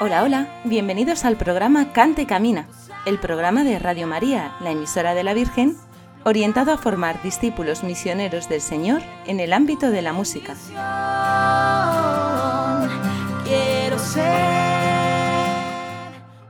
Hola, 0.00 0.24
hola, 0.24 0.48
bienvenidos 0.64 1.24
al 1.24 1.36
programa 1.36 1.92
Cante 1.92 2.22
y 2.22 2.26
Camina, 2.26 2.66
el 3.06 3.20
programa 3.20 3.62
de 3.62 3.78
Radio 3.78 4.08
María, 4.08 4.56
la 4.60 4.72
emisora 4.72 5.14
de 5.14 5.22
la 5.22 5.34
Virgen, 5.34 5.76
orientado 6.24 6.72
a 6.72 6.78
formar 6.78 7.22
discípulos 7.22 7.84
misioneros 7.84 8.48
del 8.48 8.60
Señor 8.60 9.02
en 9.26 9.38
el 9.38 9.52
ámbito 9.52 9.92
de 9.92 10.02
la 10.02 10.12
música. 10.12 10.56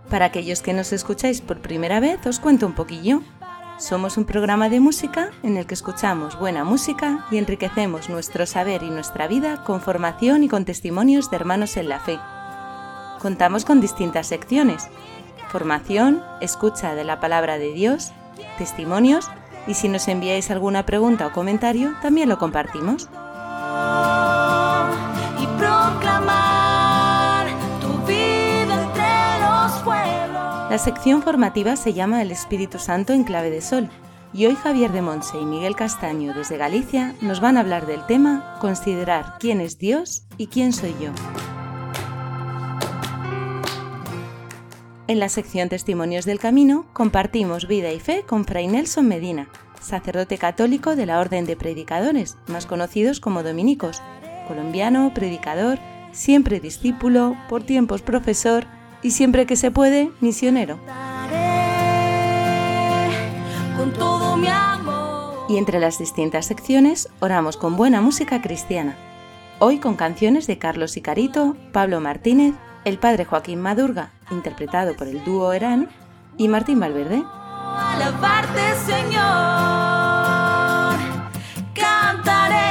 Para 0.09 0.25
aquellos 0.25 0.63
que 0.63 0.73
nos 0.73 0.95
escucháis 0.95 1.43
por 1.43 1.61
primera 1.61 2.01
vez, 2.01 2.27
os 2.27 2.41
cuento 2.41 2.67
un 2.67 2.73
poquillo. 2.73 3.21
Somos 3.79 4.17
un 4.17 4.25
programa 4.25 4.71
de 4.71 4.81
música 4.81 5.33
en 5.43 5.59
el 5.59 5.67
que 5.67 5.75
escuchamos 5.75 6.39
buena 6.39 6.65
música 6.65 7.27
y 7.31 7.37
enriquecemos 7.37 8.09
nuestro 8.09 8.47
saber 8.47 8.83
y 8.83 8.89
nuestra 8.89 9.29
vida 9.29 9.63
con 9.65 9.83
formación 9.83 10.45
y 10.45 10.49
con 10.49 10.65
testimonios 10.65 11.31
de 11.31 11.37
hermanos 11.37 11.77
en 11.77 11.91
la 11.91 12.01
fe 12.01 12.19
contamos 13.25 13.65
con 13.65 13.81
distintas 13.81 14.27
secciones. 14.27 14.89
Formación, 15.49 16.23
escucha 16.43 16.95
de 16.95 17.05
la 17.05 17.21
palabra 17.21 17.57
de 17.57 17.73
Dios, 17.73 18.13
testimonios 18.59 19.31
y 19.67 19.73
si 19.73 19.89
nos 19.89 20.09
enviáis 20.09 20.51
alguna 20.51 20.85
pregunta 20.85 21.27
o 21.29 21.33
comentario, 21.33 21.95
también 22.03 22.29
lo 22.29 22.37
compartimos. 22.37 23.09
Y 25.41 25.47
proclamar 25.57 27.47
tu 27.81 27.97
vida 28.07 28.83
entre 28.83 29.41
los 29.41 29.73
pueblos. 29.83 30.71
La 30.71 30.77
sección 30.79 31.23
formativa 31.23 31.77
se 31.77 31.95
llama 31.95 32.21
El 32.21 32.31
Espíritu 32.31 32.79
Santo 32.79 33.15
en 33.15 33.25
clave 33.25 33.49
de 33.49 33.63
sol 33.63 33.89
y 34.35 34.45
hoy 34.45 34.55
Javier 34.55 34.93
de 34.93 35.01
Monse 35.01 35.41
y 35.41 35.47
Miguel 35.47 35.77
Castaño 35.77 36.35
desde 36.35 36.59
Galicia 36.59 37.15
nos 37.23 37.41
van 37.41 37.57
a 37.57 37.61
hablar 37.61 37.87
del 37.87 38.05
tema 38.05 38.59
Considerar 38.61 39.37
quién 39.41 39.63
es 39.63 39.79
Dios 39.79 40.27
y 40.37 40.49
quién 40.49 40.75
soy 40.75 40.95
yo. 41.01 41.09
En 45.07 45.21
la 45.21 45.29
sección 45.29 45.69
Testimonios 45.69 46.25
del 46.25 46.39
Camino 46.39 46.87
compartimos 46.95 47.69
vida 47.69 47.93
y 47.93 48.01
fe 48.01 48.25
con 48.27 48.47
Fray 48.47 48.69
Nelson 48.69 49.07
Medina, 49.07 49.49
sacerdote 49.79 50.39
católico 50.39 50.97
de 50.97 51.05
la 51.05 51.21
Orden 51.21 51.45
de 51.45 51.57
Predicadores, 51.57 52.39
más 52.47 52.65
conocidos 52.65 53.21
como 53.21 53.43
dominicos, 53.43 54.01
colombiano, 54.49 55.13
predicador, 55.13 55.79
siempre 56.13 56.59
discípulo, 56.59 57.37
por 57.51 57.65
tiempos 57.65 58.01
profesor 58.01 58.65
y 59.03 59.11
siempre 59.11 59.45
que 59.45 59.57
se 59.57 59.71
puede, 59.71 60.11
misionero. 60.23 60.79
Y 65.51 65.59
entre 65.59 65.81
las 65.81 65.99
distintas 65.99 66.47
secciones 66.47 67.11
oramos 67.21 67.59
con 67.59 67.77
buena 67.77 68.01
música 68.01 68.41
cristiana. 68.41 68.97
Hoy 69.59 69.81
con 69.81 69.97
canciones 69.97 70.47
de 70.47 70.57
Carlos 70.57 70.97
Icarito, 70.97 71.59
Pablo 71.73 72.01
Martínez, 72.01 72.55
el 72.87 72.99
padre 72.99 73.27
Joaquín 73.27 73.61
Madurga, 73.61 74.13
interpretado 74.31 74.97
por 74.97 75.09
el 75.09 75.23
dúo 75.25 75.53
Herán, 75.53 75.89
y 76.37 76.49
Martín 76.49 76.81
Valverde. 76.81 77.23
Alabarte, 77.77 78.75
Señor. 78.87 79.25
Cantaré. 81.75 82.65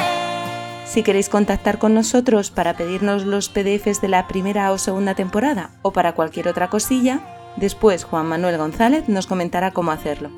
Si 0.85 1.03
queréis 1.03 1.29
contactar 1.29 1.79
con 1.79 1.93
nosotros 1.93 2.51
para 2.51 2.75
pedirnos 2.75 3.25
los 3.25 3.49
PDFs 3.49 4.01
de 4.01 4.07
la 4.07 4.27
primera 4.27 4.71
o 4.71 4.77
segunda 4.77 5.15
temporada 5.15 5.71
o 5.81 5.91
para 5.91 6.13
cualquier 6.13 6.47
otra 6.47 6.69
cosilla, 6.69 7.21
después 7.55 8.03
Juan 8.03 8.27
Manuel 8.27 8.57
González 8.57 9.09
nos 9.09 9.27
comentará 9.27 9.71
cómo 9.71 9.91
hacerlo. 9.91 10.29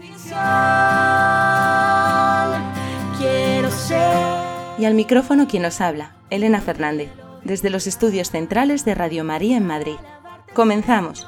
Y 4.77 4.85
al 4.85 4.93
micrófono 4.93 5.47
quien 5.47 5.63
nos 5.63 5.81
habla, 5.81 6.11
Elena 6.29 6.61
Fernández, 6.61 7.09
desde 7.43 7.69
los 7.69 7.87
estudios 7.87 8.31
centrales 8.31 8.85
de 8.85 8.95
Radio 8.95 9.23
María 9.23 9.57
en 9.57 9.65
Madrid. 9.65 9.97
Comenzamos. 10.55 11.27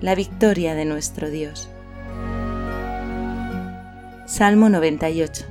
la 0.00 0.14
victoria 0.14 0.74
de 0.74 0.86
nuestro 0.86 1.28
Dios. 1.28 1.68
Salmo 4.24 4.68
98 4.70 5.49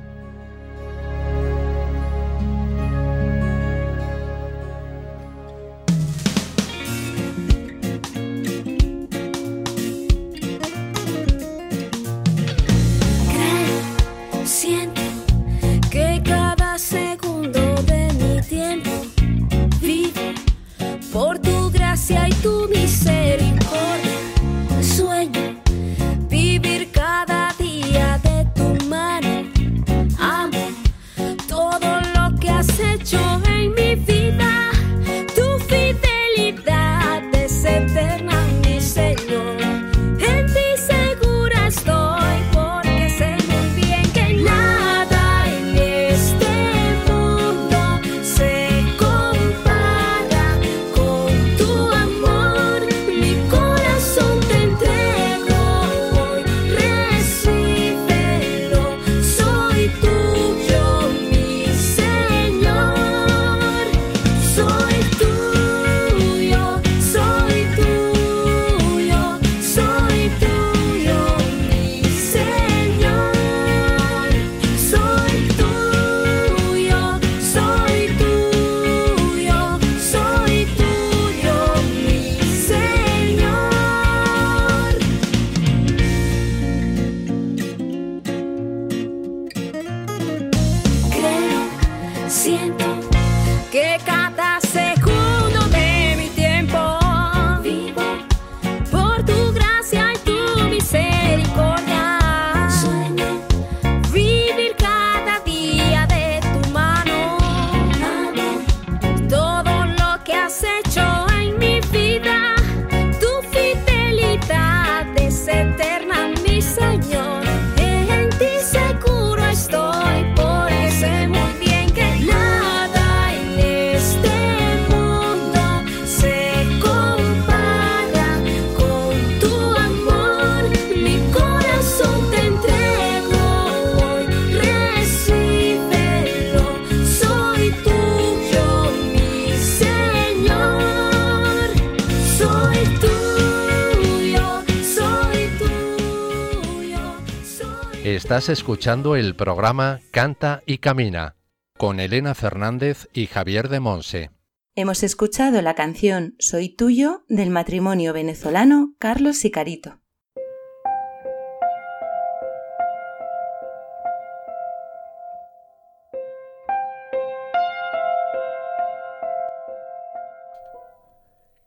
Estás 148.30 148.48
escuchando 148.48 149.16
el 149.16 149.34
programa 149.34 149.98
Canta 150.12 150.62
y 150.64 150.78
Camina 150.78 151.34
con 151.76 151.98
Elena 151.98 152.36
Fernández 152.36 153.08
y 153.12 153.26
Javier 153.26 153.68
de 153.68 153.80
Monse. 153.80 154.30
Hemos 154.76 155.02
escuchado 155.02 155.60
la 155.62 155.74
canción 155.74 156.36
Soy 156.38 156.68
tuyo 156.68 157.24
del 157.28 157.50
matrimonio 157.50 158.12
venezolano 158.12 158.94
Carlos 159.00 159.44
y 159.44 159.50
Carito. 159.50 159.98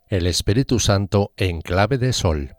El 0.08 0.26
Espíritu 0.26 0.80
Santo 0.80 1.34
en 1.36 1.60
clave 1.60 1.98
de 1.98 2.14
sol. 2.14 2.56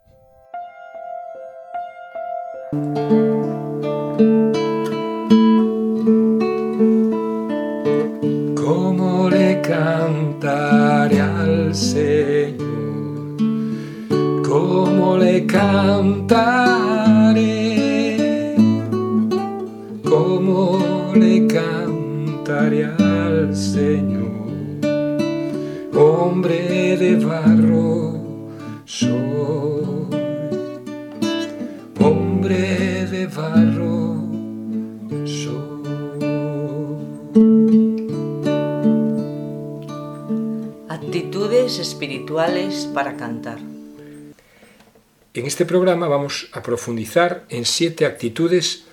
Este 45.55 45.65
programa 45.65 46.09
vamos 46.09 46.49
a 46.51 46.61
profundizar 46.61 47.45
en 47.47 47.63
siete 47.63 48.05
actitudes 48.05 48.83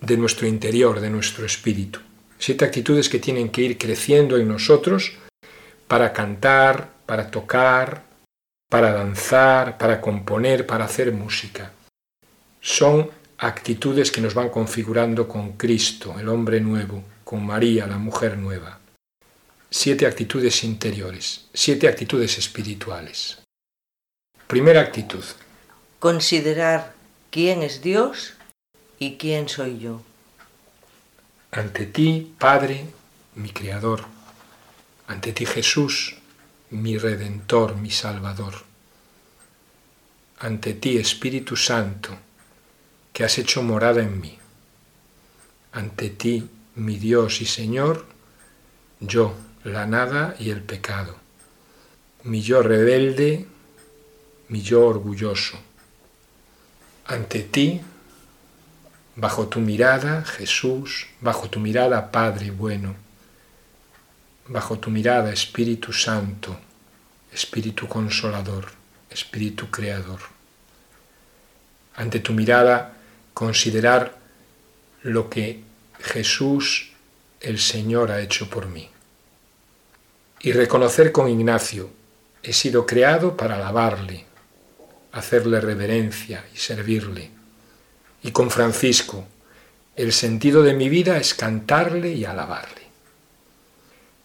de 0.00 0.16
nuestro 0.16 0.46
interior, 0.46 1.00
de 1.00 1.10
nuestro 1.10 1.44
espíritu. 1.44 1.98
Siete 2.38 2.64
actitudes 2.64 3.08
que 3.08 3.18
tienen 3.18 3.48
que 3.48 3.62
ir 3.62 3.76
creciendo 3.76 4.36
en 4.36 4.46
nosotros 4.46 5.18
para 5.88 6.12
cantar, 6.12 6.90
para 7.06 7.28
tocar, 7.28 8.04
para 8.70 8.92
danzar, 8.92 9.78
para 9.78 10.00
componer, 10.00 10.64
para 10.64 10.84
hacer 10.84 11.10
música. 11.10 11.72
Son 12.60 13.10
actitudes 13.38 14.12
que 14.12 14.20
nos 14.20 14.34
van 14.34 14.50
configurando 14.50 15.26
con 15.26 15.54
Cristo, 15.54 16.14
el 16.20 16.28
hombre 16.28 16.60
nuevo, 16.60 17.02
con 17.24 17.44
María, 17.44 17.88
la 17.88 17.98
mujer 17.98 18.38
nueva. 18.38 18.78
Siete 19.68 20.06
actitudes 20.06 20.62
interiores, 20.62 21.48
siete 21.52 21.88
actitudes 21.88 22.38
espirituales. 22.38 23.42
Primera 24.46 24.82
actitud, 24.82 25.24
Considerar 26.02 26.94
quién 27.30 27.62
es 27.62 27.80
Dios 27.80 28.34
y 28.98 29.18
quién 29.18 29.48
soy 29.48 29.78
yo. 29.78 30.02
ante 31.52 31.86
ti, 31.86 32.34
Padre, 32.40 32.86
mi 33.36 33.50
Creador, 33.50 34.02
ante 35.06 35.32
ti, 35.32 35.46
Jesús, 35.46 36.16
mi 36.70 36.98
Redentor, 36.98 37.76
mi 37.76 37.92
Salvador, 37.92 38.54
ante 40.40 40.74
ti, 40.74 40.98
Espíritu 40.98 41.54
Santo, 41.54 42.10
que 43.12 43.22
has 43.22 43.38
hecho 43.38 43.62
morada 43.62 44.02
en 44.02 44.20
mí, 44.20 44.36
ante 45.70 46.10
ti, 46.10 46.50
mi 46.74 46.96
Dios 46.96 47.40
y 47.40 47.46
Señor, 47.46 48.06
yo, 48.98 49.36
la 49.62 49.86
nada 49.86 50.34
y 50.40 50.50
el 50.50 50.62
pecado, 50.62 51.14
mi 52.24 52.42
yo 52.42 52.60
rebelde, 52.60 53.46
mi 54.48 54.62
yo 54.62 54.84
orgulloso, 54.84 55.60
ante 57.12 57.42
ti, 57.42 57.80
bajo 59.16 59.46
tu 59.48 59.60
mirada, 59.60 60.24
Jesús, 60.24 61.08
bajo 61.20 61.50
tu 61.50 61.60
mirada, 61.60 62.10
Padre 62.10 62.50
bueno, 62.50 62.94
bajo 64.48 64.78
tu 64.78 64.88
mirada, 64.88 65.30
Espíritu 65.30 65.92
Santo, 65.92 66.58
Espíritu 67.30 67.86
Consolador, 67.86 68.72
Espíritu 69.10 69.70
Creador. 69.70 70.20
Ante 71.96 72.20
tu 72.20 72.32
mirada, 72.32 72.94
considerar 73.34 74.16
lo 75.02 75.28
que 75.28 75.62
Jesús, 76.00 76.92
el 77.40 77.58
Señor, 77.58 78.10
ha 78.10 78.22
hecho 78.22 78.48
por 78.48 78.66
mí. 78.66 78.88
Y 80.40 80.52
reconocer 80.52 81.12
con 81.12 81.28
Ignacio, 81.28 81.90
he 82.42 82.54
sido 82.54 82.86
creado 82.86 83.36
para 83.36 83.56
alabarle, 83.56 84.31
hacerle 85.12 85.60
reverencia 85.60 86.44
y 86.54 86.56
servirle. 86.56 87.30
Y 88.22 88.30
con 88.30 88.50
Francisco, 88.50 89.26
el 89.94 90.12
sentido 90.12 90.62
de 90.62 90.74
mi 90.74 90.88
vida 90.88 91.18
es 91.18 91.34
cantarle 91.34 92.12
y 92.12 92.24
alabarle. 92.24 92.82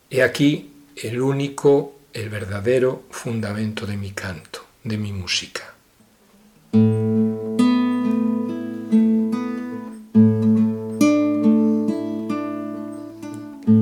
He 0.09 0.23
aquí 0.23 0.71
el 0.95 1.21
único, 1.21 1.99
el 2.13 2.29
verdadero 2.29 3.03
fundamento 3.09 3.85
de 3.85 3.97
mi 3.97 4.11
canto, 4.11 4.65
de 4.83 4.97
mi 4.97 5.11
música. 5.11 5.73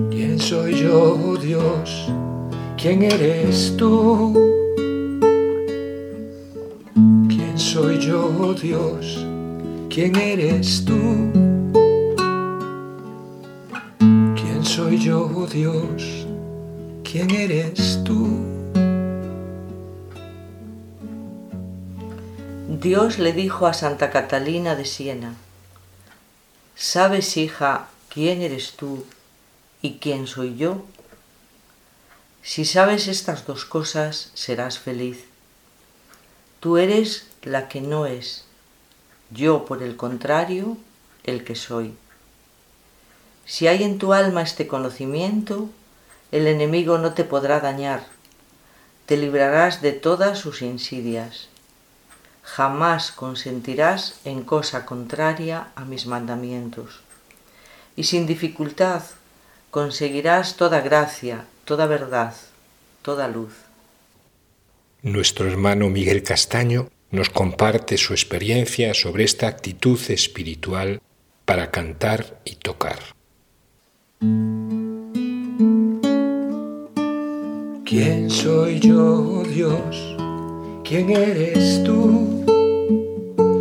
¿Quién 0.09 0.39
soy 0.39 0.81
yo, 0.81 1.38
Dios? 1.38 2.09
¿Quién 2.77 3.03
eres 3.03 3.75
tú? 3.77 4.54
Dios? 8.54 9.25
¿Quién 9.90 10.16
eres 10.16 10.86
tú? 10.86 11.32
¿Quién 14.00 14.64
soy 14.64 15.00
yo, 15.00 15.48
Dios? 15.52 16.28
¿Quién 17.04 17.32
eres 17.32 18.04
tú? 18.04 18.46
Dios 22.70 23.18
le 23.18 23.34
dijo 23.34 23.66
a 23.68 23.74
Santa 23.74 24.12
Catalina 24.12 24.75
de 24.75 24.86
Siena, 24.86 25.34
¿sabes, 26.75 27.38
hija, 27.38 27.88
quién 28.10 28.42
eres 28.42 28.74
tú 28.74 29.06
y 29.82 29.98
quién 29.98 30.28
soy 30.28 30.56
yo? 30.56 30.86
Si 32.44 32.64
sabes 32.64 33.08
estas 33.08 33.48
dos 33.48 33.66
cosas, 33.66 34.30
serás 34.36 34.78
feliz. 34.78 35.25
Tú 36.60 36.78
eres 36.78 37.28
la 37.46 37.68
que 37.68 37.80
no 37.80 38.06
es, 38.06 38.46
yo, 39.32 39.66
por 39.66 39.82
el 39.84 39.96
contrario, 39.96 40.78
el 41.24 41.44
que 41.44 41.56
soy. 41.56 41.96
Si 43.46 43.68
hay 43.68 43.84
en 43.84 44.00
tu 44.00 44.14
alma 44.14 44.42
este 44.42 44.68
conocimiento, 44.68 45.70
el 46.32 46.48
enemigo 46.48 46.98
no 46.98 47.14
te 47.14 47.24
podrá 47.24 47.60
dañar, 47.60 48.06
te 49.06 49.18
librarás 49.18 49.82
de 49.82 49.92
todas 49.92 50.40
sus 50.40 50.62
insidias. 50.62 51.48
Jamás 52.42 53.12
consentirás 53.12 54.20
en 54.25 54.44
cosa 54.44 54.86
contraria 54.86 55.68
a 55.75 55.86
mis 55.86 56.08
mandamientos. 56.08 57.02
Y 57.96 58.04
sin 58.04 58.25
dificultad 58.25 59.04
conseguirás 59.72 60.56
toda 60.56 60.82
gracia, 60.82 61.46
toda 61.66 61.86
verdad, 61.86 62.34
toda 63.02 63.28
luz. 63.28 63.54
Nuestro 65.02 65.48
hermano 65.48 65.90
Miguel 65.90 66.24
Castaño 66.24 66.90
nos 67.12 67.29
comparte 67.29 67.97
su 67.97 68.13
experiencia 68.13 68.93
sobre 68.93 69.24
esta 69.24 69.47
actitud 69.47 70.00
espiritual 70.09 71.01
para 71.45 71.71
cantar 71.71 72.41
y 72.45 72.55
tocar. 72.55 73.00
¿Quién 77.85 78.29
soy 78.29 78.79
yo, 78.79 79.43
Dios? 79.43 80.15
¿Quién 80.83 81.09
eres 81.12 81.83
tú? 81.83 82.35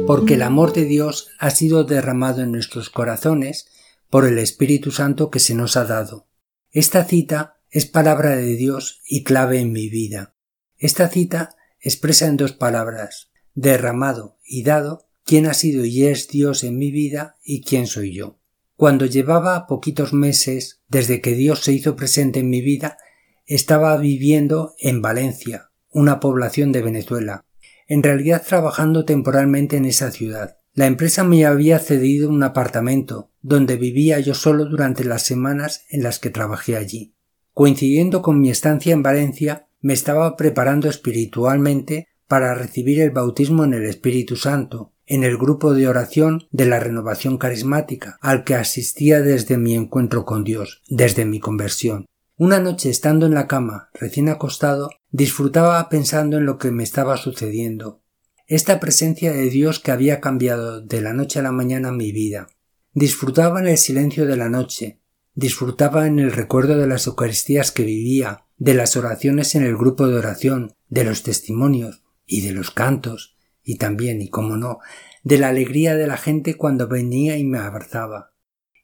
porque 0.06 0.34
el 0.34 0.42
amor 0.42 0.72
de 0.72 0.84
Dios 0.84 1.30
ha 1.38 1.50
sido 1.50 1.84
derramado 1.84 2.42
en 2.42 2.52
nuestros 2.52 2.90
corazones 2.90 3.68
por 4.10 4.26
el 4.26 4.38
Espíritu 4.38 4.90
Santo 4.90 5.30
que 5.30 5.40
se 5.40 5.54
nos 5.54 5.76
ha 5.76 5.84
dado. 5.84 6.28
Esta 6.70 7.04
cita 7.04 7.60
es 7.70 7.86
palabra 7.86 8.36
de 8.36 8.56
Dios 8.56 9.00
y 9.06 9.24
clave 9.24 9.60
en 9.60 9.72
mi 9.72 9.88
vida. 9.88 10.34
Esta 10.76 11.08
cita 11.08 11.56
expresa 11.80 12.26
en 12.26 12.36
dos 12.36 12.52
palabras, 12.52 13.30
derramado 13.54 14.38
y 14.44 14.62
dado, 14.62 15.06
quién 15.24 15.46
ha 15.46 15.54
sido 15.54 15.84
y 15.84 16.04
es 16.04 16.28
Dios 16.28 16.64
en 16.64 16.76
mi 16.76 16.90
vida 16.90 17.36
y 17.44 17.62
quién 17.62 17.86
soy 17.86 18.12
yo. 18.12 18.38
Cuando 18.76 19.06
llevaba 19.06 19.66
poquitos 19.66 20.12
meses 20.12 20.82
desde 20.88 21.20
que 21.20 21.34
Dios 21.34 21.60
se 21.60 21.72
hizo 21.72 21.96
presente 21.96 22.40
en 22.40 22.50
mi 22.50 22.60
vida, 22.60 22.98
estaba 23.46 23.96
viviendo 23.96 24.74
en 24.78 25.00
Valencia, 25.00 25.70
una 25.90 26.18
población 26.18 26.72
de 26.72 26.82
Venezuela, 26.82 27.44
en 27.86 28.02
realidad 28.02 28.42
trabajando 28.46 29.04
temporalmente 29.04 29.76
en 29.76 29.84
esa 29.84 30.10
ciudad. 30.10 30.58
La 30.72 30.86
empresa 30.86 31.22
me 31.22 31.44
había 31.46 31.78
cedido 31.78 32.28
un 32.28 32.42
apartamento, 32.42 33.30
donde 33.42 33.76
vivía 33.76 34.18
yo 34.18 34.34
solo 34.34 34.64
durante 34.64 35.04
las 35.04 35.22
semanas 35.22 35.84
en 35.88 36.02
las 36.02 36.18
que 36.18 36.30
trabajé 36.30 36.76
allí. 36.76 37.14
Coincidiendo 37.52 38.22
con 38.22 38.40
mi 38.40 38.50
estancia 38.50 38.92
en 38.92 39.04
Valencia, 39.04 39.68
me 39.80 39.92
estaba 39.92 40.36
preparando 40.36 40.88
espiritualmente 40.88 42.08
para 42.34 42.52
recibir 42.52 43.00
el 43.00 43.12
bautismo 43.12 43.62
en 43.62 43.74
el 43.74 43.84
Espíritu 43.84 44.34
Santo, 44.34 44.92
en 45.06 45.22
el 45.22 45.38
grupo 45.38 45.72
de 45.72 45.86
oración 45.86 46.48
de 46.50 46.66
la 46.66 46.80
renovación 46.80 47.38
carismática, 47.38 48.18
al 48.20 48.42
que 48.42 48.56
asistía 48.56 49.22
desde 49.22 49.56
mi 49.56 49.76
encuentro 49.76 50.24
con 50.24 50.42
Dios, 50.42 50.82
desde 50.88 51.26
mi 51.26 51.38
conversión. 51.38 52.06
Una 52.36 52.58
noche 52.58 52.90
estando 52.90 53.26
en 53.26 53.34
la 53.34 53.46
cama, 53.46 53.88
recién 53.94 54.28
acostado, 54.28 54.90
disfrutaba 55.12 55.88
pensando 55.88 56.38
en 56.38 56.44
lo 56.44 56.58
que 56.58 56.72
me 56.72 56.82
estaba 56.82 57.16
sucediendo, 57.18 58.02
esta 58.48 58.80
presencia 58.80 59.32
de 59.32 59.48
Dios 59.48 59.78
que 59.78 59.92
había 59.92 60.20
cambiado 60.20 60.80
de 60.80 61.02
la 61.02 61.12
noche 61.12 61.38
a 61.38 61.42
la 61.42 61.52
mañana 61.52 61.92
mi 61.92 62.10
vida. 62.10 62.48
Disfrutaba 62.94 63.60
en 63.60 63.68
el 63.68 63.78
silencio 63.78 64.26
de 64.26 64.36
la 64.36 64.48
noche, 64.48 64.98
disfrutaba 65.34 66.08
en 66.08 66.18
el 66.18 66.32
recuerdo 66.32 66.78
de 66.78 66.88
las 66.88 67.06
Eucaristías 67.06 67.70
que 67.70 67.84
vivía, 67.84 68.46
de 68.56 68.74
las 68.74 68.96
oraciones 68.96 69.54
en 69.54 69.62
el 69.62 69.76
grupo 69.76 70.08
de 70.08 70.16
oración, 70.16 70.74
de 70.88 71.04
los 71.04 71.22
testimonios 71.22 72.03
y 72.26 72.42
de 72.42 72.52
los 72.52 72.70
cantos, 72.70 73.36
y 73.62 73.76
también, 73.76 74.20
y 74.20 74.28
como 74.28 74.56
no, 74.56 74.78
de 75.22 75.38
la 75.38 75.48
alegría 75.48 75.94
de 75.96 76.06
la 76.06 76.16
gente 76.16 76.56
cuando 76.56 76.86
venía 76.86 77.36
y 77.36 77.44
me 77.44 77.58
abrazaba. 77.58 78.34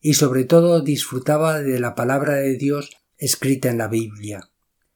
Y 0.01 0.15
sobre 0.15 0.45
todo 0.45 0.81
disfrutaba 0.81 1.61
de 1.61 1.79
la 1.79 1.95
palabra 1.95 2.35
de 2.35 2.57
Dios 2.57 2.91
escrita 3.19 3.69
en 3.69 3.79
la 3.79 3.89
Biblia. 3.89 4.51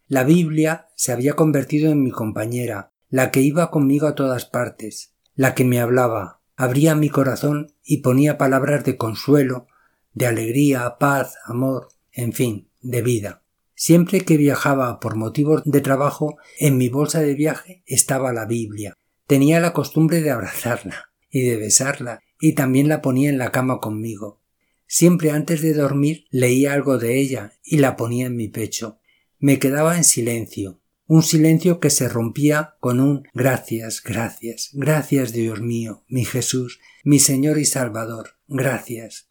La 0.08 0.24
Biblia 0.24 0.88
se 0.96 1.12
había 1.12 1.34
convertido 1.34 1.92
en 1.92 2.02
mi 2.02 2.10
compañera, 2.10 2.92
la 3.10 3.30
que 3.30 3.42
iba 3.42 3.70
conmigo 3.70 4.06
a 4.06 4.14
todas 4.14 4.46
partes, 4.46 5.14
la 5.34 5.54
que 5.54 5.64
me 5.64 5.80
hablaba, 5.80 6.40
abría 6.56 6.94
mi 6.94 7.10
corazón 7.10 7.74
y 7.82 7.98
ponía 7.98 8.38
palabras 8.38 8.84
de 8.84 8.96
consuelo, 8.96 9.66
de 10.12 10.26
alegría, 10.26 10.96
paz, 10.98 11.36
amor, 11.44 11.88
en 12.12 12.32
fin, 12.32 12.70
de 12.80 13.02
vida. 13.02 13.43
Siempre 13.86 14.22
que 14.22 14.38
viajaba 14.38 14.98
por 14.98 15.14
motivos 15.14 15.60
de 15.66 15.82
trabajo, 15.82 16.38
en 16.58 16.78
mi 16.78 16.88
bolsa 16.88 17.20
de 17.20 17.34
viaje 17.34 17.82
estaba 17.84 18.32
la 18.32 18.46
Biblia. 18.46 18.94
Tenía 19.26 19.60
la 19.60 19.74
costumbre 19.74 20.22
de 20.22 20.30
abrazarla 20.30 21.10
y 21.28 21.42
de 21.42 21.58
besarla, 21.58 22.20
y 22.40 22.54
también 22.54 22.88
la 22.88 23.02
ponía 23.02 23.28
en 23.28 23.36
la 23.36 23.52
cama 23.52 23.80
conmigo. 23.80 24.40
Siempre 24.86 25.32
antes 25.32 25.60
de 25.60 25.74
dormir 25.74 26.24
leía 26.30 26.72
algo 26.72 26.96
de 26.96 27.20
ella 27.20 27.52
y 27.62 27.76
la 27.76 27.94
ponía 27.94 28.24
en 28.24 28.36
mi 28.36 28.48
pecho. 28.48 29.00
Me 29.38 29.58
quedaba 29.58 29.98
en 29.98 30.04
silencio, 30.04 30.80
un 31.06 31.22
silencio 31.22 31.78
que 31.78 31.90
se 31.90 32.08
rompía 32.08 32.76
con 32.80 33.00
un 33.00 33.24
gracias, 33.34 34.02
gracias, 34.02 34.70
gracias 34.72 35.34
Dios 35.34 35.60
mío, 35.60 36.04
mi 36.08 36.24
Jesús, 36.24 36.80
mi 37.04 37.18
Señor 37.18 37.58
y 37.58 37.66
Salvador, 37.66 38.38
gracias. 38.48 39.28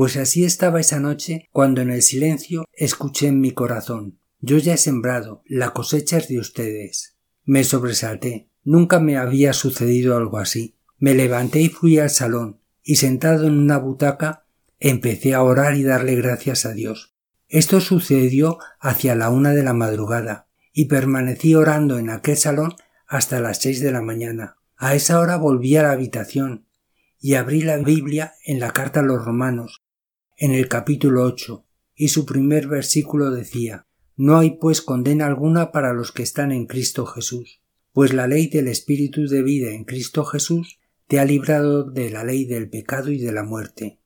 Pues 0.00 0.16
así 0.16 0.46
estaba 0.46 0.80
esa 0.80 0.98
noche 0.98 1.50
cuando 1.52 1.82
en 1.82 1.90
el 1.90 2.00
silencio 2.00 2.64
escuché 2.72 3.26
en 3.26 3.38
mi 3.38 3.50
corazón 3.50 4.18
yo 4.40 4.56
ya 4.56 4.72
he 4.72 4.76
sembrado, 4.78 5.42
la 5.44 5.74
cosecha 5.74 6.16
es 6.16 6.28
de 6.28 6.38
ustedes. 6.38 7.18
Me 7.44 7.64
sobresalté, 7.64 8.48
nunca 8.64 8.98
me 8.98 9.18
había 9.18 9.52
sucedido 9.52 10.16
algo 10.16 10.38
así. 10.38 10.78
Me 10.96 11.12
levanté 11.12 11.60
y 11.60 11.68
fui 11.68 11.98
al 11.98 12.08
salón, 12.08 12.62
y 12.82 12.96
sentado 12.96 13.46
en 13.46 13.58
una 13.58 13.76
butaca 13.76 14.46
empecé 14.78 15.34
a 15.34 15.42
orar 15.42 15.76
y 15.76 15.82
darle 15.82 16.14
gracias 16.14 16.64
a 16.64 16.72
Dios. 16.72 17.14
Esto 17.48 17.82
sucedió 17.82 18.56
hacia 18.80 19.14
la 19.14 19.28
una 19.28 19.52
de 19.52 19.64
la 19.64 19.74
madrugada, 19.74 20.48
y 20.72 20.86
permanecí 20.86 21.54
orando 21.54 21.98
en 21.98 22.08
aquel 22.08 22.38
salón 22.38 22.74
hasta 23.06 23.38
las 23.38 23.58
seis 23.58 23.82
de 23.82 23.92
la 23.92 24.00
mañana. 24.00 24.56
A 24.78 24.94
esa 24.94 25.20
hora 25.20 25.36
volví 25.36 25.76
a 25.76 25.82
la 25.82 25.92
habitación 25.92 26.64
y 27.20 27.34
abrí 27.34 27.60
la 27.60 27.76
Biblia 27.76 28.32
en 28.46 28.60
la 28.60 28.72
carta 28.72 29.00
a 29.00 29.02
los 29.02 29.22
romanos, 29.22 29.79
en 30.40 30.52
el 30.52 30.68
capítulo 30.68 31.24
ocho, 31.24 31.66
y 31.94 32.08
su 32.08 32.24
primer 32.24 32.66
versículo 32.66 33.30
decía 33.30 33.86
No 34.16 34.38
hay 34.38 34.52
pues 34.52 34.80
condena 34.80 35.26
alguna 35.26 35.70
para 35.70 35.92
los 35.92 36.12
que 36.12 36.22
están 36.22 36.50
en 36.50 36.64
Cristo 36.64 37.04
Jesús, 37.04 37.60
pues 37.92 38.14
la 38.14 38.26
ley 38.26 38.48
del 38.48 38.66
Espíritu 38.66 39.28
de 39.28 39.42
vida 39.42 39.72
en 39.72 39.84
Cristo 39.84 40.24
Jesús 40.24 40.78
te 41.08 41.18
ha 41.18 41.26
librado 41.26 41.84
de 41.84 42.08
la 42.08 42.24
ley 42.24 42.46
del 42.46 42.70
pecado 42.70 43.10
y 43.10 43.18
de 43.18 43.32
la 43.32 43.42
muerte. 43.42 43.98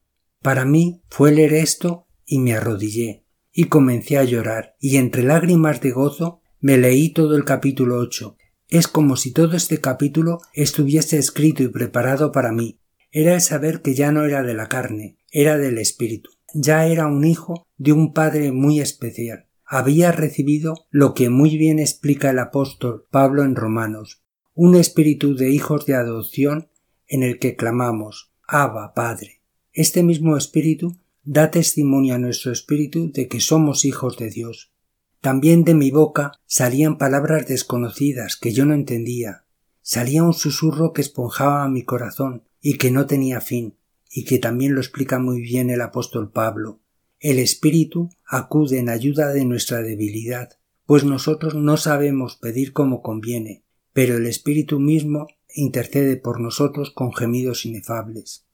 Para 0.43 0.65
mí 0.65 1.03
fue 1.09 1.31
leer 1.31 1.53
esto 1.53 2.09
y 2.27 2.41
me 2.41 2.55
arrodillé, 2.55 3.25
y 3.53 3.67
comencé 3.67 4.19
a 4.19 4.25
llorar, 4.25 4.75
y 4.81 4.97
entre 4.97 5.23
lágrimas 5.23 5.81
de 5.81 5.93
gozo 5.93 6.41
me 6.59 6.79
leí 6.79 7.13
todo 7.13 7.37
el 7.37 7.45
capítulo 7.45 7.99
ocho. 7.99 8.37
Es 8.67 8.89
como 8.89 9.15
si 9.15 9.33
todo 9.33 9.57
este 9.57 9.81
capítulo 9.81 10.41
estuviese 10.53 11.17
escrito 11.17 11.63
y 11.63 11.69
preparado 11.69 12.33
para 12.33 12.51
mí. 12.51 12.81
Era 13.13 13.35
el 13.35 13.41
saber 13.41 13.83
que 13.83 13.95
ya 13.95 14.11
no 14.11 14.25
era 14.25 14.43
de 14.43 14.55
la 14.55 14.69
carne, 14.69 15.17
era 15.35 15.59
del 15.59 15.79
espíritu. 15.79 16.31
Ya 16.55 16.87
era 16.87 17.09
un 17.09 17.25
hijo 17.25 17.67
de 17.77 17.93
un 17.93 18.13
padre 18.13 18.53
muy 18.53 18.79
especial. 18.79 19.49
Había 19.67 20.13
recibido 20.13 20.87
lo 20.91 21.13
que 21.13 21.29
muy 21.29 21.59
bien 21.59 21.81
explica 21.81 22.31
el 22.31 22.39
apóstol 22.39 23.07
Pablo 23.11 23.43
en 23.43 23.57
Romanos, 23.57 24.23
un 24.55 24.77
espíritu 24.77 25.35
de 25.35 25.51
hijos 25.51 25.87
de 25.87 25.97
adopción 25.97 26.69
en 27.09 27.25
el 27.25 27.41
que 27.41 27.57
clamamos 27.57 28.33
Abba, 28.47 28.95
Padre. 28.95 29.43
Este 29.73 30.05
mismo 30.05 30.37
espíritu 30.37 31.01
da 31.25 31.51
testimonio 31.51 32.15
a 32.15 32.19
nuestro 32.19 32.53
espíritu 32.53 33.11
de 33.11 33.27
que 33.27 33.41
somos 33.41 33.85
hijos 33.85 34.17
de 34.17 34.31
Dios. 34.31 34.73
También 35.21 35.65
de 35.65 35.75
mi 35.75 35.91
boca 35.91 36.39
salían 36.47 36.97
palabras 36.97 37.49
desconocidas 37.49 38.37
que 38.37 38.53
yo 38.53 38.67
no 38.67 38.75
entendía. 38.75 39.47
Salía 39.83 40.23
un 40.23 40.35
susurro 40.35 40.93
que 40.93 41.03
esponjaba 41.03 41.69
mi 41.69 41.83
corazón 41.83 42.45
y 42.61 42.79
que 42.79 42.93
no 42.93 43.07
tenía 43.07 43.41
fin, 43.41 43.75
y 44.15 44.25
que 44.25 44.39
también 44.39 44.75
lo 44.75 44.81
explica 44.81 45.19
muy 45.19 45.41
bien 45.41 45.71
el 45.71 45.81
apóstol 45.81 46.31
Pablo. 46.31 46.81
El 47.19 47.39
Espíritu 47.39 48.11
acude 48.27 48.79
en 48.79 48.89
ayuda 48.89 49.33
de 49.33 49.45
nuestra 49.45 49.83
debilidad, 49.83 50.51
pues 50.87 51.05
nosotros 51.05 51.55
no 51.55 51.77
sabemos 51.77 52.37
pedir 52.37 52.73
como 52.73 53.03
conviene, 53.03 53.65
pero 53.93 54.17
el 54.17 54.27
Espíritu 54.27 54.79
mismo 54.79 55.27
intercede 55.55 56.17
por 56.17 56.41
nosotros 56.41 56.91
con 56.91 57.13
gemidos 57.13 57.67
inefables. 57.67 58.47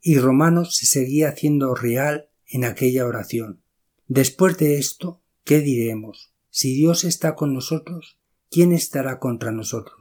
Y 0.00 0.18
Romanos 0.18 0.76
se 0.76 0.86
seguía 0.86 1.30
haciendo 1.30 1.74
real 1.74 2.28
en 2.46 2.64
aquella 2.64 3.06
oración. 3.06 3.62
Después 4.06 4.56
de 4.58 4.78
esto, 4.78 5.22
¿Qué 5.48 5.60
diremos? 5.60 6.34
Si 6.50 6.74
Dios 6.74 7.04
está 7.04 7.34
con 7.34 7.54
nosotros, 7.54 8.18
¿quién 8.50 8.72
estará 8.72 9.18
contra 9.18 9.50
nosotros? 9.50 9.97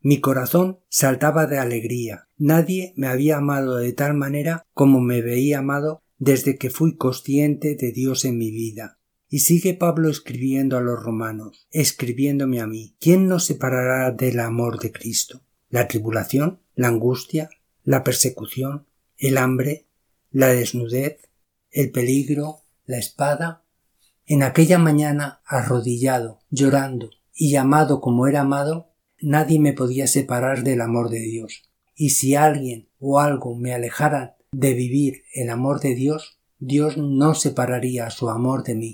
Mi 0.00 0.20
corazón 0.20 0.80
saltaba 0.88 1.46
de 1.46 1.58
alegría. 1.58 2.28
Nadie 2.36 2.92
me 2.96 3.08
había 3.08 3.38
amado 3.38 3.76
de 3.76 3.92
tal 3.92 4.14
manera 4.14 4.64
como 4.72 5.00
me 5.00 5.22
veía 5.22 5.58
amado 5.58 6.02
desde 6.18 6.56
que 6.56 6.70
fui 6.70 6.96
consciente 6.96 7.76
de 7.76 7.92
Dios 7.92 8.24
en 8.24 8.38
mi 8.38 8.50
vida. 8.50 8.98
Y 9.28 9.40
sigue 9.40 9.74
Pablo 9.74 10.08
escribiendo 10.08 10.76
a 10.76 10.80
los 10.80 11.02
romanos, 11.02 11.66
escribiéndome 11.70 12.60
a 12.60 12.66
mí. 12.66 12.96
¿Quién 13.00 13.26
nos 13.26 13.44
separará 13.44 14.12
del 14.12 14.38
amor 14.38 14.78
de 14.78 14.92
Cristo? 14.92 15.42
¿La 15.68 15.88
tribulación? 15.88 16.60
¿La 16.74 16.88
angustia? 16.88 17.50
¿La 17.82 18.04
persecución? 18.04 18.86
¿El 19.16 19.36
hambre? 19.36 19.88
¿La 20.30 20.48
desnudez? 20.48 21.28
¿El 21.70 21.90
peligro? 21.90 22.60
¿La 22.84 22.98
espada? 22.98 23.64
En 24.26 24.42
aquella 24.42 24.78
mañana, 24.78 25.40
arrodillado, 25.44 26.40
llorando 26.50 27.10
y 27.32 27.56
amado 27.56 28.00
como 28.00 28.26
era 28.26 28.42
amado, 28.42 28.92
nadie 29.20 29.58
me 29.58 29.72
podía 29.72 30.06
separar 30.06 30.62
del 30.64 30.80
amor 30.80 31.10
de 31.10 31.20
Dios. 31.20 31.62
Y 31.94 32.10
si 32.10 32.34
alguien 32.34 32.88
o 32.98 33.20
algo 33.20 33.56
me 33.56 33.72
alejara 33.72 34.36
de 34.52 34.74
vivir 34.74 35.22
el 35.34 35.50
amor 35.50 35.80
de 35.80 35.94
Dios, 35.94 36.38
Dios 36.58 36.96
no 36.96 37.34
separaría 37.34 38.10
su 38.10 38.28
amor 38.28 38.64
de 38.64 38.74
mí. 38.74 38.92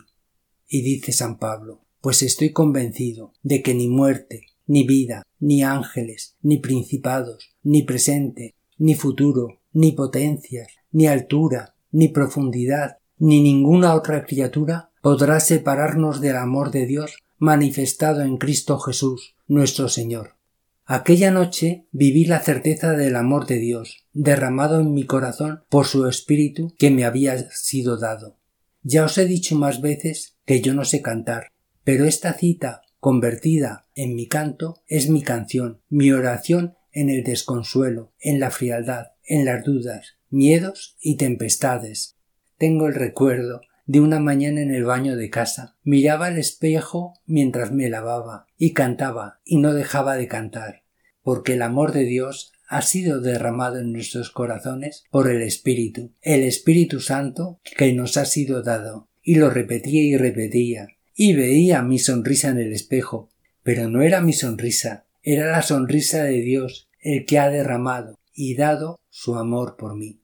Y 0.68 0.82
dice 0.82 1.12
San 1.12 1.38
Pablo, 1.38 1.84
pues 2.00 2.22
estoy 2.22 2.52
convencido 2.52 3.32
de 3.42 3.62
que 3.62 3.74
ni 3.74 3.88
muerte, 3.88 4.46
ni 4.66 4.84
vida, 4.86 5.22
ni 5.38 5.62
ángeles, 5.62 6.36
ni 6.42 6.58
principados, 6.58 7.54
ni 7.62 7.82
presente, 7.82 8.54
ni 8.78 8.94
futuro, 8.94 9.60
ni 9.72 9.92
potencias, 9.92 10.68
ni 10.90 11.06
altura, 11.06 11.74
ni 11.90 12.08
profundidad, 12.08 12.98
ni 13.18 13.40
ninguna 13.42 13.94
otra 13.94 14.24
criatura 14.24 14.90
podrá 15.02 15.40
separarnos 15.40 16.20
del 16.20 16.36
amor 16.36 16.70
de 16.70 16.86
Dios 16.86 17.18
manifestado 17.42 18.22
en 18.22 18.36
Cristo 18.36 18.78
Jesús, 18.78 19.34
nuestro 19.48 19.88
Señor. 19.88 20.36
Aquella 20.84 21.32
noche 21.32 21.88
viví 21.90 22.24
la 22.24 22.38
certeza 22.38 22.92
del 22.92 23.16
amor 23.16 23.46
de 23.46 23.58
Dios, 23.58 24.06
derramado 24.12 24.78
en 24.78 24.94
mi 24.94 25.06
corazón 25.06 25.64
por 25.68 25.86
su 25.86 26.06
Espíritu 26.06 26.72
que 26.78 26.92
me 26.92 27.04
había 27.04 27.50
sido 27.50 27.98
dado. 27.98 28.38
Ya 28.84 29.04
os 29.04 29.18
he 29.18 29.24
dicho 29.26 29.56
más 29.56 29.80
veces 29.80 30.36
que 30.44 30.60
yo 30.60 30.72
no 30.72 30.84
sé 30.84 31.02
cantar, 31.02 31.48
pero 31.82 32.04
esta 32.04 32.32
cita 32.34 32.82
convertida 33.00 33.88
en 33.96 34.14
mi 34.14 34.28
canto 34.28 34.84
es 34.86 35.10
mi 35.10 35.22
canción, 35.22 35.80
mi 35.88 36.12
oración 36.12 36.76
en 36.92 37.10
el 37.10 37.24
desconsuelo, 37.24 38.12
en 38.20 38.38
la 38.38 38.52
frialdad, 38.52 39.06
en 39.24 39.46
las 39.46 39.64
dudas, 39.64 40.16
miedos 40.30 40.96
y 41.00 41.16
tempestades. 41.16 42.14
Tengo 42.56 42.86
el 42.86 42.94
recuerdo 42.94 43.62
de 43.86 44.00
una 44.00 44.20
mañana 44.20 44.62
en 44.62 44.72
el 44.72 44.84
baño 44.84 45.16
de 45.16 45.30
casa. 45.30 45.76
Miraba 45.82 46.26
al 46.26 46.38
espejo 46.38 47.14
mientras 47.26 47.72
me 47.72 47.88
lavaba 47.88 48.46
y 48.56 48.72
cantaba 48.72 49.40
y 49.44 49.58
no 49.58 49.74
dejaba 49.74 50.16
de 50.16 50.28
cantar, 50.28 50.84
porque 51.22 51.54
el 51.54 51.62
amor 51.62 51.92
de 51.92 52.04
Dios 52.04 52.52
ha 52.68 52.80
sido 52.82 53.20
derramado 53.20 53.78
en 53.80 53.92
nuestros 53.92 54.30
corazones 54.30 55.04
por 55.10 55.30
el 55.30 55.42
Espíritu, 55.42 56.14
el 56.22 56.42
Espíritu 56.42 57.00
Santo 57.00 57.60
que 57.76 57.92
nos 57.92 58.16
ha 58.16 58.24
sido 58.24 58.62
dado. 58.62 59.08
Y 59.20 59.36
lo 59.36 59.50
repetía 59.50 60.02
y 60.02 60.16
repetía, 60.16 60.88
y 61.14 61.34
veía 61.34 61.82
mi 61.82 61.98
sonrisa 61.98 62.48
en 62.48 62.58
el 62.58 62.72
espejo, 62.72 63.28
pero 63.62 63.88
no 63.88 64.02
era 64.02 64.20
mi 64.20 64.32
sonrisa, 64.32 65.04
era 65.22 65.50
la 65.50 65.62
sonrisa 65.62 66.24
de 66.24 66.40
Dios, 66.40 66.88
el 66.98 67.26
que 67.26 67.38
ha 67.38 67.50
derramado 67.50 68.18
y 68.34 68.56
dado 68.56 69.00
su 69.10 69.36
amor 69.36 69.76
por 69.76 69.94
mí. 69.94 70.21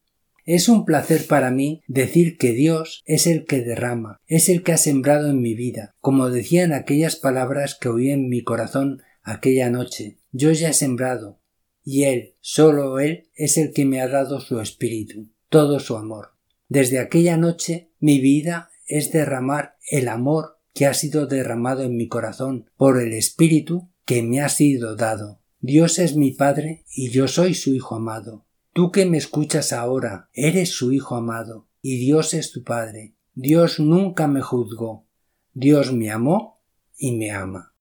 Es 0.51 0.71
un 0.71 0.87
placer 0.87 1.27
para 1.27 1.51
mí 1.51 1.83
decir 1.89 2.39
que 2.39 2.53
Dios 2.53 3.03
es 3.05 3.27
el 3.27 3.45
que 3.45 3.61
derrama, 3.61 4.17
es 4.27 4.49
el 4.49 4.63
que 4.63 4.73
ha 4.73 4.79
sembrado 4.79 5.29
en 5.29 5.43
mi 5.43 5.53
vida, 5.53 5.95
como 6.01 6.31
decían 6.31 6.73
aquellas 6.73 7.17
palabras 7.17 7.77
que 7.79 7.91
oí 7.91 8.11
en 8.11 8.31
mi 8.31 8.43
corazón 8.43 9.03
aquella 9.23 9.69
noche. 9.69 10.17
Yo 10.33 10.51
ya 10.53 10.71
he 10.71 10.73
sembrado, 10.73 11.39
y 11.85 12.05
Él, 12.05 12.37
solo 12.41 12.99
Él, 12.99 13.29
es 13.35 13.59
el 13.59 13.75
que 13.75 13.85
me 13.85 14.01
ha 14.01 14.09
dado 14.09 14.41
su 14.41 14.59
espíritu, 14.59 15.29
todo 15.51 15.81
su 15.81 15.99
amor. 15.99 16.31
Desde 16.67 16.99
aquella 16.99 17.37
noche 17.37 17.91
mi 18.01 18.19
vida 18.19 18.71
es 18.87 19.13
derramar 19.13 19.77
el 19.91 20.09
amor 20.09 20.61
que 20.73 20.87
ha 20.87 20.95
sido 20.95 21.27
derramado 21.27 21.83
en 21.83 21.95
mi 21.95 22.09
corazón 22.09 22.71
por 22.79 23.03
el 23.03 23.13
espíritu 23.13 23.91
que 24.07 24.23
me 24.23 24.41
ha 24.41 24.49
sido 24.49 24.97
dado. 24.97 25.43
Dios 25.61 25.99
es 25.99 26.17
mi 26.17 26.31
Padre 26.31 26.87
y 26.91 27.11
yo 27.11 27.29
soy 27.29 27.53
su 27.53 27.75
Hijo 27.75 27.97
amado. 27.97 28.48
Tú 28.79 28.93
que 28.93 29.05
me 29.07 29.19
escuchas 29.19 29.73
ahora, 29.73 30.31
eres 30.33 30.71
su 30.71 30.93
Hijo 30.93 31.17
amado, 31.17 31.67
y 31.83 31.99
Dios 31.99 32.33
es 32.33 32.53
tu 32.53 32.63
Padre. 32.63 33.17
Dios 33.35 33.81
nunca 33.81 34.29
me 34.29 34.41
juzgó. 34.41 35.05
Dios 35.53 35.93
me 35.93 36.13
amó 36.13 36.63
y 36.97 37.17
me 37.17 37.33
ama. 37.33 37.75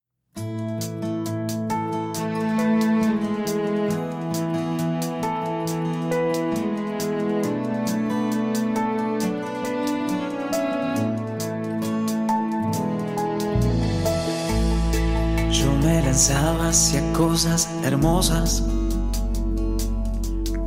Yo 15.52 15.72
me 15.76 16.02
lanzaba 16.02 16.70
hacia 16.70 17.14
cosas 17.14 17.70
hermosas 17.84 18.64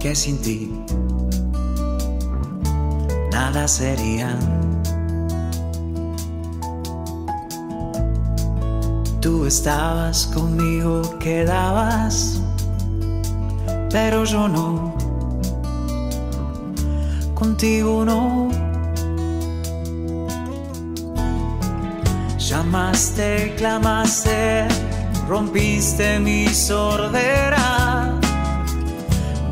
que 0.00 0.14
sin 0.14 0.38
ti 0.38 0.72
nada 3.30 3.68
serían. 3.68 4.38
Tú 9.20 9.44
estabas 9.44 10.26
conmigo, 10.34 11.02
quedabas, 11.18 12.40
pero 13.90 14.24
yo 14.24 14.48
no. 14.48 14.94
Contigo 17.34 18.04
no. 18.04 18.48
Llamaste, 22.38 23.54
clamaste, 23.58 24.66
rompiste 25.28 26.18
mi 26.20 26.48
sordera. 26.48 27.49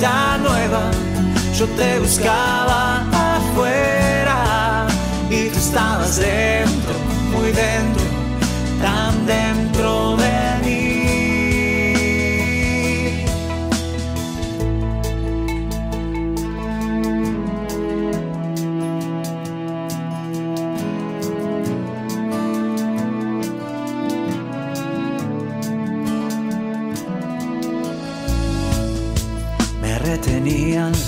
nueva. 0.00 0.90
Yo 1.58 1.66
te 1.76 1.98
buscaba 1.98 3.04
afuera 3.12 4.86
y 5.28 5.48
tú 5.48 5.58
estabas 5.58 6.16
dentro, 6.16 6.94
muy 7.32 7.52
dentro, 7.52 8.04
tan 8.80 9.26
dentro 9.26 10.16
de 10.16 10.39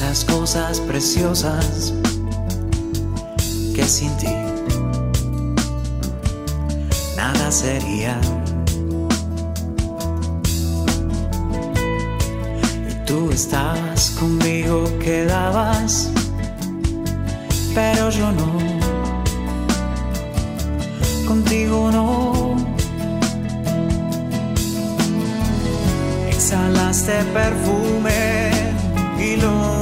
las 0.03 0.25
cosas 0.25 0.81
preciosas 0.81 1.95
que 3.75 3.85
sin 3.85 4.15
ti 4.17 4.35
nada 7.17 7.51
sería. 7.51 8.21
Y 12.91 12.95
tú 13.07 13.31
estabas 13.31 14.11
conmigo, 14.19 14.85
quedabas, 14.99 16.11
pero 17.75 18.11
yo 18.11 18.33
no. 18.33 18.51
Contigo 21.29 21.91
no. 21.93 22.57
Exhalaste 26.29 27.25
perfume 27.33 28.51
y 29.19 29.37
lo 29.37 29.82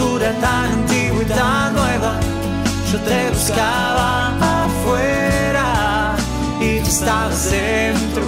hermosura 0.00 0.32
tan 0.40 0.72
antigua 0.72 1.22
y 1.22 1.26
tan 1.26 1.74
nueva. 1.74 2.18
Yo 2.90 2.98
te 3.00 3.30
buscaba 3.30 4.64
afuera 4.64 6.16
y 6.60 6.80
tú 6.80 6.88
estabas 6.88 7.50
dentro, 7.50 8.22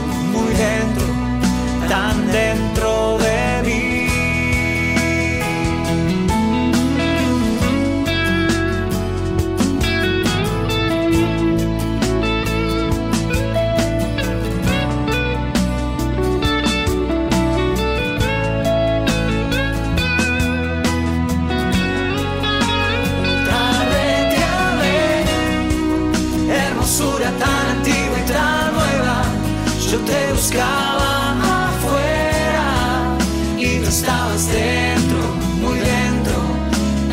buscaba 30.42 31.68
afuera 31.68 33.16
y 33.56 33.78
tú 33.78 33.88
estabas 33.88 34.48
dentro, 34.50 35.20
muy 35.60 35.78
dentro, 35.78 36.36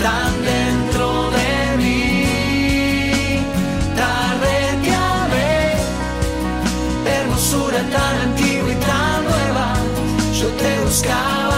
tan 0.02 0.32
dentro 0.54 1.30
de 1.38 1.78
mí. 1.78 2.26
Tarde 3.96 4.56
te 4.84 4.92
amé, 4.96 5.76
hermosura 7.18 7.82
tan 7.96 8.16
antigua 8.30 8.72
y 8.72 8.76
tan 8.88 9.24
nueva. 9.24 9.76
Yo 10.34 10.48
te 10.62 10.80
buscaba 10.84 11.49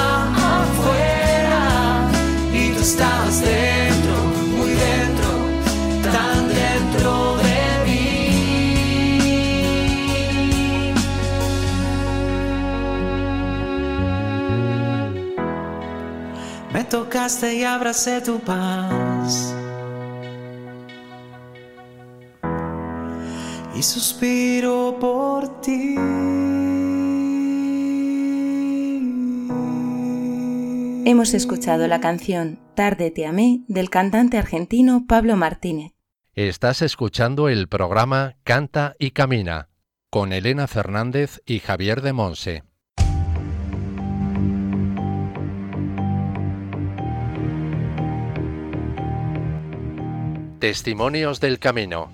tocaste 16.91 17.56
y 17.56 17.63
abracé 17.63 18.19
tu 18.19 18.39
paz. 18.41 19.56
Y 23.73 23.82
suspiro 23.82 24.97
por 24.99 25.62
ti. 25.62 25.95
Hemos 31.06 31.34
escuchado 31.34 31.88
la 31.88 32.01
canción 32.01 32.60
Tarde 32.75 33.10
te 33.12 33.25
amé 33.25 33.63
del 33.67 33.89
cantante 33.89 34.38
argentino 34.38 35.06
Pablo 35.08 35.38
Martínez. 35.38 35.93
Estás 36.36 36.82
escuchando 36.82 37.47
el 37.47 37.67
programa 37.67 38.36
Canta 38.43 38.95
y 38.99 39.12
Camina 39.12 39.69
con 40.10 40.34
Elena 40.34 40.67
Fernández 40.67 41.41
y 41.45 41.60
Javier 41.60 42.01
de 42.01 42.12
Monse. 42.13 42.63
Testimonios 50.62 51.39
del 51.39 51.58
Camino. 51.58 52.12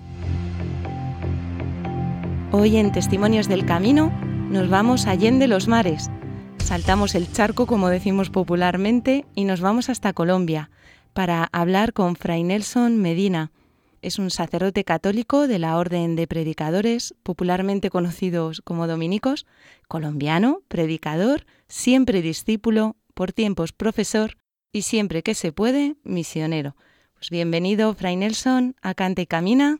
Hoy 2.50 2.78
en 2.78 2.92
Testimonios 2.92 3.46
del 3.46 3.66
Camino 3.66 4.10
nos 4.48 4.70
vamos 4.70 5.06
Allende 5.06 5.46
los 5.46 5.68
Mares. 5.68 6.08
Saltamos 6.56 7.14
el 7.14 7.30
charco, 7.30 7.66
como 7.66 7.90
decimos 7.90 8.30
popularmente, 8.30 9.26
y 9.34 9.44
nos 9.44 9.60
vamos 9.60 9.90
hasta 9.90 10.14
Colombia 10.14 10.70
para 11.12 11.50
hablar 11.52 11.92
con 11.92 12.16
Fray 12.16 12.42
Nelson 12.42 12.96
Medina. 12.96 13.52
Es 14.00 14.18
un 14.18 14.30
sacerdote 14.30 14.82
católico 14.82 15.46
de 15.46 15.58
la 15.58 15.76
Orden 15.76 16.16
de 16.16 16.26
Predicadores, 16.26 17.14
popularmente 17.22 17.90
conocidos 17.90 18.62
como 18.64 18.86
dominicos, 18.86 19.44
colombiano, 19.88 20.62
predicador, 20.68 21.44
siempre 21.68 22.22
discípulo, 22.22 22.96
por 23.12 23.34
tiempos 23.34 23.72
profesor 23.72 24.38
y 24.72 24.82
siempre 24.82 25.22
que 25.22 25.34
se 25.34 25.52
puede, 25.52 25.96
misionero. 26.02 26.76
Pues 27.18 27.30
bienvenido, 27.30 27.92
Fray 27.94 28.14
Nelson, 28.14 28.76
a 28.80 28.94
Cante 28.94 29.22
y 29.22 29.26
Camina. 29.26 29.78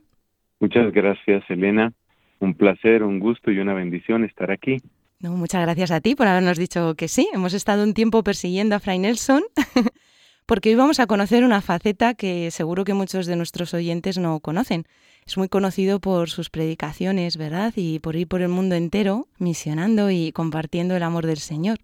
Muchas 0.59 0.91
gracias, 0.91 1.41
Elena. 1.47 1.93
Un 2.39 2.53
placer, 2.53 3.01
un 3.01 3.19
gusto 3.19 3.49
y 3.49 3.59
una 3.59 3.73
bendición 3.73 4.25
estar 4.25 4.51
aquí. 4.51 4.81
No, 5.21 5.31
muchas 5.37 5.61
gracias 5.61 5.91
a 5.91 6.01
ti 6.01 6.15
por 6.15 6.27
habernos 6.27 6.57
dicho 6.57 6.95
que 6.95 7.07
sí. 7.07 7.29
Hemos 7.33 7.53
estado 7.53 7.83
un 7.83 7.93
tiempo 7.93 8.23
persiguiendo 8.23 8.75
a 8.75 8.79
Fray 8.81 8.99
Nelson 8.99 9.43
porque 10.45 10.69
hoy 10.69 10.75
vamos 10.75 10.99
a 10.99 11.07
conocer 11.07 11.45
una 11.45 11.61
faceta 11.61 12.13
que 12.13 12.51
seguro 12.51 12.83
que 12.83 12.93
muchos 12.93 13.25
de 13.25 13.37
nuestros 13.37 13.73
oyentes 13.73 14.17
no 14.17 14.41
conocen. 14.41 14.83
Es 15.25 15.37
muy 15.37 15.47
conocido 15.47 16.01
por 16.01 16.29
sus 16.29 16.49
predicaciones, 16.49 17.37
¿verdad? 17.37 17.71
Y 17.77 17.99
por 17.99 18.17
ir 18.17 18.27
por 18.27 18.41
el 18.41 18.49
mundo 18.49 18.75
entero 18.75 19.29
misionando 19.37 20.11
y 20.11 20.33
compartiendo 20.33 20.97
el 20.97 21.03
amor 21.03 21.25
del 21.25 21.37
Señor 21.37 21.77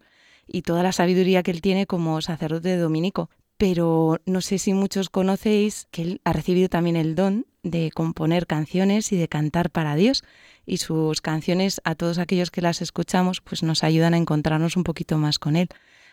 y 0.48 0.64
toda 0.64 0.84
la 0.84 0.92
sabiduría 0.92 1.44
que 1.44 1.52
él 1.52 1.62
tiene 1.62 1.86
como 1.86 2.20
sacerdote 2.20 2.76
dominico. 2.76 3.30
Pero 3.58 4.20
no 4.26 4.42
sé 4.42 4.58
si 4.58 4.74
muchos 4.74 5.10
conocéis 5.10 5.88
que 5.92 6.02
él 6.02 6.22
ha 6.26 6.34
recibido 6.34 6.68
también 6.68 6.98
el 6.98 7.16
don 7.16 7.46
de 7.64 7.90
componer 7.92 8.48
canciones 8.48 9.12
y 9.12 9.18
de 9.18 9.28
cantar 9.28 9.70
para 9.70 9.96
Dios. 9.96 10.24
Y 10.66 10.78
sus 10.78 11.22
canciones, 11.22 11.82
a 11.84 11.96
todos 11.96 12.20
aquellos 12.20 12.52
que 12.52 12.62
las 12.62 12.82
escuchamos, 12.82 13.42
pues 13.42 13.64
nos 13.64 13.84
ayudan 13.84 14.14
a 14.14 14.18
encontrarnos 14.18 14.78
un 14.78 14.84
poquito 14.84 15.18
más 15.18 15.40
con 15.40 15.56
él. 15.56 15.70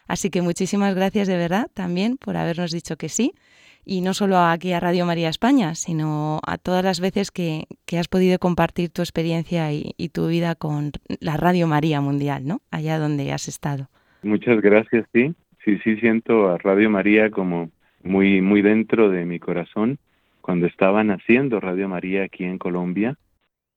Así 0.07 0.31
que 0.31 0.43
muchísimas 0.43 0.95
gracias 0.95 1.29
de 1.29 1.37
verdad 1.37 1.71
también 1.73 2.17
por 2.17 2.37
habernos 2.37 2.71
dicho 2.71 2.97
que 2.97 3.09
sí. 3.09 3.33
Y 3.85 4.01
no 4.01 4.15
solo 4.15 4.39
aquí 4.39 4.73
a 4.73 4.79
Radio 4.79 5.05
María 5.05 5.29
España, 5.29 5.75
sino 5.75 6.41
a 6.47 6.57
todas 6.57 6.85
las 6.85 7.01
veces 7.01 7.33
que, 7.33 7.67
has 7.99 8.07
podido 8.07 8.39
compartir 8.39 8.91
tu 8.91 9.03
experiencia 9.03 9.73
y, 9.73 9.95
y, 9.97 10.11
tu 10.11 10.29
vida 10.29 10.55
con 10.55 10.93
la 11.19 11.37
Radio 11.37 11.67
María 11.67 12.01
Mundial, 12.01 12.47
¿no? 12.47 12.63
Allá 12.71 13.01
donde 13.01 13.33
has 13.33 13.49
estado. 13.49 13.89
Muchas 14.23 14.61
gracias, 14.61 15.05
sí. 15.13 15.35
Sí, 15.65 15.79
sí 15.85 15.97
siento 15.99 16.51
a 16.51 16.59
Radio 16.59 16.91
María 16.91 17.31
como 17.31 17.71
muy, 18.03 18.41
muy 18.41 18.63
dentro 18.63 19.11
de 19.11 19.25
mi 19.25 19.39
corazón. 19.39 19.99
Cuando 20.41 20.67
estaban 20.67 21.13
haciendo 21.13 21.61
Radio 21.61 21.89
María 21.89 22.25
aquí 22.25 22.45
en 22.45 22.59
Colombia, 22.59 23.17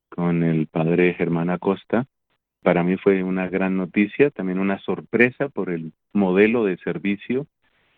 con 0.09 0.41
el 0.41 0.65
padre 0.65 1.13
Germán 1.13 1.51
Acosta, 1.51 2.07
para 2.63 2.83
mí 2.83 2.97
fue 2.97 3.21
una 3.21 3.47
gran 3.49 3.77
noticia, 3.77 4.31
también 4.31 4.57
una 4.57 4.79
sorpresa 4.79 5.49
por 5.49 5.69
el 5.69 5.93
modelo 6.11 6.65
de 6.65 6.77
servicio 6.77 7.45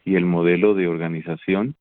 y 0.03 0.15
el 0.15 0.25
modelo 0.25 0.73
de 0.73 0.87
organización. 0.87 1.75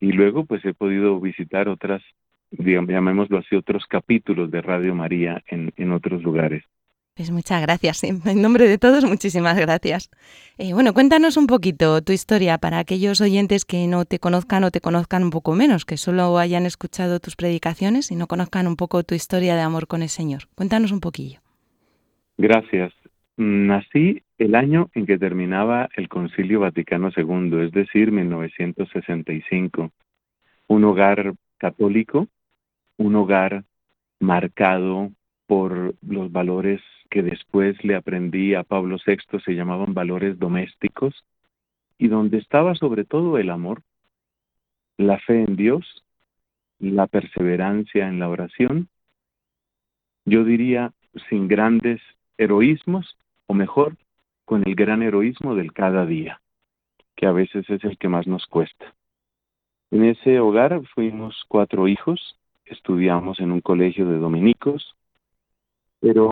Y 0.00 0.10
luego 0.10 0.46
pues 0.46 0.64
he 0.64 0.74
podido 0.74 1.20
visitar 1.20 1.68
otras, 1.68 2.02
llamémoslo 2.50 3.38
así, 3.38 3.54
otros 3.54 3.86
capítulos 3.86 4.50
de 4.50 4.62
Radio 4.62 4.96
María 4.96 5.44
en 5.46 5.92
otros 5.92 6.24
lugares. 6.24 6.64
Pues 7.16 7.30
muchas 7.30 7.62
gracias. 7.62 8.04
En 8.26 8.42
nombre 8.42 8.68
de 8.68 8.76
todos, 8.76 9.04
muchísimas 9.04 9.56
gracias. 9.56 10.10
Eh, 10.58 10.74
bueno, 10.74 10.92
cuéntanos 10.92 11.38
un 11.38 11.46
poquito 11.46 12.02
tu 12.02 12.12
historia 12.12 12.58
para 12.58 12.78
aquellos 12.78 13.22
oyentes 13.22 13.64
que 13.64 13.86
no 13.86 14.04
te 14.04 14.18
conozcan 14.18 14.64
o 14.64 14.70
te 14.70 14.82
conozcan 14.82 15.22
un 15.22 15.30
poco 15.30 15.54
menos, 15.54 15.86
que 15.86 15.96
solo 15.96 16.38
hayan 16.38 16.66
escuchado 16.66 17.18
tus 17.18 17.34
predicaciones 17.34 18.10
y 18.10 18.16
no 18.16 18.26
conozcan 18.26 18.66
un 18.66 18.76
poco 18.76 19.02
tu 19.02 19.14
historia 19.14 19.56
de 19.56 19.62
amor 19.62 19.86
con 19.86 20.02
el 20.02 20.10
Señor. 20.10 20.42
Cuéntanos 20.54 20.92
un 20.92 21.00
poquillo. 21.00 21.40
Gracias. 22.36 22.92
Nací 23.38 24.22
el 24.36 24.54
año 24.54 24.90
en 24.94 25.06
que 25.06 25.18
terminaba 25.18 25.88
el 25.96 26.08
Concilio 26.08 26.60
Vaticano 26.60 27.10
II, 27.16 27.64
es 27.64 27.72
decir, 27.72 28.12
1965. 28.12 29.90
Un 30.68 30.84
hogar 30.84 31.32
católico, 31.56 32.28
un 32.98 33.14
hogar 33.16 33.64
marcado 34.20 35.12
por 35.46 35.94
los 36.02 36.32
valores 36.32 36.80
que 37.10 37.22
después 37.22 37.82
le 37.84 37.94
aprendí 37.94 38.54
a 38.54 38.64
Pablo 38.64 38.96
VI, 39.04 39.40
se 39.44 39.54
llamaban 39.54 39.94
valores 39.94 40.38
domésticos, 40.38 41.24
y 41.98 42.08
donde 42.08 42.38
estaba 42.38 42.74
sobre 42.74 43.04
todo 43.04 43.38
el 43.38 43.50
amor, 43.50 43.82
la 44.98 45.18
fe 45.20 45.42
en 45.42 45.56
Dios, 45.56 46.04
la 46.78 47.06
perseverancia 47.06 48.08
en 48.08 48.18
la 48.18 48.28
oración, 48.28 48.88
yo 50.24 50.44
diría 50.44 50.92
sin 51.30 51.48
grandes 51.48 52.00
heroísmos, 52.36 53.16
o 53.46 53.54
mejor, 53.54 53.96
con 54.44 54.62
el 54.66 54.74
gran 54.74 55.02
heroísmo 55.02 55.54
del 55.54 55.72
cada 55.72 56.04
día, 56.04 56.40
que 57.14 57.26
a 57.26 57.32
veces 57.32 57.68
es 57.70 57.82
el 57.84 57.96
que 57.96 58.08
más 58.08 58.26
nos 58.26 58.46
cuesta. 58.46 58.94
En 59.90 60.04
ese 60.04 60.40
hogar 60.40 60.82
fuimos 60.94 61.44
cuatro 61.48 61.88
hijos, 61.88 62.38
estudiamos 62.64 63.38
en 63.40 63.52
un 63.52 63.60
colegio 63.60 64.06
de 64.08 64.18
dominicos, 64.18 64.96
pero 66.06 66.30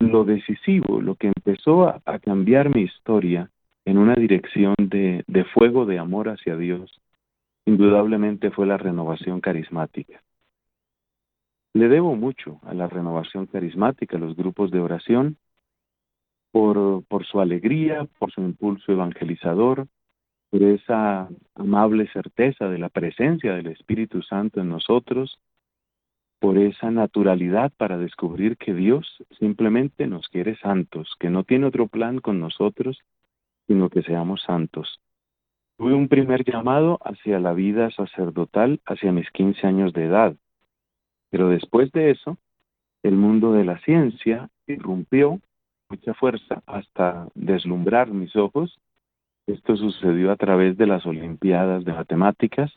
lo 0.00 0.24
decisivo, 0.24 1.00
lo 1.00 1.14
que 1.14 1.28
empezó 1.28 1.88
a, 1.88 2.18
cambiar 2.18 2.68
mi 2.74 2.82
historia 2.82 3.50
en 3.86 3.96
una 3.96 4.14
dirección 4.14 4.74
de, 4.76 5.24
fuego 5.54 5.86
de 5.86 5.98
amor 5.98 6.28
hacia 6.28 6.58
Dios, 6.58 7.00
indudablemente 7.64 8.50
fue 8.50 8.66
la 8.66 8.76
renovación 8.76 9.40
carismática. 9.40 10.22
Le 11.72 11.88
debo 11.88 12.16
mucho 12.16 12.60
a 12.64 12.74
la 12.74 12.86
renovación 12.86 13.46
carismática, 13.46 14.18
a 14.18 14.20
los 14.20 14.36
grupos 14.36 14.70
de 14.70 14.80
oración, 14.80 15.38
por 16.52 17.24
su 17.24 17.40
alegría, 17.40 18.06
por 18.18 18.30
su 18.30 18.42
impulso 18.42 18.92
evangelizador, 18.92 19.86
por 20.50 20.62
esa 20.62 21.30
amable 21.54 22.08
certeza 22.12 22.68
de 22.68 22.78
la 22.78 22.90
presencia 22.90 23.54
del 23.54 23.68
Espíritu 23.68 24.20
Santo 24.20 24.60
en 24.60 24.68
nosotros, 24.68 25.38
por 26.38 26.58
esa 26.58 26.90
naturalidad 26.90 27.72
para 27.76 27.98
descubrir 27.98 28.56
que 28.56 28.74
Dios 28.74 29.24
simplemente 29.38 30.06
nos 30.06 30.28
quiere 30.28 30.56
santos, 30.58 31.14
que 31.18 31.30
no 31.30 31.44
tiene 31.44 31.66
otro 31.66 31.86
plan 31.86 32.18
con 32.18 32.40
nosotros, 32.40 33.00
sino 33.66 33.88
que 33.88 34.02
seamos 34.02 34.42
santos. 34.42 35.00
Tuve 35.78 35.94
un 35.94 36.08
primer 36.08 36.44
llamado 36.44 36.98
hacia 37.04 37.38
la 37.38 37.52
vida 37.52 37.90
sacerdotal 37.90 38.80
hacia 38.86 39.12
mis 39.12 39.30
15 39.30 39.66
años 39.66 39.92
de 39.92 40.04
edad. 40.04 40.36
Pero 41.30 41.48
después 41.48 41.92
de 41.92 42.10
eso, 42.10 42.38
el 43.02 43.14
mundo 43.14 43.52
de 43.52 43.64
la 43.64 43.78
ciencia 43.80 44.48
irrumpió 44.66 45.40
mucha 45.88 46.14
fuerza 46.14 46.62
hasta 46.66 47.28
deslumbrar 47.34 48.08
mis 48.08 48.34
ojos. 48.36 48.78
Esto 49.46 49.76
sucedió 49.76 50.32
a 50.32 50.36
través 50.36 50.76
de 50.76 50.86
las 50.86 51.04
Olimpiadas 51.06 51.84
de 51.84 51.92
Matemáticas. 51.92 52.72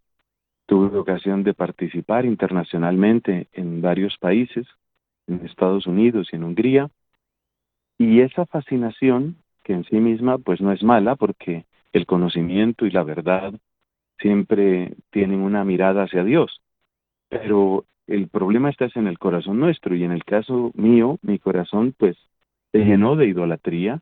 Tuve 0.69 0.99
ocasión 0.99 1.43
de 1.43 1.55
participar 1.55 2.25
internacionalmente 2.25 3.47
en 3.53 3.81
varios 3.81 4.15
países, 4.19 4.67
en 5.25 5.43
Estados 5.43 5.87
Unidos 5.87 6.29
y 6.31 6.35
en 6.35 6.43
Hungría. 6.43 6.91
Y 7.97 8.21
esa 8.21 8.45
fascinación, 8.45 9.37
que 9.63 9.73
en 9.73 9.83
sí 9.85 9.95
misma 9.95 10.37
pues 10.37 10.61
no 10.61 10.71
es 10.71 10.83
mala 10.83 11.15
porque 11.15 11.65
el 11.91 12.05
conocimiento 12.05 12.85
y 12.85 12.91
la 12.91 13.01
verdad 13.01 13.51
siempre 14.19 14.93
tienen 15.09 15.39
una 15.39 15.63
mirada 15.63 16.03
hacia 16.03 16.23
Dios, 16.23 16.61
pero 17.29 17.85
el 18.05 18.27
problema 18.27 18.69
está 18.69 18.89
en 18.93 19.07
el 19.07 19.17
corazón 19.17 19.59
nuestro 19.59 19.95
y 19.95 20.03
en 20.03 20.11
el 20.11 20.23
caso 20.23 20.69
mío, 20.75 21.17
mi 21.23 21.39
corazón 21.39 21.95
pues 21.97 22.15
se 22.71 22.85
llenó 22.85 23.15
de 23.15 23.25
idolatría. 23.25 24.01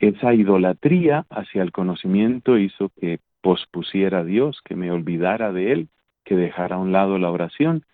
Esa 0.00 0.34
idolatría 0.34 1.24
hacia 1.30 1.62
el 1.62 1.70
conocimiento 1.70 2.58
hizo 2.58 2.90
que 3.00 3.20
pospusiera 3.40 4.20
a 4.20 4.24
Dios, 4.24 4.60
que 4.64 4.76
me 4.76 4.90
olvidara 4.90 5.52
de 5.52 5.72
Él, 5.72 5.88
que 6.24 6.36
dejara 6.36 6.76
a 6.76 6.78
un 6.78 6.92
lado 6.92 7.18
la 7.18 7.30
oración. 7.30 7.84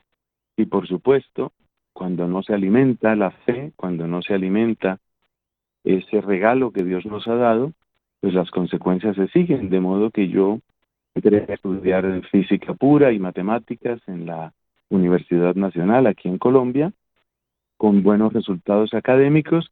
Y 0.56 0.66
por 0.66 0.86
supuesto, 0.86 1.52
cuando 1.92 2.26
no 2.26 2.42
se 2.42 2.54
alimenta 2.54 3.14
la 3.14 3.30
fe, 3.30 3.72
cuando 3.76 4.06
no 4.06 4.22
se 4.22 4.34
alimenta 4.34 4.98
ese 5.84 6.20
regalo 6.20 6.72
que 6.72 6.84
Dios 6.84 7.04
nos 7.06 7.28
ha 7.28 7.36
dado, 7.36 7.72
pues 8.20 8.34
las 8.34 8.50
consecuencias 8.50 9.16
se 9.16 9.28
siguen, 9.28 9.70
de 9.70 9.80
modo 9.80 10.10
que 10.10 10.28
yo 10.28 10.60
entré 11.14 11.46
a 11.48 11.54
estudiar 11.54 12.22
física 12.30 12.74
pura 12.74 13.12
y 13.12 13.18
matemáticas 13.18 14.00
en 14.08 14.26
la 14.26 14.52
Universidad 14.88 15.54
Nacional 15.54 16.06
aquí 16.06 16.28
en 16.28 16.38
Colombia, 16.38 16.92
con 17.76 18.02
buenos 18.02 18.32
resultados 18.32 18.94
académicos, 18.94 19.70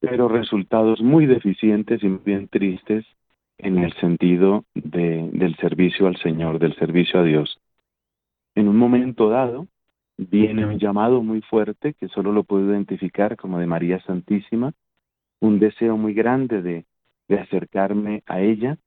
pero 0.00 0.28
resultados 0.28 1.00
muy 1.00 1.26
deficientes 1.26 2.02
y 2.02 2.08
bien 2.08 2.48
tristes 2.48 3.04
en 3.62 3.78
el 3.78 3.92
sentido 3.94 4.64
de, 4.74 5.30
del 5.32 5.56
servicio 5.56 6.08
al 6.08 6.16
Señor, 6.16 6.58
del 6.58 6.74
servicio 6.76 7.20
a 7.20 7.22
Dios. 7.22 7.60
En 8.56 8.68
un 8.68 8.76
momento 8.76 9.28
dado, 9.28 9.68
viene 10.18 10.66
un 10.66 10.78
llamado 10.78 11.22
muy 11.22 11.40
fuerte 11.42 11.94
que 11.94 12.08
solo 12.08 12.32
lo 12.32 12.42
puedo 12.42 12.70
identificar 12.70 13.36
como 13.36 13.60
de 13.60 13.66
María 13.66 14.00
Santísima, 14.00 14.72
un 15.40 15.60
deseo 15.60 15.96
muy 15.96 16.12
grande 16.12 16.60
de, 16.60 16.86
de 17.28 17.38
acercarme 17.38 18.24
a 18.26 18.40
ella. 18.40 18.78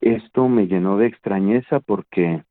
Esto 0.00 0.48
me 0.48 0.66
llenó 0.66 0.96
de 0.96 1.06
extrañeza 1.06 1.80
porque 1.80 2.42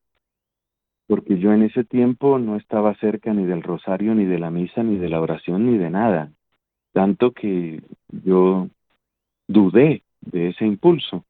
porque 1.08 1.40
yo 1.40 1.54
en 1.54 1.64
ese 1.64 1.86
tiempo 1.86 2.38
no 2.38 2.58
estaba 2.58 2.94
cerca 2.96 3.34
ni 3.34 3.46
del 3.46 3.64
rosario, 3.64 4.14
ni 4.14 4.26
de 4.26 4.40
la 4.40 4.52
misa, 4.52 4.84
ni 4.84 4.98
de 4.98 5.08
la 5.08 5.22
oración, 5.22 5.66
ni 5.66 5.78
de 5.78 5.90
nada. 5.90 6.34
Tanto 6.92 7.32
que 7.32 7.82
yo 8.10 8.68
dudé 9.48 10.04
de 10.32 10.50
ese 10.50 10.66
impulso. 10.66 11.24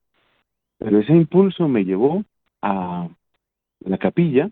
Pero 0.77 0.99
ese 0.99 1.13
impulso 1.13 1.67
me 1.67 1.85
llevó 1.85 2.23
a 2.61 3.07
la 3.79 3.97
capilla 3.97 4.49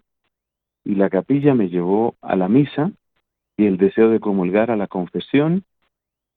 y 0.84 0.95
la 0.95 1.10
capilla 1.10 1.53
me 1.53 1.69
llevó 1.69 2.15
a 2.21 2.36
la 2.36 2.47
misa 2.47 2.91
y 3.58 3.65
el 3.65 3.77
deseo 3.77 4.10
de 4.10 4.19
comulgar 4.19 4.71
a 4.71 4.75
la 4.75 4.88
confesión 4.88 5.63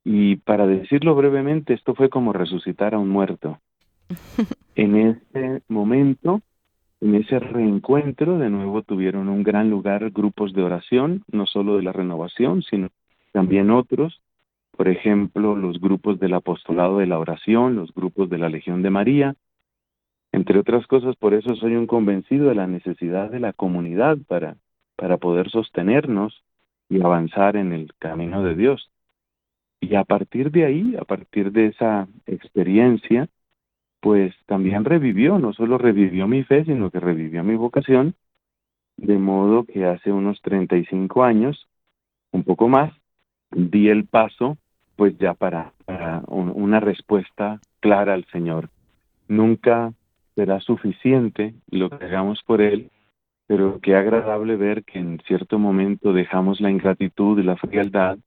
y 0.04 0.36
para 0.36 0.66
decirlo 0.66 1.14
brevemente, 1.14 1.74
esto 1.74 1.94
fue 1.94 2.08
como 2.08 2.32
resucitar 2.32 2.94
a 2.94 2.98
un 2.98 3.08
muerto. 3.08 3.58
En 4.74 4.94
ese 4.94 5.62
momento 5.66 6.40
en 7.00 7.14
ese 7.14 7.38
reencuentro, 7.38 8.38
de 8.38 8.50
nuevo, 8.50 8.82
tuvieron 8.82 9.28
un 9.28 9.42
gran 9.42 9.70
lugar 9.70 10.10
grupos 10.10 10.52
de 10.52 10.62
oración, 10.62 11.22
no 11.30 11.46
solo 11.46 11.76
de 11.76 11.82
la 11.82 11.92
renovación, 11.92 12.62
sino 12.62 12.88
también 13.32 13.70
otros, 13.70 14.20
por 14.78 14.86
ejemplo, 14.86 15.56
los 15.56 15.80
grupos 15.80 16.20
del 16.20 16.34
apostolado 16.34 16.98
de 16.98 17.06
la 17.06 17.18
oración, 17.18 17.74
los 17.74 17.92
grupos 17.92 18.30
de 18.30 18.38
la 18.38 18.48
Legión 18.48 18.80
de 18.80 18.90
María. 18.90 19.34
Entre 20.30 20.56
otras 20.56 20.86
cosas, 20.86 21.16
por 21.16 21.34
eso 21.34 21.56
soy 21.56 21.74
un 21.74 21.88
convencido 21.88 22.48
de 22.48 22.54
la 22.54 22.68
necesidad 22.68 23.28
de 23.28 23.40
la 23.40 23.52
comunidad 23.52 24.18
para, 24.28 24.56
para 24.94 25.16
poder 25.16 25.50
sostenernos 25.50 26.44
y 26.88 27.02
avanzar 27.02 27.56
en 27.56 27.72
el 27.72 27.92
camino 27.98 28.44
de 28.44 28.54
Dios. 28.54 28.92
Y 29.80 29.96
a 29.96 30.04
partir 30.04 30.52
de 30.52 30.66
ahí, 30.66 30.94
a 30.94 31.02
partir 31.02 31.50
de 31.50 31.66
esa 31.66 32.06
experiencia, 32.26 33.28
pues 33.98 34.32
también 34.46 34.84
revivió, 34.84 35.40
no 35.40 35.52
solo 35.54 35.76
revivió 35.78 36.28
mi 36.28 36.44
fe, 36.44 36.64
sino 36.64 36.92
que 36.92 37.00
revivió 37.00 37.42
mi 37.42 37.56
vocación, 37.56 38.14
de 38.96 39.18
modo 39.18 39.64
que 39.64 39.86
hace 39.86 40.12
unos 40.12 40.40
35 40.42 41.24
años, 41.24 41.66
un 42.30 42.44
poco 42.44 42.68
más, 42.68 42.92
di 43.50 43.88
el 43.88 44.06
paso, 44.06 44.56
pues 44.98 45.16
ya 45.16 45.32
para, 45.34 45.72
una 46.26 46.80
respuesta 46.80 47.60
clara 47.78 48.14
al 48.14 48.24
Señor. 48.32 48.68
Nunca 49.28 49.92
será 50.34 50.58
suficiente 50.58 51.54
lo 51.70 51.88
que 51.88 52.04
hagamos 52.04 52.42
por 52.42 52.60
Él, 52.60 52.90
pero 53.46 53.78
qué 53.80 53.94
agradable 53.94 54.56
ver 54.56 54.82
que 54.82 54.98
en 54.98 55.20
cierto 55.24 55.60
momento 55.60 56.12
dejamos 56.12 56.60
la 56.60 56.72
ingratitud 56.72 57.38
y 57.38 57.44
la 57.44 57.56
frialdad 57.56 58.18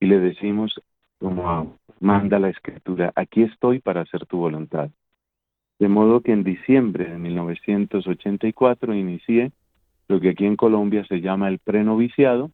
y 0.00 0.06
le 0.06 0.18
decimos, 0.18 0.78
como 1.18 1.78
manda 1.98 2.38
la 2.38 2.50
Escritura, 2.50 3.10
aquí 3.16 3.44
estoy 3.44 3.78
para 3.78 4.02
hacer 4.02 4.26
tu 4.26 4.36
voluntad. 4.36 4.90
De 5.78 5.88
modo 5.88 6.20
que 6.20 6.32
en 6.32 6.44
diciembre 6.44 7.06
de 7.06 7.16
1984 7.16 8.94
inicié 8.94 9.50
lo 10.08 10.20
que 10.20 10.28
aquí 10.28 10.44
en 10.44 10.56
Colombia 10.56 11.06
se 11.06 11.22
llama 11.22 11.48
el 11.48 11.58
prenoviciado 11.58 12.50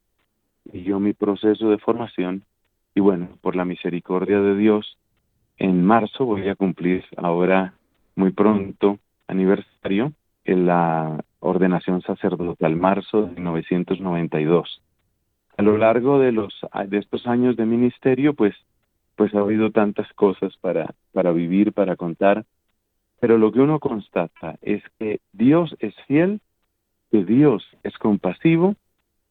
y 0.72 0.84
yo 0.84 1.00
mi 1.00 1.12
proceso 1.12 1.70
de 1.70 1.78
formación 1.78 2.44
y 2.94 3.00
bueno, 3.00 3.28
por 3.40 3.57
la 3.57 3.64
misericordia 3.64 4.40
de 4.40 4.57
Dios, 4.57 4.98
en 5.57 5.85
marzo 5.85 6.24
voy 6.24 6.48
a 6.48 6.57
cumplir 6.57 7.04
ahora 7.16 7.74
muy 8.16 8.33
pronto 8.33 8.98
aniversario 9.26 10.12
en 10.44 10.66
la 10.66 11.24
ordenación 11.40 12.02
sacerdotal, 12.02 12.76
marzo 12.76 13.22
de 13.22 13.33
1992. 13.33 14.83
A 15.57 15.62
lo 15.62 15.78
largo 15.78 16.18
de 16.18 16.33
los 16.33 16.52
de 16.88 16.98
estos 16.98 17.26
años 17.26 17.57
de 17.57 17.66
ministerio, 17.66 18.35
pues 18.35 18.54
pues 19.16 19.33
ha 19.35 19.40
habido 19.40 19.70
tantas 19.70 20.12
cosas 20.14 20.57
para 20.61 20.92
para 21.12 21.30
vivir, 21.33 21.72
para 21.72 21.96
contar 21.96 22.44
pero 23.24 23.38
lo 23.38 23.52
que 23.52 23.61
uno 23.61 23.80
constata 23.80 24.59
es 24.61 24.83
que 24.98 25.20
Dios 25.33 25.74
es 25.78 25.94
fiel, 26.07 26.42
que 27.11 27.24
Dios 27.24 27.66
es 27.83 27.96
compasivo 27.96 28.76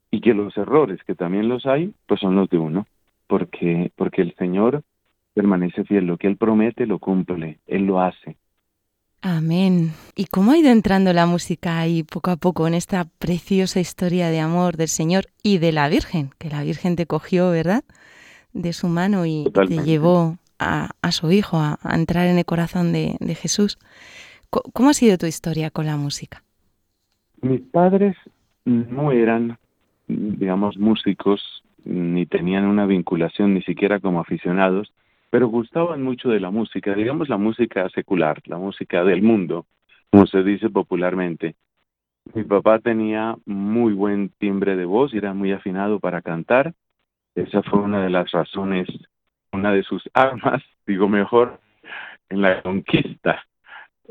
y 0.10 0.20
que 0.20 0.34
los 0.34 0.58
errores, 0.58 1.04
que 1.04 1.14
también 1.14 1.48
los 1.48 1.68
hay, 1.68 1.94
pues 2.08 2.20
son 2.20 2.36
los 2.36 2.50
de 2.50 2.58
uno, 2.58 2.88
porque, 3.34 3.92
porque 3.96 4.22
el 4.22 4.36
Señor 4.36 4.84
permanece 5.34 5.84
fiel, 5.86 6.06
lo 6.06 6.20
que 6.20 6.28
Él 6.28 6.38
promete 6.38 6.86
lo 6.86 7.00
cumple, 7.00 7.58
Él 7.66 7.88
lo 7.88 8.00
hace. 8.00 8.38
Amén. 9.24 9.90
¿Y 10.16 10.26
cómo 10.26 10.52
ha 10.52 10.58
ido 10.60 10.70
entrando 10.70 11.14
la 11.14 11.26
música 11.26 11.80
ahí 11.80 12.04
poco 12.04 12.30
a 12.30 12.36
poco 12.36 12.68
en 12.68 12.76
esta 12.76 13.06
preciosa 13.18 13.80
historia 13.80 14.30
de 14.30 14.40
amor 14.40 14.78
del 14.78 14.88
Señor 14.88 15.24
y 15.42 15.58
de 15.58 15.72
la 15.72 15.90
Virgen? 15.90 16.30
Que 16.38 16.52
la 16.52 16.62
Virgen 16.62 16.96
te 16.96 17.08
cogió, 17.08 17.50
¿verdad? 17.50 17.84
De 18.54 18.72
su 18.72 18.88
mano 18.88 19.26
y 19.26 19.46
te 19.52 19.82
llevó 19.82 20.38
a, 20.60 20.92
su 21.10 21.32
hijo, 21.32 21.58
a, 21.58 21.80
entrar 21.92 22.28
en 22.28 22.38
el 22.38 22.46
corazón 22.46 22.94
de, 22.94 23.18
Jesús. 23.34 23.80
¿Cómo 24.52 24.92
ha 24.92 24.94
sido 24.94 25.18
tu 25.18 25.26
historia 25.26 25.72
con 25.72 25.88
la 25.88 25.98
música? 25.98 26.44
Mis 27.42 27.62
padres 27.62 28.16
no 28.66 29.12
eran, 29.12 29.58
digamos, 30.08 30.78
músicos, 30.78 31.64
ni 31.86 32.26
tenían 32.26 32.66
una 32.66 32.86
vinculación 32.86 33.54
ni 33.54 33.62
siquiera 33.64 34.00
como 34.00 34.20
aficionados, 34.20 34.94
pero 35.30 35.48
gustaban 35.48 36.04
mucho 36.04 36.30
de 36.30 36.40
la 36.40 36.52
música, 36.52 36.94
digamos 36.94 37.30
la 37.30 37.38
música 37.38 37.90
secular, 37.90 38.42
la 38.46 38.58
música 38.58 39.04
del 39.04 39.22
mundo, 39.22 39.66
como 40.12 40.28
se 40.28 40.44
dice 40.44 40.70
popularmente. 40.70 41.56
Mi 42.34 42.44
papá 42.44 42.80
tenía 42.80 43.36
muy 43.46 43.94
buen 43.94 44.30
timbre 44.38 44.76
de 44.76 44.86
voz 44.86 45.14
y 45.14 45.18
era 45.18 45.34
muy 45.34 45.52
afinado 45.52 46.00
para 46.00 46.22
cantar. 46.22 46.74
Esa 47.36 47.64
fue 47.64 47.80
una 47.80 48.04
de 48.04 48.10
las 48.10 48.32
razones 48.32 48.88
una 49.54 49.72
de 49.72 49.84
sus 49.84 50.04
armas, 50.14 50.62
digo 50.86 51.08
mejor, 51.08 51.60
en 52.30 52.42
la 52.42 52.62
conquista 52.62 53.46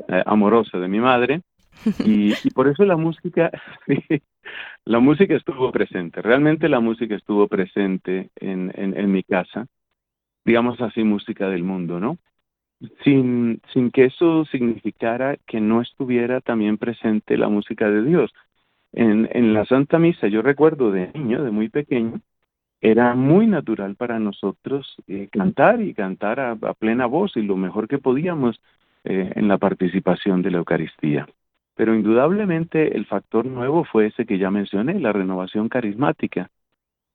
eh, 0.07 0.23
amorosa 0.25 0.79
de 0.79 0.87
mi 0.87 0.99
madre. 0.99 1.41
Y, 2.05 2.33
por 2.51 2.67
eso 2.67 2.85
la 2.85 2.97
música, 2.97 3.51
la 4.85 4.99
música 4.99 5.35
estuvo 5.35 5.71
presente, 5.71 6.21
realmente 6.21 6.69
la 6.69 6.79
música 6.79 7.15
estuvo 7.15 7.47
presente 7.47 8.29
en, 8.35 8.71
en, 8.75 9.11
mi 9.11 9.23
casa, 9.23 9.67
digamos 10.45 10.79
así, 10.81 11.03
música 11.03 11.49
del 11.49 11.63
mundo, 11.63 11.99
¿no? 11.99 12.17
Sin, 13.03 13.61
sin 13.73 13.91
que 13.91 14.05
eso 14.05 14.45
significara 14.45 15.37
que 15.45 15.61
no 15.61 15.81
estuviera 15.81 16.41
también 16.41 16.77
presente 16.77 17.37
la 17.37 17.47
música 17.47 17.89
de 17.89 18.03
Dios. 18.03 18.31
En, 18.91 19.29
en 19.31 19.53
la 19.53 19.65
Santa 19.65 19.99
Misa, 19.99 20.27
yo 20.27 20.41
recuerdo 20.41 20.91
de 20.91 21.11
niño, 21.13 21.43
de 21.43 21.51
muy 21.51 21.69
pequeño, 21.69 22.21
era 22.83 23.15
muy 23.15 23.47
natural 23.47 23.95
para 23.95 24.19
nosotros 24.19 24.93
eh, 25.07 25.29
cantar 25.31 25.81
y 25.81 25.93
cantar 25.93 26.41
a, 26.41 26.55
plena 26.73 27.05
voz 27.05 27.37
y 27.37 27.41
lo 27.41 27.55
mejor 27.55 27.87
que 27.87 27.97
podíamos 27.97 28.59
eh, 29.05 29.31
en 29.35 29.47
la 29.47 29.57
participación 29.57 30.41
de 30.41 30.51
la 30.51 30.57
Eucaristía. 30.57 31.25
Pero 31.75 31.95
indudablemente 31.95 32.95
el 32.95 33.05
factor 33.05 33.45
nuevo 33.45 33.83
fue 33.83 34.07
ese 34.07 34.25
que 34.25 34.37
ya 34.37 34.51
mencioné, 34.51 34.99
la 34.99 35.11
renovación 35.11 35.69
carismática. 35.69 36.49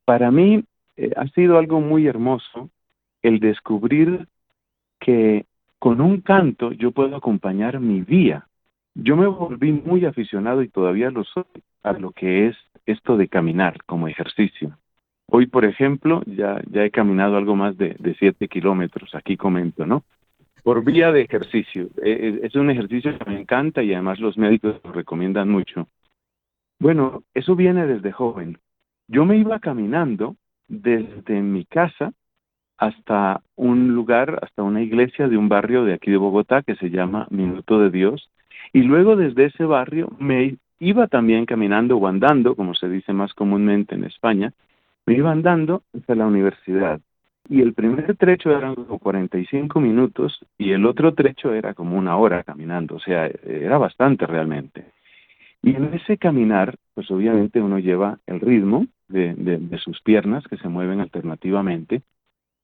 Para 0.04 0.30
mí 0.30 0.64
eh, 0.96 1.12
ha 1.16 1.26
sido 1.28 1.58
algo 1.58 1.80
muy 1.80 2.06
hermoso 2.06 2.70
el 3.22 3.40
descubrir 3.40 4.26
que 4.98 5.46
con 5.78 6.00
un 6.00 6.20
canto 6.20 6.72
yo 6.72 6.90
puedo 6.90 7.16
acompañar 7.16 7.78
mi 7.78 8.00
día. 8.00 8.46
Yo 8.94 9.16
me 9.16 9.26
volví 9.26 9.72
muy 9.72 10.04
aficionado 10.04 10.62
y 10.62 10.68
todavía 10.68 11.10
lo 11.10 11.24
soy 11.24 11.44
a 11.84 11.92
lo 11.92 12.10
que 12.10 12.48
es 12.48 12.56
esto 12.86 13.16
de 13.16 13.28
caminar 13.28 13.84
como 13.84 14.08
ejercicio. 14.08 14.76
Hoy, 15.30 15.46
por 15.46 15.64
ejemplo, 15.64 16.22
ya, 16.26 16.60
ya 16.70 16.84
he 16.84 16.90
caminado 16.90 17.36
algo 17.36 17.54
más 17.54 17.76
de, 17.76 17.94
de 17.98 18.14
siete 18.14 18.48
kilómetros, 18.48 19.14
aquí 19.14 19.36
comento, 19.36 19.86
¿no? 19.86 20.02
Por 20.62 20.84
vía 20.84 21.12
de 21.12 21.22
ejercicio. 21.22 21.88
E, 22.02 22.10
e, 22.10 22.46
es 22.46 22.54
un 22.54 22.70
ejercicio 22.70 23.16
que 23.18 23.30
me 23.30 23.40
encanta 23.40 23.82
y 23.82 23.92
además 23.92 24.18
los 24.20 24.36
médicos 24.36 24.80
lo 24.84 24.92
recomiendan 24.92 25.48
mucho. 25.48 25.88
Bueno, 26.78 27.22
eso 27.34 27.56
viene 27.56 27.86
desde 27.86 28.12
joven. 28.12 28.58
Yo 29.08 29.24
me 29.24 29.36
iba 29.36 29.58
caminando 29.58 30.36
desde 30.68 31.40
mi 31.40 31.64
casa 31.64 32.12
hasta 32.76 33.42
un 33.56 33.94
lugar, 33.94 34.38
hasta 34.42 34.62
una 34.62 34.82
iglesia 34.82 35.28
de 35.28 35.36
un 35.36 35.48
barrio 35.48 35.84
de 35.84 35.94
aquí 35.94 36.10
de 36.10 36.16
Bogotá 36.16 36.62
que 36.62 36.76
se 36.76 36.90
llama 36.90 37.26
Minuto 37.30 37.80
de 37.80 37.90
Dios. 37.90 38.30
Y 38.72 38.82
luego 38.82 39.16
desde 39.16 39.46
ese 39.46 39.64
barrio 39.64 40.10
me 40.18 40.58
iba 40.78 41.08
también 41.08 41.46
caminando 41.46 41.96
o 41.96 42.06
andando, 42.06 42.54
como 42.54 42.74
se 42.74 42.88
dice 42.88 43.12
más 43.12 43.34
comúnmente 43.34 43.96
en 43.96 44.04
España, 44.04 44.52
me 45.06 45.14
iba 45.14 45.32
andando 45.32 45.82
hasta 45.96 46.14
la 46.14 46.26
universidad. 46.26 47.00
Y 47.48 47.62
el 47.62 47.72
primer 47.72 48.16
trecho 48.16 48.50
eran 48.50 48.74
como 48.74 48.98
45 48.98 49.80
minutos 49.80 50.38
y 50.58 50.72
el 50.72 50.84
otro 50.84 51.14
trecho 51.14 51.54
era 51.54 51.74
como 51.74 51.96
una 51.96 52.16
hora 52.16 52.44
caminando, 52.44 52.96
o 52.96 53.00
sea, 53.00 53.26
era 53.26 53.78
bastante 53.78 54.26
realmente. 54.26 54.84
Y 55.62 55.74
en 55.74 55.92
ese 55.94 56.18
caminar, 56.18 56.76
pues 56.94 57.10
obviamente 57.10 57.60
uno 57.60 57.78
lleva 57.78 58.18
el 58.26 58.40
ritmo 58.40 58.86
de, 59.08 59.34
de, 59.34 59.78
sus 59.78 60.00
piernas 60.02 60.44
que 60.46 60.58
se 60.58 60.68
mueven 60.68 61.00
alternativamente. 61.00 62.02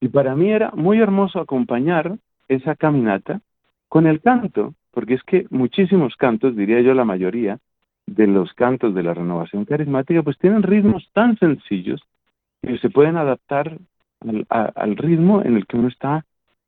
Y 0.00 0.08
para 0.08 0.36
mí 0.36 0.50
era 0.50 0.70
muy 0.74 1.00
hermoso 1.00 1.40
acompañar 1.40 2.18
esa 2.48 2.76
caminata 2.76 3.40
con 3.88 4.06
el 4.06 4.20
canto, 4.20 4.74
porque 4.90 5.14
es 5.14 5.22
que 5.24 5.46
muchísimos 5.50 6.14
cantos, 6.16 6.54
diría 6.56 6.80
yo 6.82 6.94
la 6.94 7.04
mayoría, 7.04 7.58
de 8.06 8.26
los 8.26 8.52
cantos 8.52 8.94
de 8.94 9.02
la 9.02 9.14
renovación 9.14 9.64
carismática, 9.64 10.22
pues 10.22 10.38
tienen 10.38 10.62
ritmos 10.62 11.08
tan 11.14 11.38
sencillos 11.38 12.02
que 12.62 12.78
se 12.78 12.90
pueden 12.90 13.16
adaptar 13.16 13.78
al, 14.48 14.96
ritmo 14.96 15.42
en 15.42 15.56
el 15.56 15.66
que 15.66 15.76
uno 15.76 15.88
está 15.88 16.24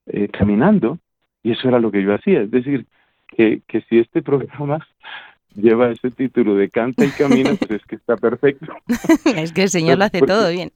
eh, 0.06 0.28
caminando. 0.28 0.98
Y 1.42 1.52
eso 1.52 1.68
era 1.68 1.78
lo 1.78 1.90
que 1.90 2.02
yo 2.02 2.14
hacía. 2.14 2.42
Es 2.42 2.50
decir, 2.50 2.86
que, 3.28 3.62
que 3.66 3.82
si 3.82 3.98
este 3.98 4.22
programa 4.22 4.86
lleva 5.54 5.90
ese 5.90 6.10
título 6.10 6.54
de 6.54 6.70
canta 6.70 7.04
y 7.04 7.10
camina, 7.10 7.50
pues 7.58 7.70
es 7.70 7.86
que 7.86 7.96
está 7.96 8.16
perfecto. 8.16 8.72
es 9.36 9.52
que 9.52 9.62
el 9.62 9.68
Señor 9.68 9.98
lo 9.98 10.04
hace 10.04 10.20
todo 10.20 10.50
bien. 10.50 10.72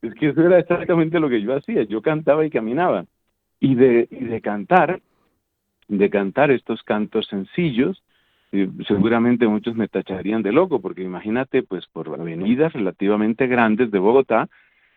es 0.03 0.15
que 0.15 0.29
eso 0.29 0.47
era 0.47 0.59
exactamente 0.59 1.21
lo 1.21 1.29
que 1.29 1.43
yo 1.43 1.55
hacía. 1.55 1.83
Yo 1.85 2.03
cantaba 2.03 2.45
y 2.45 2.51
caminaba. 2.51 3.05
Y 3.61 3.77
de, 3.77 4.09
y 4.11 4.25
de 4.25 4.41
cantar, 4.41 5.01
de 5.87 6.11
cantar 6.11 6.51
estos 6.51 6.83
cantos 6.83 7.27
sencillos, 7.29 8.03
seguramente 8.87 9.47
muchos 9.47 9.75
me 9.75 9.89
tacharían 9.89 10.43
de 10.43 10.53
loco, 10.53 10.81
porque 10.81 11.03
imagínate, 11.03 11.63
pues 11.63 11.87
por 11.87 12.09
avenidas 12.09 12.73
relativamente 12.73 13.47
grandes 13.47 13.91
de 13.91 13.99
Bogotá, 13.99 14.49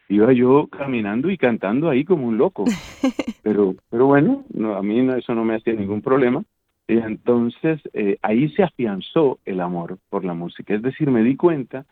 iba 0.09 0.31
yo 0.33 0.67
caminando 0.67 1.29
y 1.29 1.37
cantando 1.37 1.89
ahí 1.89 2.03
como 2.03 2.27
un 2.27 2.37
loco. 2.37 2.65
Pero, 3.43 3.75
pero 3.91 4.07
bueno, 4.07 4.43
no, 4.55 4.73
a 4.73 4.81
mí 4.81 5.03
no, 5.03 5.15
eso 5.15 5.35
no 5.35 5.45
me 5.45 5.53
hacía 5.53 5.73
ningún 5.73 6.01
problema. 6.01 6.43
Y 6.87 6.97
entonces 6.97 7.79
eh, 7.93 8.17
ahí 8.23 8.49
se 8.49 8.63
afianzó 8.63 9.37
el 9.45 9.61
amor 9.61 9.99
por 10.09 10.25
la 10.25 10.33
música. 10.33 10.73
Es 10.73 10.81
decir, 10.81 11.11
me 11.11 11.21
di 11.21 11.35
cuenta 11.35 11.85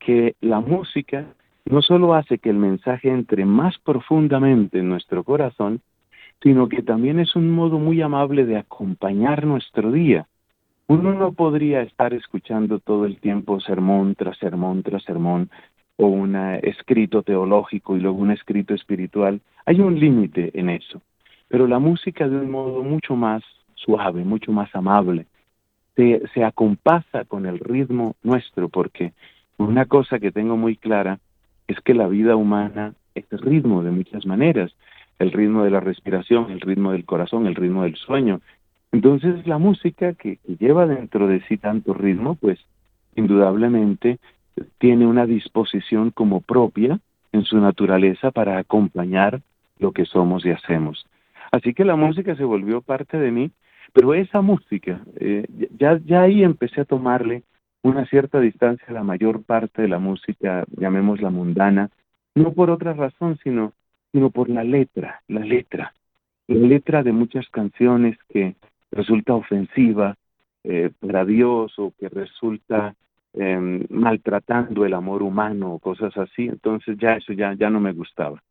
que 0.00 0.34
la 0.40 0.58
música 0.58 1.26
no 1.64 1.80
solo 1.80 2.14
hace 2.14 2.38
que 2.38 2.50
el 2.50 2.56
mensaje 2.56 3.08
entre 3.08 3.44
más 3.44 3.78
profundamente 3.78 4.80
en 4.80 4.88
nuestro 4.88 5.22
corazón, 5.22 5.80
sino 6.42 6.68
que 6.68 6.82
también 6.82 7.20
es 7.20 7.36
un 7.36 7.50
modo 7.50 7.78
muy 7.78 8.02
amable 8.02 8.44
de 8.46 8.56
acompañar 8.56 9.46
nuestro 9.46 9.92
día. 9.92 10.26
Uno 10.86 11.14
no 11.14 11.32
podría 11.34 11.82
estar 11.82 12.14
escuchando 12.14 12.80
todo 12.80 13.04
el 13.04 13.20
tiempo 13.20 13.60
sermón 13.60 14.16
tras 14.16 14.36
sermón 14.38 14.82
tras 14.82 15.04
sermón 15.04 15.50
o 16.00 16.06
un 16.06 16.34
escrito 16.62 17.22
teológico 17.22 17.94
y 17.94 18.00
luego 18.00 18.16
un 18.16 18.30
escrito 18.30 18.72
espiritual. 18.72 19.40
Hay 19.66 19.80
un 19.80 20.00
límite 20.00 20.50
en 20.54 20.70
eso. 20.70 21.02
Pero 21.48 21.66
la 21.66 21.78
música 21.78 22.26
de 22.26 22.36
un 22.36 22.50
modo 22.50 22.82
mucho 22.82 23.16
más 23.16 23.42
suave, 23.74 24.24
mucho 24.24 24.50
más 24.50 24.74
amable. 24.74 25.26
Se, 25.96 26.22
se 26.32 26.42
acompasa 26.42 27.26
con 27.26 27.44
el 27.44 27.58
ritmo 27.58 28.16
nuestro, 28.22 28.70
porque 28.70 29.12
una 29.58 29.84
cosa 29.84 30.18
que 30.18 30.32
tengo 30.32 30.56
muy 30.56 30.76
clara 30.76 31.18
es 31.68 31.78
que 31.80 31.92
la 31.92 32.08
vida 32.08 32.34
humana 32.34 32.94
es 33.14 33.26
ritmo 33.32 33.82
de 33.82 33.90
muchas 33.90 34.24
maneras, 34.24 34.72
el 35.18 35.32
ritmo 35.32 35.64
de 35.64 35.70
la 35.70 35.80
respiración, 35.80 36.50
el 36.50 36.62
ritmo 36.62 36.92
del 36.92 37.04
corazón, 37.04 37.46
el 37.46 37.56
ritmo 37.56 37.82
del 37.82 37.96
sueño. 37.96 38.40
Entonces 38.90 39.46
la 39.46 39.58
música 39.58 40.14
que, 40.14 40.36
que 40.38 40.56
lleva 40.56 40.86
dentro 40.86 41.26
de 41.26 41.42
sí 41.42 41.58
tanto 41.58 41.92
ritmo, 41.92 42.36
pues 42.36 42.58
indudablemente 43.16 44.18
tiene 44.78 45.06
una 45.06 45.26
disposición 45.26 46.10
como 46.10 46.40
propia 46.40 47.00
en 47.32 47.44
su 47.44 47.58
naturaleza 47.58 48.30
para 48.30 48.58
acompañar 48.58 49.40
lo 49.78 49.92
que 49.92 50.04
somos 50.04 50.44
y 50.44 50.50
hacemos. 50.50 51.06
Así 51.52 51.74
que 51.74 51.84
la 51.84 51.96
música 51.96 52.36
se 52.36 52.44
volvió 52.44 52.80
parte 52.80 53.18
de 53.18 53.30
mí 53.30 53.50
pero 53.92 54.14
esa 54.14 54.40
música, 54.40 55.00
eh, 55.16 55.46
ya, 55.78 56.00
ya 56.04 56.22
ahí 56.22 56.42
empecé 56.42 56.82
a 56.82 56.84
tomarle 56.84 57.42
una 57.82 58.06
cierta 58.06 58.40
distancia 58.40 58.86
a 58.88 58.92
la 58.92 59.02
mayor 59.02 59.42
parte 59.42 59.82
de 59.82 59.88
la 59.88 59.98
música, 59.98 60.64
llamémosla 60.76 61.30
mundana, 61.30 61.90
no 62.34 62.52
por 62.52 62.70
otra 62.70 62.92
razón, 62.92 63.38
sino, 63.42 63.72
sino 64.12 64.30
por 64.30 64.48
la 64.48 64.62
letra, 64.62 65.22
la 65.28 65.40
letra, 65.40 65.92
la 66.46 66.66
letra 66.68 67.02
de 67.02 67.12
muchas 67.12 67.48
canciones 67.48 68.16
que 68.28 68.54
resulta 68.92 69.34
ofensiva 69.34 70.16
eh, 70.62 70.90
para 71.00 71.24
Dios 71.24 71.76
o 71.78 71.92
que 71.98 72.08
resulta 72.08 72.94
eh, 73.34 73.86
maltratando 73.88 74.84
el 74.84 74.94
amor 74.94 75.22
humano 75.22 75.74
o 75.74 75.78
cosas 75.78 76.16
así, 76.16 76.46
entonces 76.46 76.96
ya 76.98 77.14
eso 77.14 77.32
ya, 77.32 77.54
ya 77.54 77.70
no 77.70 77.80
me 77.80 77.92
gustaba. 77.92 78.42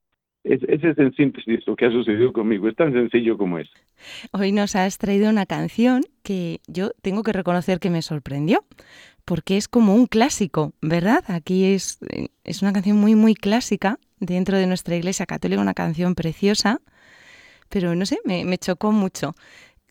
Es, 0.43 0.61
ese 0.63 0.91
es 0.91 0.97
en 0.97 1.13
síntesis 1.13 1.67
lo 1.67 1.75
que 1.75 1.85
ha 1.85 1.91
sucedido 1.91 2.31
conmigo, 2.31 2.69
es 2.69 2.75
tan 2.75 2.93
sencillo 2.93 3.37
como 3.37 3.59
es. 3.59 3.69
Hoy 4.31 4.53
nos 4.53 4.75
has 4.75 4.97
traído 4.97 5.29
una 5.29 5.45
canción 5.45 6.03
que 6.23 6.61
yo 6.67 6.91
tengo 7.01 7.23
que 7.23 7.33
reconocer 7.33 7.79
que 7.79 7.89
me 7.89 8.01
sorprendió, 8.01 8.63
porque 9.25 9.57
es 9.57 9.67
como 9.67 9.95
un 9.95 10.07
clásico, 10.07 10.73
¿verdad? 10.81 11.23
Aquí 11.27 11.65
es, 11.65 11.99
es 12.45 12.61
una 12.61 12.71
canción 12.71 12.97
muy, 12.97 13.15
muy 13.15 13.35
clásica 13.35 13.99
dentro 14.19 14.57
de 14.57 14.65
nuestra 14.65 14.95
iglesia 14.95 15.25
católica, 15.25 15.61
una 15.61 15.73
canción 15.73 16.15
preciosa, 16.15 16.79
pero 17.67 17.93
no 17.95 18.05
sé, 18.05 18.19
me, 18.23 18.45
me 18.45 18.57
chocó 18.57 18.91
mucho. 18.91 19.35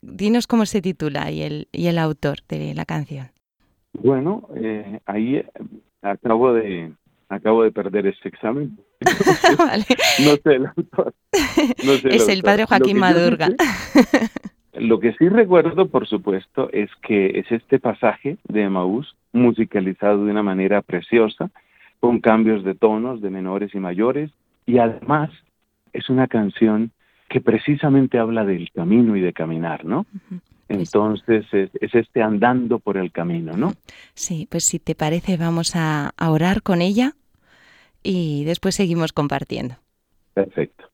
Dinos 0.00 0.46
cómo 0.46 0.64
se 0.64 0.80
titula 0.80 1.30
y 1.30 1.42
el, 1.42 1.68
y 1.72 1.88
el 1.88 1.98
autor 1.98 2.38
de 2.48 2.74
la 2.74 2.86
canción. 2.86 3.30
Bueno, 3.92 4.48
eh, 4.54 5.00
ahí 5.06 5.42
acabo 6.02 6.52
de, 6.52 6.92
acabo 7.28 7.62
de 7.62 7.72
perder 7.72 8.06
ese 8.06 8.28
examen. 8.28 8.78
No 10.24 10.34
sé 10.42 10.56
el 10.56 10.66
autor. 10.66 11.14
es 12.10 12.28
el, 12.28 12.42
padre 12.42 12.64
Joaquín 12.64 12.98
Madurga. 12.98 13.48
lo 14.74 14.98
que 14.98 15.12
sí 15.12 15.28
recuerdo, 15.28 15.88
por 15.88 16.08
supuesto, 16.08 16.68
es 16.72 16.90
que 17.02 17.38
es 17.38 17.50
este 17.52 17.78
pasaje 17.78 18.38
de 18.48 18.68
Maús 18.68 19.14
musicalizado 19.32 20.24
de 20.24 20.32
una 20.32 20.42
manera 20.42 20.82
preciosa, 20.82 21.50
con 22.00 22.20
cambios 22.20 22.64
de 22.64 22.74
tonos 22.74 23.20
de 23.20 23.30
menores 23.30 23.74
y 23.74 23.78
mayores, 23.78 24.30
y 24.66 24.78
además 24.78 25.30
es 25.92 26.08
una 26.10 26.26
canción 26.26 26.90
que 27.28 27.40
precisamente 27.40 28.18
habla 28.18 28.44
del 28.44 28.70
camino 28.72 29.16
y 29.16 29.20
de 29.20 29.32
caminar, 29.32 29.84
¿no? 29.84 30.06
Entonces 30.68 31.46
es, 31.52 31.70
este 31.80 32.22
andando 32.22 32.78
por 32.78 32.98
el 32.98 33.10
camino, 33.10 33.56
¿no? 33.56 33.72
Sí, 34.14 34.46
pues 34.50 34.64
si 34.64 34.78
te 34.78 34.94
parece 34.94 35.36
vamos 35.36 35.72
a, 35.74 36.12
orar 36.20 36.62
con 36.62 36.82
ella 36.82 37.14
y 38.02 38.44
después 38.44 38.74
seguimos 38.74 39.12
compartiendo. 39.12 39.76
Perfecto. 40.34 40.84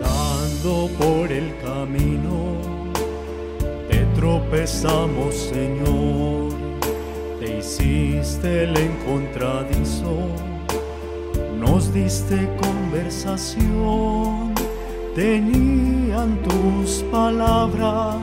Dando 0.00 0.88
por 0.98 1.32
el 1.32 1.52
camino, 1.60 2.56
te 3.88 4.04
tropezamos, 4.14 5.34
Señor 5.34 6.41
hiciste 7.62 8.64
el 8.64 8.76
encontradizo, 8.76 10.16
nos 11.60 11.94
diste 11.94 12.48
conversación, 12.60 14.52
tenían 15.14 16.42
tus 16.42 17.04
palabras, 17.12 18.16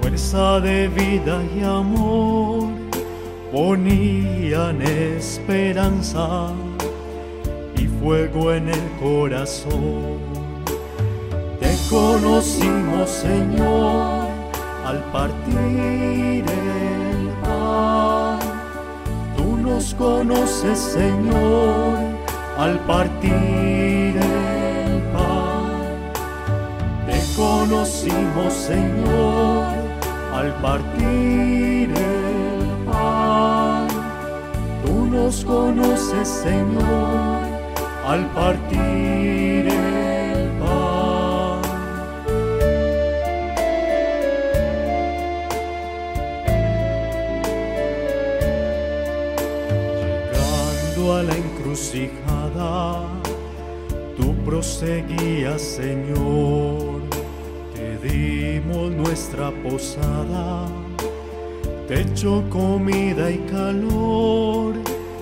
fuerza 0.00 0.58
de 0.60 0.88
vida 0.88 1.42
y 1.54 1.62
amor, 1.64 2.70
ponían 3.52 4.80
esperanza 4.80 6.48
y 7.76 7.86
fuego 7.86 8.54
en 8.54 8.70
el 8.70 8.90
corazón. 9.02 10.18
Te 11.60 11.76
conocimos, 11.90 13.10
Señor, 13.10 14.28
al 14.86 15.04
partir 15.12 16.44
nos 19.84 19.94
conoces, 19.96 20.78
Señor, 20.78 21.98
al 22.56 22.78
partir 22.86 24.16
el 24.16 25.02
pan. 25.12 26.10
Te 27.06 27.20
conocimos, 27.36 28.52
Señor, 28.54 29.66
al 30.32 30.54
partir 30.62 31.90
el 31.90 32.90
pan. 32.90 33.88
Tú 34.86 35.06
nos 35.06 35.44
conoces, 35.44 36.28
Señor, 36.28 37.40
al 38.06 38.24
partir 38.32 39.68
el 39.68 39.94
pan. 39.98 40.03
Encrucijada, 51.94 53.02
tu 54.16 54.62
seguías, 54.62 55.60
Señor, 55.60 57.02
te 57.74 57.98
dimos 57.98 58.90
nuestra 58.92 59.50
posada, 59.62 60.66
techo, 61.86 62.42
comida 62.50 63.30
y 63.30 63.38
calor, 63.50 64.74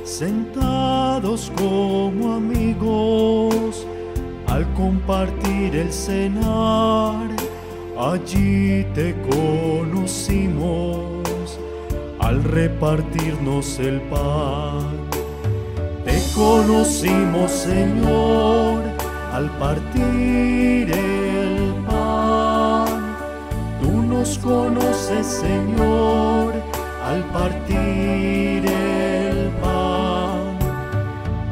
sentados 0.04 1.52
como 1.56 2.34
amigos, 2.34 3.86
al 4.46 4.72
compartir 4.74 5.76
el 5.76 5.92
cenar, 5.92 7.28
allí 7.98 8.84
te 8.94 9.14
conocimos, 9.30 11.08
al 12.20 12.42
repartirnos 12.44 13.78
el 13.78 14.00
pan 14.02 14.91
conocimos, 16.42 17.50
Señor, 17.52 18.82
al 19.32 19.48
partir 19.62 20.90
el 20.90 21.74
pan. 21.88 22.88
Tú 23.80 23.92
nos 24.12 24.38
conoces, 24.38 25.26
Señor, 25.26 26.52
al 27.08 27.20
partir 27.36 28.66
el 28.66 29.50
pan. 29.62 30.58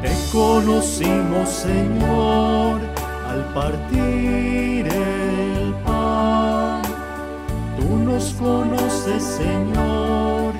Te 0.01 0.11
conocimos, 0.31 1.47
Señor, 1.49 2.81
al 3.31 3.41
partir 3.53 4.87
el 4.87 5.73
pan. 5.85 6.81
Tú 7.77 7.89
nos 8.09 8.33
conoces, 8.33 9.23
Señor, 9.23 10.53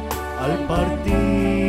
al 0.43 0.55
partir 0.69 1.60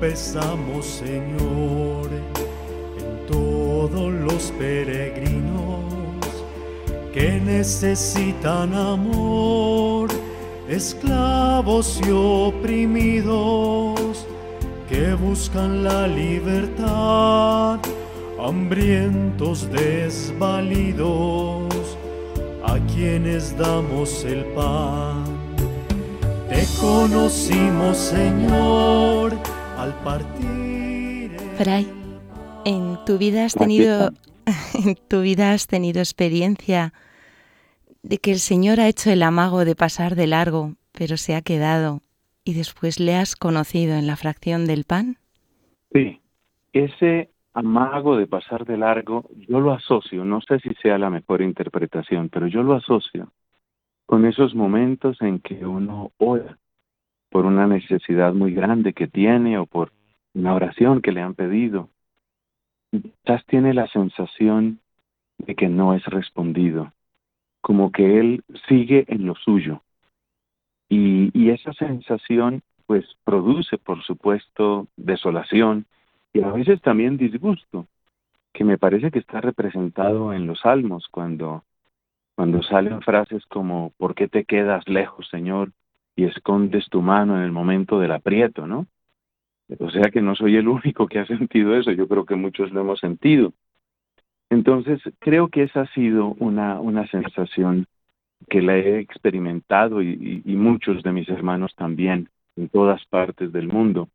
Besamos, 0.00 0.86
Señor, 0.86 2.08
en 2.98 3.26
todos 3.26 4.10
los 4.10 4.50
peregrinos 4.52 5.84
que 7.12 7.38
necesitan 7.38 8.72
amor, 8.72 10.08
esclavos 10.70 12.00
y 12.02 12.10
oprimidos 12.12 14.00
que 14.88 15.12
buscan 15.12 15.84
la 15.84 16.06
libertad, 16.08 17.78
hambrientos, 18.42 19.70
desvalidos, 19.70 20.98
a 22.64 22.78
quienes 22.94 23.54
damos 23.54 24.24
el 24.24 24.46
pan. 24.54 25.24
Te 26.48 26.64
conocimos, 26.80 27.98
Señor. 27.98 29.49
Fray, 31.56 31.86
en 32.64 32.98
tu 33.06 33.18
vida 33.18 33.44
has 33.44 33.54
tenido 33.54 34.10
en 34.84 34.96
tu 35.08 35.20
vida 35.20 35.52
has 35.52 35.66
tenido 35.66 36.00
experiencia 36.00 36.92
de 38.02 38.18
que 38.18 38.32
el 38.32 38.38
Señor 38.38 38.80
ha 38.80 38.88
hecho 38.88 39.10
el 39.10 39.22
amago 39.22 39.64
de 39.64 39.76
pasar 39.76 40.14
de 40.14 40.26
largo, 40.26 40.74
pero 40.92 41.16
se 41.16 41.34
ha 41.34 41.42
quedado 41.42 42.00
y 42.44 42.54
después 42.54 42.98
le 43.00 43.14
has 43.14 43.36
conocido 43.36 43.94
en 43.94 44.06
la 44.06 44.16
fracción 44.16 44.66
del 44.66 44.84
pan? 44.84 45.16
Sí, 45.92 46.20
ese 46.72 47.30
amago 47.52 48.16
de 48.16 48.26
pasar 48.26 48.64
de 48.64 48.76
largo, 48.76 49.28
yo 49.48 49.60
lo 49.60 49.72
asocio, 49.72 50.24
no 50.24 50.40
sé 50.40 50.60
si 50.60 50.70
sea 50.82 50.98
la 50.98 51.10
mejor 51.10 51.42
interpretación, 51.42 52.28
pero 52.28 52.46
yo 52.46 52.62
lo 52.62 52.74
asocio 52.74 53.32
con 54.06 54.24
esos 54.24 54.54
momentos 54.54 55.20
en 55.20 55.38
que 55.38 55.64
uno 55.64 56.12
ora 56.18 56.58
por 57.30 57.46
una 57.46 57.66
necesidad 57.66 58.34
muy 58.34 58.52
grande 58.52 58.92
que 58.92 59.06
tiene 59.06 59.58
o 59.58 59.66
por 59.66 59.92
una 60.34 60.54
oración 60.54 61.00
que 61.00 61.12
le 61.12 61.22
han 61.22 61.34
pedido. 61.34 61.88
Quizás 62.90 63.44
tiene 63.46 63.72
la 63.72 63.86
sensación 63.88 64.80
de 65.38 65.54
que 65.54 65.68
no 65.68 65.94
es 65.94 66.04
respondido, 66.04 66.92
como 67.60 67.92
que 67.92 68.18
él 68.18 68.44
sigue 68.68 69.04
en 69.08 69.26
lo 69.26 69.34
suyo. 69.36 69.82
Y, 70.88 71.30
y 71.32 71.50
esa 71.50 71.72
sensación 71.72 72.62
pues 72.86 73.06
produce, 73.24 73.78
por 73.78 74.02
supuesto, 74.02 74.88
desolación 74.96 75.86
y 76.32 76.42
a 76.42 76.50
veces 76.50 76.80
también 76.82 77.16
disgusto, 77.16 77.86
que 78.52 78.64
me 78.64 78.78
parece 78.78 79.10
que 79.10 79.20
está 79.20 79.40
representado 79.40 80.32
en 80.32 80.46
los 80.46 80.60
salmos 80.60 81.06
cuando, 81.08 81.64
cuando 82.34 82.62
salen 82.64 83.00
frases 83.02 83.46
como 83.46 83.92
¿por 83.96 84.16
qué 84.16 84.26
te 84.26 84.44
quedas 84.44 84.88
lejos, 84.88 85.28
Señor? 85.28 85.70
Y 86.16 86.24
escondes 86.24 86.88
tu 86.88 87.02
mano 87.02 87.36
en 87.36 87.42
el 87.42 87.52
momento 87.52 87.98
del 87.98 88.12
aprieto, 88.12 88.66
¿no? 88.66 88.86
O 89.78 89.90
sea 89.90 90.10
que 90.10 90.20
no 90.20 90.34
soy 90.34 90.56
el 90.56 90.68
único 90.68 91.06
que 91.06 91.20
ha 91.20 91.26
sentido 91.26 91.76
eso, 91.76 91.92
yo 91.92 92.08
creo 92.08 92.24
que 92.24 92.34
muchos 92.34 92.72
lo 92.72 92.80
hemos 92.80 93.00
sentido. 93.00 93.52
Entonces, 94.50 95.00
creo 95.20 95.48
que 95.48 95.62
esa 95.62 95.82
ha 95.82 95.94
sido 95.94 96.34
una, 96.40 96.80
una 96.80 97.06
sensación 97.06 97.86
que 98.48 98.62
la 98.62 98.76
he 98.76 98.98
experimentado 98.98 100.02
y, 100.02 100.42
y, 100.44 100.56
muchos 100.56 101.02
de 101.02 101.12
mis 101.12 101.28
hermanos 101.28 101.74
también 101.76 102.28
en 102.56 102.68
todas 102.68 103.04
partes 103.06 103.52
del 103.52 103.68
mundo. 103.68 104.08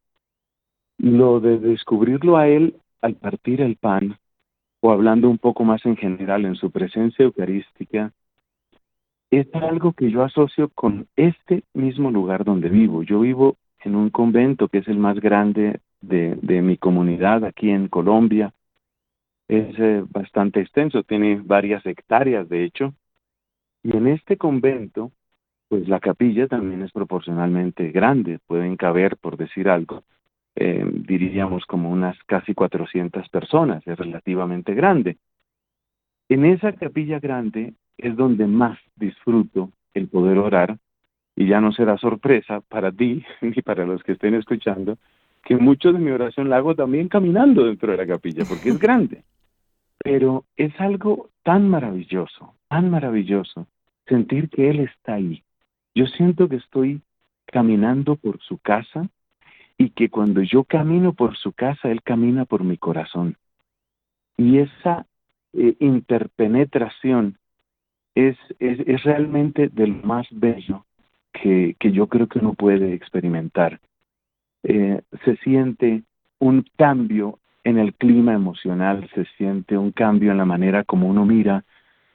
Lo 0.97 1.39
de 1.39 1.57
descubrirlo 1.59 2.35
a 2.35 2.47
él 2.47 2.75
al 3.01 3.15
partir 3.15 3.61
el 3.61 3.77
pan, 3.77 4.17
o 4.81 4.91
hablando 4.91 5.29
un 5.29 5.37
poco 5.37 5.63
más 5.63 5.85
en 5.85 5.95
general 5.95 6.45
en 6.45 6.55
su 6.55 6.71
presencia 6.71 7.23
eucarística, 7.23 8.11
es 9.31 9.47
algo 9.53 9.93
que 9.93 10.11
yo 10.11 10.23
asocio 10.23 10.69
con 10.69 11.07
este 11.15 11.63
mismo 11.73 12.11
lugar 12.11 12.43
donde 12.45 12.69
vivo. 12.69 13.03
Yo 13.03 13.19
vivo 13.19 13.57
en 13.79 13.95
un 13.95 14.09
convento 14.09 14.67
que 14.67 14.79
es 14.79 14.87
el 14.87 14.97
más 14.97 15.19
grande 15.19 15.79
de, 16.01 16.35
de 16.41 16.61
mi 16.61 16.77
comunidad 16.77 17.43
aquí 17.43 17.69
en 17.69 17.87
Colombia. 17.87 18.53
Es 19.47 19.77
eh, 19.77 20.03
bastante 20.09 20.61
extenso, 20.61 21.03
tiene 21.03 21.41
varias 21.43 21.85
hectáreas 21.85 22.47
de 22.49 22.63
hecho. 22.63 22.93
Y 23.83 23.95
en 23.95 24.07
este 24.07 24.37
convento, 24.37 25.11
pues 25.67 25.87
la 25.87 25.99
capilla 25.99 26.47
también 26.47 26.81
es 26.81 26.91
proporcionalmente 26.91 27.91
grande, 27.91 28.39
pueden 28.47 28.77
caber, 28.77 29.17
por 29.17 29.37
decir 29.37 29.69
algo, 29.69 30.03
eh, 30.55 30.85
diríamos 30.89 31.65
como 31.65 31.91
unas 31.91 32.17
casi 32.25 32.53
400 32.53 33.29
personas, 33.29 33.85
es 33.85 33.97
relativamente 33.97 34.73
grande. 34.73 35.17
En 36.29 36.45
esa 36.45 36.73
capilla 36.73 37.19
grande 37.19 37.73
es 37.97 38.15
donde 38.15 38.47
más 38.47 38.77
disfruto 38.95 39.71
el 39.93 40.07
poder 40.07 40.37
orar 40.37 40.77
y 41.35 41.47
ya 41.47 41.61
no 41.61 41.71
será 41.71 41.97
sorpresa 41.97 42.61
para 42.61 42.91
ti 42.91 43.23
ni 43.41 43.61
para 43.61 43.85
los 43.85 44.03
que 44.03 44.13
estén 44.13 44.35
escuchando 44.35 44.97
que 45.45 45.55
mucho 45.57 45.93
de 45.93 45.99
mi 45.99 46.11
oración 46.11 46.49
la 46.49 46.57
hago 46.57 46.75
también 46.75 47.07
caminando 47.07 47.65
dentro 47.65 47.91
de 47.91 47.97
la 47.97 48.07
capilla 48.07 48.43
porque 48.45 48.69
es 48.69 48.79
grande. 48.79 49.23
Pero 49.99 50.45
es 50.57 50.73
algo 50.79 51.29
tan 51.43 51.69
maravilloso, 51.69 52.55
tan 52.67 52.89
maravilloso 52.89 53.67
sentir 54.07 54.49
que 54.49 54.69
Él 54.69 54.79
está 54.79 55.13
ahí. 55.13 55.43
Yo 55.93 56.07
siento 56.07 56.49
que 56.49 56.57
estoy 56.57 57.01
caminando 57.45 58.15
por 58.15 58.41
su 58.41 58.57
casa 58.57 59.07
y 59.77 59.91
que 59.91 60.09
cuando 60.09 60.41
yo 60.41 60.63
camino 60.63 61.13
por 61.13 61.37
su 61.37 61.53
casa, 61.53 61.89
Él 61.89 62.01
camina 62.01 62.45
por 62.45 62.63
mi 62.63 62.77
corazón. 62.77 63.37
Y 64.37 64.59
esa 64.59 65.05
eh, 65.53 65.75
interpenetración 65.79 67.37
es, 68.15 68.37
es, 68.59 68.79
es 68.87 69.03
realmente 69.03 69.67
del 69.67 70.01
más 70.03 70.27
bello 70.31 70.85
que, 71.33 71.75
que, 71.79 71.91
yo 71.91 72.07
creo 72.07 72.27
que 72.27 72.39
uno 72.39 72.53
puede 72.53 72.93
experimentar. 72.93 73.79
Eh, 74.63 75.01
se 75.23 75.35
siente 75.37 76.03
un 76.39 76.65
cambio 76.77 77.39
en 77.63 77.77
el 77.77 77.93
clima 77.93 78.33
emocional, 78.33 79.09
se 79.13 79.25
siente 79.37 79.77
un 79.77 79.91
cambio 79.91 80.31
en 80.31 80.37
la 80.37 80.45
manera 80.45 80.83
como 80.83 81.09
uno 81.09 81.25
mira 81.25 81.63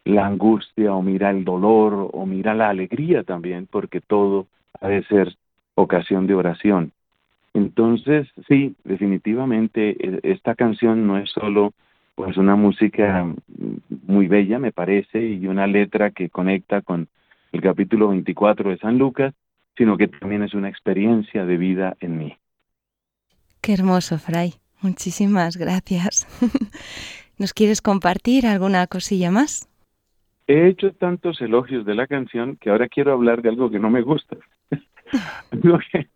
la 0.04 0.26
angustia 0.26 0.94
o 0.94 1.02
mira 1.02 1.30
el 1.30 1.44
dolor 1.44 2.10
o 2.12 2.26
mira 2.26 2.54
la 2.54 2.70
alegría 2.70 3.22
también, 3.22 3.68
porque 3.70 4.00
todo 4.00 4.46
ha 4.80 4.88
de 4.88 5.04
ser 5.04 5.36
ocasión 5.74 6.26
de 6.26 6.34
oración. 6.34 6.92
Entonces, 7.52 8.28
sí, 8.48 8.74
definitivamente 8.84 9.96
e, 9.98 10.20
esta 10.22 10.54
canción 10.54 11.06
no 11.06 11.18
es 11.18 11.30
solo 11.30 11.72
pues 12.24 12.36
una 12.36 12.54
música 12.54 13.26
muy 14.06 14.28
bella, 14.28 14.58
me 14.58 14.72
parece, 14.72 15.24
y 15.24 15.46
una 15.46 15.66
letra 15.66 16.10
que 16.10 16.28
conecta 16.28 16.82
con 16.82 17.08
el 17.50 17.62
capítulo 17.62 18.08
24 18.08 18.68
de 18.68 18.76
San 18.76 18.98
Lucas, 18.98 19.34
sino 19.74 19.96
que 19.96 20.08
también 20.08 20.42
es 20.42 20.52
una 20.52 20.68
experiencia 20.68 21.46
de 21.46 21.56
vida 21.56 21.96
en 22.00 22.18
mí. 22.18 22.36
Qué 23.62 23.72
hermoso, 23.72 24.18
Fray. 24.18 24.52
Muchísimas 24.82 25.56
gracias. 25.56 26.26
¿Nos 27.38 27.54
quieres 27.54 27.80
compartir 27.80 28.46
alguna 28.46 28.86
cosilla 28.86 29.30
más? 29.30 29.66
He 30.46 30.68
hecho 30.68 30.92
tantos 30.92 31.40
elogios 31.40 31.86
de 31.86 31.94
la 31.94 32.06
canción 32.06 32.56
que 32.56 32.68
ahora 32.68 32.88
quiero 32.88 33.14
hablar 33.14 33.40
de 33.40 33.48
algo 33.48 33.70
que 33.70 33.78
no 33.78 33.88
me 33.88 34.02
gusta. 34.02 34.36
algo, 35.52 35.78
que, 35.90 36.08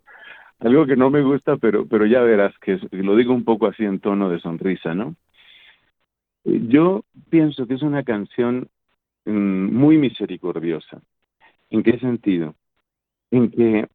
algo 0.59 0.84
que 0.84 0.96
no 0.96 1.09
me 1.09 1.22
gusta, 1.22 1.57
pero, 1.57 1.86
pero 1.86 2.05
ya 2.05 2.20
verás 2.20 2.52
que 2.59 2.78
lo 2.90 3.16
digo 3.16 3.32
un 3.32 3.44
poco 3.44 3.68
así 3.68 3.84
en 3.84 4.00
tono 4.00 4.28
de 4.28 4.40
sonrisa, 4.40 4.94
¿no? 4.94 5.16
Yo 6.45 7.05
pienso 7.30 7.66
que 7.66 7.74
es 7.74 7.82
una 7.82 8.03
canción 8.03 8.68
mm, 9.24 9.74
muy 9.74 9.99
misericordiosa. 9.99 11.03
¿En 11.70 11.82
qué 11.82 11.99
sentido? 11.99 12.55
En 13.30 13.51
que 13.51 13.88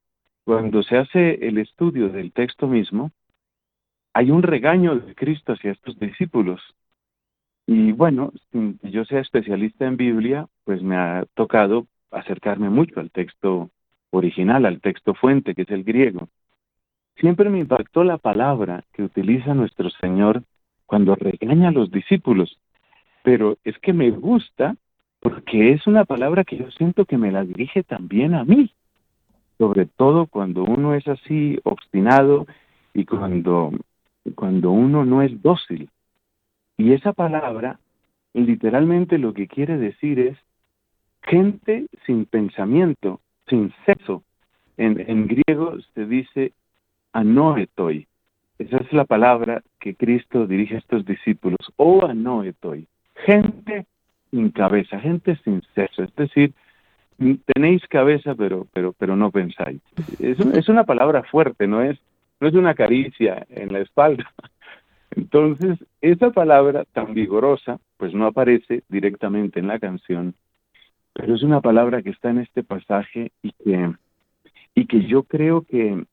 cuando 0.43 0.81
se 0.83 0.97
hace 0.97 1.47
el 1.47 1.59
estudio 1.59 2.09
del 2.09 2.31
texto 2.31 2.67
mismo, 2.67 3.11
hay 4.13 4.31
un 4.31 4.41
regaño 4.41 4.95
de 4.95 5.13
Cristo 5.13 5.53
hacia 5.53 5.71
estos 5.71 5.97
discípulos. 5.99 6.61
Y 7.67 7.91
bueno, 7.91 8.33
sin 8.51 8.79
que 8.79 8.89
yo 8.89 9.05
sea 9.05 9.19
especialista 9.19 9.85
en 9.85 9.97
Biblia, 9.97 10.47
pues 10.63 10.81
me 10.81 10.97
ha 10.97 11.25
tocado 11.35 11.85
acercarme 12.09 12.69
mucho 12.69 12.99
al 12.99 13.11
texto 13.11 13.69
original, 14.09 14.65
al 14.65 14.81
texto 14.81 15.13
fuente, 15.13 15.53
que 15.53 15.61
es 15.61 15.69
el 15.69 15.83
griego. 15.83 16.29
Siempre 17.17 17.49
me 17.49 17.59
impactó 17.59 18.03
la 18.03 18.17
palabra 18.17 18.83
que 18.93 19.03
utiliza 19.03 19.53
nuestro 19.53 19.89
Señor 19.91 20.43
cuando 20.89 21.13
regaña 21.13 21.67
a 21.67 21.71
los 21.71 21.91
discípulos, 21.91 22.57
pero 23.21 23.59
es 23.63 23.77
que 23.77 23.93
me 23.93 24.09
gusta 24.09 24.75
porque 25.19 25.71
es 25.71 25.85
una 25.85 26.03
palabra 26.03 26.43
que 26.43 26.57
yo 26.57 26.71
siento 26.71 27.05
que 27.05 27.15
me 27.15 27.31
la 27.31 27.43
dirige 27.43 27.83
también 27.83 28.33
a 28.33 28.43
mí, 28.43 28.71
sobre 29.59 29.85
todo 29.85 30.25
cuando 30.25 30.63
uno 30.63 30.95
es 30.95 31.07
así 31.07 31.59
obstinado 31.63 32.47
y 32.95 33.05
cuando, 33.05 33.71
cuando 34.33 34.71
uno 34.71 35.05
no 35.05 35.21
es 35.21 35.39
dócil. 35.43 35.91
Y 36.75 36.93
esa 36.93 37.13
palabra 37.13 37.79
literalmente 38.33 39.19
lo 39.19 39.35
que 39.35 39.47
quiere 39.47 39.77
decir 39.77 40.17
es 40.17 40.37
gente 41.21 41.85
sin 42.07 42.25
pensamiento, 42.25 43.21
sin 43.47 43.71
sexo. 43.85 44.23
En, 44.75 44.99
en 45.07 45.27
griego 45.27 45.75
se 45.93 46.07
dice 46.07 46.53
anoetoi. 47.13 48.07
Esa 48.59 48.77
es 48.77 48.93
la 48.93 49.05
palabra 49.05 49.63
que 49.79 49.95
Cristo 49.95 50.45
dirige 50.45 50.75
a 50.75 50.79
estos 50.79 51.05
discípulos. 51.05 51.59
O 51.77 52.05
anoetoi. 52.05 52.87
Gente 53.25 53.85
sin 54.31 54.51
cabeza, 54.51 54.99
gente 54.99 55.37
sin 55.43 55.61
sexo. 55.73 56.03
Es 56.03 56.15
decir, 56.15 56.53
tenéis 57.53 57.85
cabeza 57.87 58.35
pero 58.35 58.67
pero 58.73 58.93
pero 58.93 59.15
no 59.15 59.31
pensáis. 59.31 59.81
Es, 60.19 60.39
es 60.39 60.69
una 60.69 60.83
palabra 60.83 61.23
fuerte, 61.23 61.67
no 61.67 61.81
es 61.81 61.97
no 62.39 62.47
es 62.47 62.53
una 62.53 62.73
caricia 62.73 63.45
en 63.49 63.73
la 63.73 63.79
espalda. 63.79 64.31
Entonces, 65.15 65.79
esa 66.01 66.31
palabra 66.31 66.85
tan 66.93 67.13
vigorosa, 67.13 67.79
pues 67.97 68.13
no 68.13 68.27
aparece 68.27 68.83
directamente 68.89 69.59
en 69.59 69.67
la 69.67 69.79
canción, 69.79 70.35
pero 71.13 71.35
es 71.35 71.43
una 71.43 71.61
palabra 71.61 72.01
que 72.01 72.11
está 72.11 72.29
en 72.29 72.39
este 72.39 72.63
pasaje 72.63 73.31
y 73.41 73.51
que, 73.51 73.91
y 74.75 74.85
que 74.85 75.05
yo 75.05 75.23
creo 75.23 75.63
que 75.63 76.05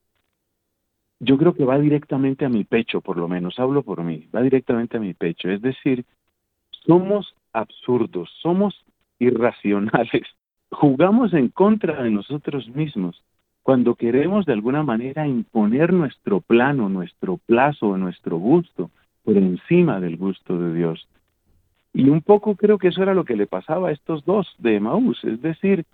yo 1.18 1.38
creo 1.38 1.54
que 1.54 1.64
va 1.64 1.78
directamente 1.78 2.44
a 2.44 2.48
mi 2.48 2.64
pecho, 2.64 3.00
por 3.00 3.16
lo 3.16 3.28
menos, 3.28 3.58
hablo 3.58 3.82
por 3.82 4.02
mí, 4.02 4.28
va 4.34 4.42
directamente 4.42 4.96
a 4.96 5.00
mi 5.00 5.14
pecho. 5.14 5.50
Es 5.50 5.62
decir, 5.62 6.04
somos 6.86 7.34
absurdos, 7.52 8.30
somos 8.42 8.84
irracionales, 9.18 10.26
jugamos 10.70 11.32
en 11.32 11.48
contra 11.48 12.02
de 12.02 12.10
nosotros 12.10 12.68
mismos 12.68 13.22
cuando 13.62 13.96
queremos 13.96 14.46
de 14.46 14.52
alguna 14.52 14.84
manera 14.84 15.26
imponer 15.26 15.92
nuestro 15.92 16.40
plano, 16.40 16.88
nuestro 16.88 17.38
plazo, 17.46 17.96
nuestro 17.96 18.36
gusto 18.36 18.90
por 19.24 19.36
encima 19.36 19.98
del 19.98 20.16
gusto 20.16 20.56
de 20.56 20.72
Dios. 20.72 21.08
Y 21.92 22.08
un 22.08 22.22
poco 22.22 22.54
creo 22.54 22.78
que 22.78 22.88
eso 22.88 23.02
era 23.02 23.12
lo 23.12 23.24
que 23.24 23.34
le 23.34 23.48
pasaba 23.48 23.88
a 23.88 23.92
estos 23.92 24.24
dos 24.24 24.46
de 24.58 24.78
Maús, 24.78 25.18
es 25.24 25.42
decir, 25.42 25.84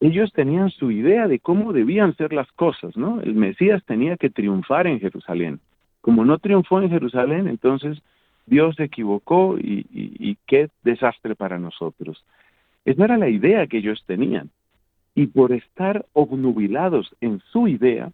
ellos 0.00 0.32
tenían 0.32 0.70
su 0.70 0.90
idea 0.90 1.26
de 1.26 1.40
cómo 1.40 1.72
debían 1.72 2.14
ser 2.16 2.32
las 2.32 2.50
cosas, 2.52 2.96
¿no? 2.96 3.20
El 3.20 3.34
Mesías 3.34 3.82
tenía 3.84 4.16
que 4.16 4.30
triunfar 4.30 4.86
en 4.86 5.00
Jerusalén. 5.00 5.60
Como 6.00 6.24
no 6.24 6.38
triunfó 6.38 6.80
en 6.80 6.90
Jerusalén, 6.90 7.48
entonces 7.48 8.00
Dios 8.46 8.76
se 8.76 8.84
equivocó 8.84 9.58
y, 9.58 10.38
qué 10.46 10.68
desastre 10.82 11.34
para 11.34 11.58
nosotros. 11.58 12.24
Esa 12.84 13.04
era 13.04 13.18
la 13.18 13.28
idea 13.28 13.66
que 13.66 13.78
ellos 13.78 14.02
tenían. 14.06 14.50
Y 15.14 15.26
por 15.26 15.52
estar 15.52 16.06
obnubilados 16.12 17.14
en 17.20 17.40
su 17.50 17.66
idea, 17.66 18.12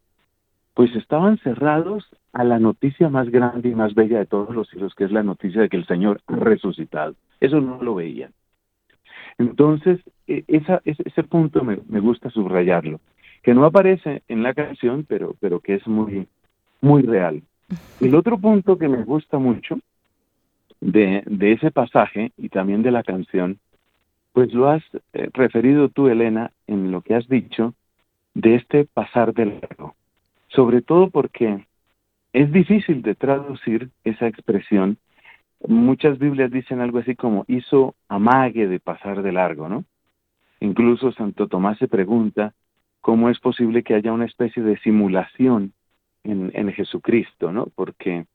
pues 0.72 0.94
estaban 0.96 1.38
cerrados 1.38 2.04
a 2.32 2.44
la 2.44 2.58
noticia 2.58 3.08
más 3.10 3.28
grande 3.28 3.68
y 3.68 3.74
más 3.74 3.94
bella 3.94 4.18
de 4.18 4.26
todos 4.26 4.54
los 4.54 4.68
siglos, 4.68 4.94
que 4.94 5.04
es 5.04 5.12
la 5.12 5.22
noticia 5.22 5.60
de 5.60 5.68
que 5.68 5.76
el 5.76 5.86
Señor 5.86 6.20
ha 6.26 6.36
resucitado. 6.36 7.14
Eso 7.40 7.60
no 7.60 7.80
lo 7.82 7.94
veían. 7.94 8.32
Entonces, 9.38 10.00
e, 10.26 10.44
esa, 10.48 10.80
ese 10.84 11.22
punto 11.24 11.64
me, 11.64 12.00
gusta 12.00 12.30
subrayarlo, 12.30 13.00
que 13.42 13.54
no 13.54 13.64
aparece 13.64 14.22
en 14.28 14.42
la 14.42 14.54
canción, 14.54 15.04
pero, 15.08 15.34
pero 15.40 15.60
que 15.60 15.74
es 15.74 15.86
muy, 15.86 16.26
muy 16.80 17.02
real. 17.02 17.42
El 18.00 18.14
otro 18.14 18.38
punto 18.38 18.78
que 18.78 18.88
me 18.88 19.02
gusta 19.04 19.38
mucho 19.38 19.78
de, 20.80 21.22
de 21.26 21.52
ese 21.52 21.70
pasaje 21.70 22.32
y 22.36 22.48
también 22.48 22.82
de 22.82 22.90
la 22.90 23.02
canción, 23.02 23.58
pues 24.32 24.52
lo 24.52 24.68
has 24.68 24.82
eh, 25.12 25.30
referido 25.32 25.88
tú, 25.88 26.08
Elena, 26.08 26.50
en 26.66 26.90
lo 26.90 27.00
que 27.00 27.14
has 27.14 27.28
dicho 27.28 27.74
de 28.34 28.56
este 28.56 28.84
pasar 28.84 29.32
del 29.32 29.60
largo 29.60 29.94
sobre 30.54 30.82
todo 30.82 31.10
porque 31.10 31.66
es 32.32 32.52
difícil 32.52 33.02
de 33.02 33.14
traducir 33.14 33.90
esa 34.04 34.26
expresión. 34.26 34.96
Muchas 35.66 36.18
Biblias 36.18 36.50
dicen 36.50 36.80
algo 36.80 36.98
así 36.98 37.14
como 37.14 37.44
hizo 37.48 37.94
amague 38.08 38.68
de 38.68 38.80
pasar 38.80 39.22
de 39.22 39.32
largo, 39.32 39.68
¿no? 39.68 39.84
Incluso 40.60 41.12
Santo 41.12 41.48
Tomás 41.48 41.78
se 41.78 41.88
pregunta 41.88 42.54
cómo 43.00 43.30
es 43.30 43.38
posible 43.38 43.82
que 43.82 43.94
haya 43.94 44.12
una 44.12 44.26
especie 44.26 44.62
de 44.62 44.78
simulación 44.78 45.72
en, 46.22 46.50
en 46.54 46.72
Jesucristo, 46.72 47.52
¿no? 47.52 47.68
Porque 47.74 48.26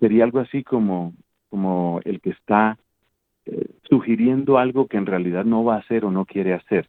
sería 0.00 0.24
algo 0.24 0.40
así 0.40 0.62
como, 0.64 1.14
como 1.50 2.00
el 2.04 2.20
que 2.20 2.30
está 2.30 2.78
eh, 3.46 3.70
sugiriendo 3.88 4.58
algo 4.58 4.88
que 4.88 4.96
en 4.96 5.06
realidad 5.06 5.44
no 5.44 5.64
va 5.64 5.76
a 5.76 5.78
hacer 5.78 6.04
o 6.04 6.10
no 6.10 6.26
quiere 6.26 6.54
hacer. 6.54 6.88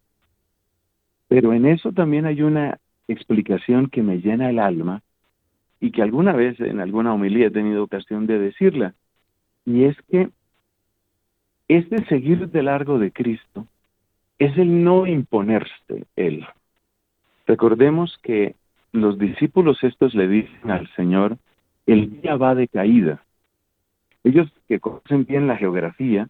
Pero 1.27 1.53
en 1.53 1.65
eso 1.65 1.91
también 1.91 2.25
hay 2.25 2.41
una 2.41 2.79
explicación 3.07 3.87
que 3.87 4.03
me 4.03 4.17
llena 4.17 4.49
el 4.49 4.59
alma 4.59 5.01
y 5.79 5.91
que 5.91 6.01
alguna 6.01 6.33
vez 6.33 6.59
en 6.59 6.79
alguna 6.79 7.13
homilía 7.13 7.47
he 7.47 7.51
tenido 7.51 7.83
ocasión 7.83 8.27
de 8.27 8.39
decirla, 8.39 8.95
y 9.69 9.83
es 9.83 9.95
que 10.09 10.29
este 11.67 12.03
seguir 12.05 12.49
de 12.49 12.63
largo 12.63 12.97
de 12.97 13.11
Cristo 13.11 13.67
es 14.39 14.57
el 14.57 14.83
no 14.83 15.05
imponerse 15.05 16.05
Él. 16.15 16.43
Recordemos 17.45 18.17
que 18.23 18.55
los 18.91 19.19
discípulos 19.19 19.83
estos 19.83 20.15
le 20.15 20.27
dicen 20.27 20.71
al 20.71 20.91
Señor, 20.95 21.37
el 21.85 22.19
día 22.19 22.35
va 22.35 22.55
de 22.55 22.67
caída. 22.67 23.23
Ellos 24.23 24.51
que 24.67 24.79
conocen 24.79 25.25
bien 25.25 25.45
la 25.45 25.57
geografía, 25.57 26.27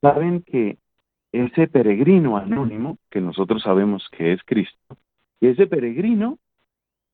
saben 0.00 0.42
que 0.42 0.76
ese 1.30 1.68
peregrino 1.68 2.36
anónimo, 2.36 2.98
que 3.10 3.20
nosotros 3.20 3.62
sabemos 3.62 4.08
que 4.10 4.32
es 4.32 4.42
Cristo, 4.42 4.96
ese 5.40 5.68
peregrino 5.68 6.38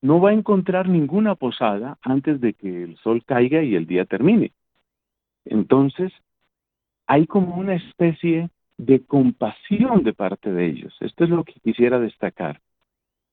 no 0.01 0.19
va 0.19 0.31
a 0.31 0.33
encontrar 0.33 0.89
ninguna 0.89 1.35
posada 1.35 1.99
antes 2.01 2.41
de 2.41 2.53
que 2.53 2.83
el 2.85 2.97
sol 2.97 3.23
caiga 3.23 3.61
y 3.61 3.75
el 3.75 3.85
día 3.85 4.05
termine. 4.05 4.51
Entonces, 5.49 6.11
hay 7.07 7.25
como 7.25 7.55
una 7.55 7.75
especie 7.75 8.49
de 8.77 9.03
compasión 9.05 10.03
de 10.03 10.13
parte 10.13 10.51
de 10.51 10.65
ellos. 10.67 10.95
Esto 10.99 11.23
es 11.23 11.29
lo 11.29 11.43
que 11.43 11.53
quisiera 11.63 11.99
destacar. 11.99 12.61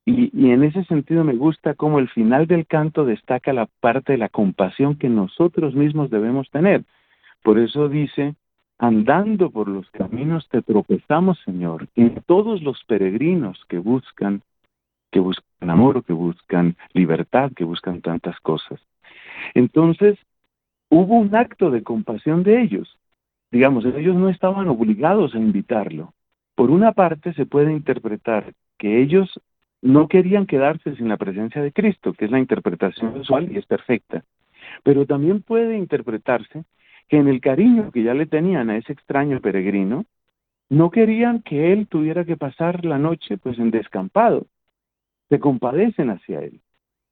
Y, 0.06 0.50
en 0.50 0.62
ese 0.64 0.84
sentido 0.84 1.24
me 1.24 1.34
gusta 1.34 1.74
cómo 1.74 1.98
el 1.98 2.08
final 2.08 2.46
del 2.46 2.66
canto 2.66 3.04
destaca 3.04 3.52
la 3.52 3.66
parte 3.80 4.12
de 4.12 4.18
la 4.18 4.28
compasión 4.28 4.96
que 4.96 5.08
nosotros 5.08 5.74
mismos 5.74 6.10
debemos 6.10 6.50
tener. 6.50 6.84
Por 7.42 7.58
eso 7.58 7.88
dice, 7.88 8.34
andando 8.78 9.50
por 9.50 9.68
los 9.68 9.90
caminos 9.90 10.48
te 10.48 10.62
tropezamos, 10.62 11.38
Señor, 11.44 11.88
en 11.94 12.22
todos 12.26 12.62
los 12.62 12.82
peregrinos 12.84 13.62
que 13.68 13.78
buscan 13.78 14.42
que 15.10 15.20
buscan 15.20 15.70
amor, 15.70 16.04
que 16.04 16.12
buscan 16.12 16.76
libertad, 16.92 17.52
que 17.54 17.62
buscan 17.62 18.00
tantas 18.00 18.38
cosas. 18.40 18.80
Entonces, 19.54 20.18
hubo 20.88 21.16
un 21.16 21.34
acto 21.34 21.70
de 21.70 21.82
compasión 21.82 22.42
de 22.42 22.62
ellos. 22.62 22.98
Digamos, 23.50 23.84
ellos 23.84 24.16
no 24.16 24.28
estaban 24.28 24.68
obligados 24.68 25.34
a 25.34 25.38
invitarlo. 25.38 26.14
Por 26.54 26.70
una 26.70 26.92
parte, 26.92 27.32
se 27.34 27.46
puede 27.46 27.72
interpretar 27.72 28.52
que 28.78 29.00
ellos 29.00 29.40
no 29.82 30.08
querían 30.08 30.46
quedarse 30.46 30.96
sin 30.96 31.08
la 31.08 31.16
presencia 31.16 31.62
de 31.62 31.72
Cristo, 31.72 32.14
que 32.14 32.24
es 32.24 32.30
la 32.30 32.38
interpretación 32.38 33.18
usual 33.18 33.52
y 33.52 33.58
es 33.58 33.66
perfecta. 33.66 34.24
Pero 34.82 35.06
también 35.06 35.42
puede 35.42 35.76
interpretarse 35.76 36.64
que 37.08 37.18
en 37.18 37.28
el 37.28 37.40
cariño 37.40 37.90
que 37.92 38.02
ya 38.02 38.14
le 38.14 38.26
tenían 38.26 38.70
a 38.70 38.76
ese 38.76 38.92
extraño 38.92 39.40
peregrino, 39.40 40.06
no 40.70 40.90
querían 40.90 41.42
que 41.42 41.72
él 41.72 41.86
tuviera 41.86 42.24
que 42.24 42.36
pasar 42.36 42.84
la 42.84 42.98
noche 42.98 43.36
pues 43.36 43.58
en 43.58 43.70
descampado, 43.70 44.46
se 45.28 45.38
compadecen 45.38 46.10
hacia 46.10 46.40
Él. 46.40 46.60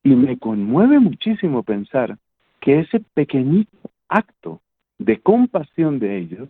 Y 0.03 0.15
me 0.15 0.39
conmueve 0.39 0.99
muchísimo 0.99 1.63
pensar 1.63 2.19
que 2.63 2.79
ese 2.79 3.01
pequeñito 3.01 3.91
acto 4.09 4.63
de 4.99 5.21
compasión 5.21 5.99
de 5.99 6.17
ellos 6.17 6.49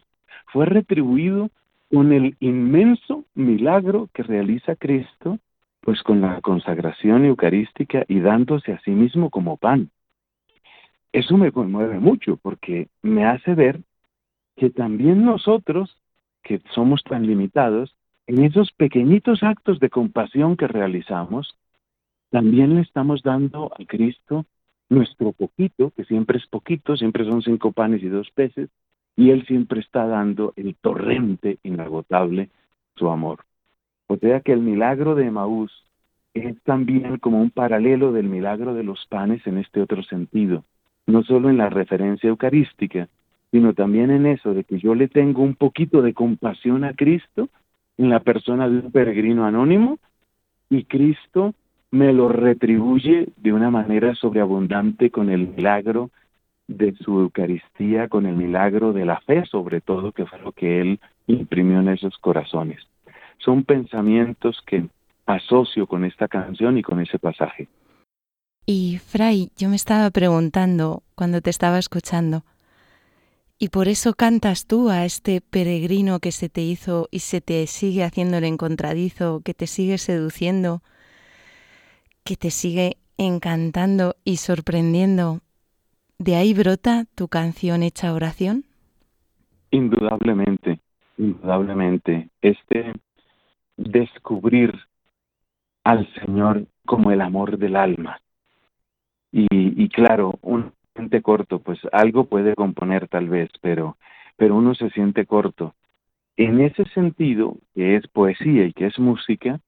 fue 0.53 0.67
retribuido 0.67 1.51
con 1.91 2.13
el 2.13 2.37
inmenso 2.39 3.25
milagro 3.35 4.11
que 4.13 4.23
realiza 4.23 4.77
Cristo, 4.77 5.39
pues 5.81 6.03
con 6.03 6.21
la 6.21 6.41
consagración 6.43 7.25
eucarística 7.25 8.05
y 8.09 8.21
dándose 8.21 8.73
a 8.73 8.81
sí 8.81 8.91
mismo 8.91 9.31
como 9.31 9.57
pan. 9.57 9.91
Eso 11.13 11.39
me 11.39 11.51
conmueve 11.51 11.99
mucho 11.99 12.37
porque 12.37 12.89
me 13.01 13.25
hace 13.25 13.55
ver 13.55 13.81
que 14.57 14.69
también 14.69 15.25
nosotros, 15.25 15.97
que 16.43 16.61
somos 16.75 17.03
tan 17.05 17.27
limitados, 17.27 17.97
en 18.27 18.45
esos 18.45 18.71
pequeñitos 18.73 19.43
actos 19.43 19.81
de 19.81 19.89
compasión 19.89 20.59
que 20.59 20.69
realizamos, 20.69 21.57
también 22.31 22.75
le 22.75 22.83
estamos 22.83 23.23
dando 23.23 23.73
a 23.79 23.85
Cristo 23.87 24.45
nuestro 24.93 25.33
poquito, 25.33 25.91
que 25.97 26.05
siempre 26.05 26.39
es 26.39 26.47
poquito, 26.47 26.97
siempre 26.97 27.25
son 27.25 27.43
cinco 27.43 27.73
panes 27.73 28.03
y 28.03 28.09
dos 28.09 28.31
peces, 28.31 28.69
y 29.17 29.31
Él 29.31 29.45
siempre 29.47 29.81
está 29.81 30.07
dando 30.07 30.53
el 30.57 30.75
torrente 30.75 31.59
inagotable, 31.63 32.51
su 32.97 33.09
amor. 33.09 33.41
O 34.07 34.17
sea 34.19 34.41
que 34.41 34.53
el 34.53 34.61
milagro 34.61 35.15
de 35.15 35.31
Maús 35.31 35.73
es 36.35 36.61
también 36.63 37.19
como 37.19 37.41
un 37.41 37.51
paralelo 37.51 38.13
del 38.13 38.29
milagro 38.29 38.75
de 38.75 38.85
los 38.85 39.07
panes 39.07 39.47
en 39.47 39.59
este 39.59 39.81
otro 39.81 40.03
sentido, 40.03 40.65
no 41.07 41.23
solo 41.23 41.49
en 41.49 41.57
la 41.57 41.71
referencia 41.71 42.29
eucarística, 42.29 43.09
sino 43.51 43.73
también 43.75 44.11
en 44.11 44.27
eso 44.27 44.53
de 44.53 44.65
que 44.65 44.79
yo 44.79 44.95
le 44.95 45.09
tengo 45.09 45.43
un 45.43 45.55
poquito 45.55 46.03
de 46.03 46.15
compasión 46.15 46.85
a 46.85 46.93
Cristo 46.93 47.49
en 47.97 48.11
la 48.11 48.21
persona 48.21 48.69
de 48.69 48.79
un 48.79 48.93
peregrino 48.93 49.47
anónimo 49.47 49.99
y 50.69 50.85
Cristo 50.85 51.55
me 51.93 52.13
lo 52.13 52.29
retribuye 52.31 53.29
de 53.37 53.53
una 53.53 53.71
manera 53.71 54.15
sobreabundante 54.15 55.11
con 55.11 55.29
el 55.29 55.49
milagro 55.49 56.11
de 56.67 56.95
su 56.95 57.21
Eucaristía, 57.21 58.09
con 58.09 58.25
el 58.25 58.35
milagro 58.35 58.95
de 58.95 59.05
la 59.05 59.21
fe 59.21 59.45
sobre 59.45 59.83
todo, 59.83 60.11
que 60.13 60.25
fue 60.25 60.41
lo 60.41 60.53
que 60.53 60.81
Él 60.81 61.01
imprimió 61.27 61.81
en 61.81 61.89
esos 61.89 62.17
corazones. 62.19 62.81
Son 63.39 63.65
pensamientos 63.65 64.63
que 64.67 64.87
asocio 65.27 65.87
con 65.87 66.05
esta 66.05 66.29
canción 66.29 66.79
y 66.79 66.83
con 66.83 66.99
ese 66.99 67.19
pasaje. 67.19 67.69
Y 68.65 68.99
Fray, 68.99 69.51
yo 69.57 69.69
me 69.69 69.77
estaba 69.77 70.11
preguntando 70.11 71.03
cuando 71.15 71.43
te 71.43 71.51
estaba 71.51 71.79
escuchando, 71.79 72.45
¿y 73.59 73.69
por 73.69 73.89
eso 73.89 74.15
cantas 74.15 74.67
tú 74.67 74.89
a 74.89 75.05
este 75.05 75.43
peregrino 75.43 76.21
que 76.21 76.33
se 76.33 76.49
te 76.49 76.63
hizo 76.63 77.09
y 77.11 77.19
se 77.19 77.43
te 77.43 77.67
sigue 77.67 78.03
haciendo 78.03 78.39
el 78.39 78.45
encontradizo, 78.45 79.43
que 79.45 79.53
te 79.53 79.67
sigue 79.67 79.99
seduciendo, 79.99 80.81
que 82.25 82.37
te 82.37 82.51
sigue 82.51 82.97
encantando 83.19 84.17
y 84.25 84.37
sorprendiendo? 84.37 85.41
¿De 86.19 86.37
ahí 86.37 86.55
brota 86.55 87.05
tu 87.15 87.29
canción 87.29 87.83
hecha 87.83 88.13
oración? 88.15 88.65
Indudablemente, 89.71 90.81
indudablemente. 91.19 92.29
Este 92.41 92.93
descubrir 93.77 94.73
al 95.85 96.09
Señor 96.15 96.67
como 96.87 97.11
el 97.11 97.21
amor 97.21 97.59
del 97.59 97.77
alma. 97.77 98.21
Y, 99.33 99.47
y 99.51 99.89
claro, 99.89 100.39
un 100.43 100.73
siente 100.95 101.23
corto, 101.23 101.59
pues 101.59 101.79
algo 101.93 102.25
puede 102.25 102.55
componer 102.55 103.09
tal 103.09 103.29
vez, 103.29 103.51
pero, 103.61 103.97
pero 104.37 104.57
uno 104.57 104.75
se 104.75 104.91
siente 104.91 105.27
corto. 105.27 105.75
En 106.37 106.61
ese 106.61 106.85
sentido, 106.91 107.57
que 107.75 107.97
es 107.97 108.07
poesía 108.09 108.67
y 108.67 108.73
que 108.73 108.87
es 108.87 108.99
música, 108.99 109.61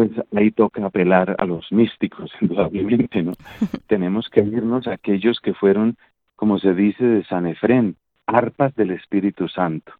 pues 0.00 0.12
ahí 0.34 0.50
toca 0.50 0.82
apelar 0.86 1.36
a 1.38 1.44
los 1.44 1.70
místicos, 1.70 2.32
indudablemente, 2.40 3.22
¿no? 3.22 3.32
Tenemos 3.86 4.30
que 4.30 4.40
irnos 4.40 4.86
a 4.86 4.94
aquellos 4.94 5.40
que 5.40 5.52
fueron, 5.52 5.98
como 6.36 6.58
se 6.58 6.72
dice 6.72 7.04
de 7.04 7.24
San 7.24 7.46
Efrén, 7.46 7.96
arpas 8.26 8.74
del 8.76 8.92
Espíritu 8.92 9.48
Santo. 9.48 9.92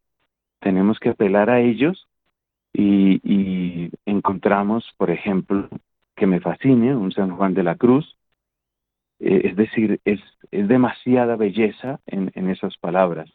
Tenemos 0.60 0.98
que 0.98 1.10
apelar 1.10 1.50
a 1.50 1.60
ellos 1.60 2.08
y, 2.72 3.20
y 3.22 3.90
encontramos, 4.06 4.90
por 4.96 5.10
ejemplo, 5.10 5.68
que 6.16 6.26
me 6.26 6.40
fascine, 6.40 6.96
un 6.96 7.12
San 7.12 7.36
Juan 7.36 7.52
de 7.52 7.62
la 7.62 7.74
Cruz, 7.74 8.16
eh, 9.18 9.42
es 9.44 9.56
decir, 9.56 10.00
es, 10.06 10.20
es 10.50 10.66
demasiada 10.66 11.36
belleza 11.36 12.00
en, 12.06 12.30
en 12.34 12.48
esas 12.48 12.76
palabras. 12.78 13.30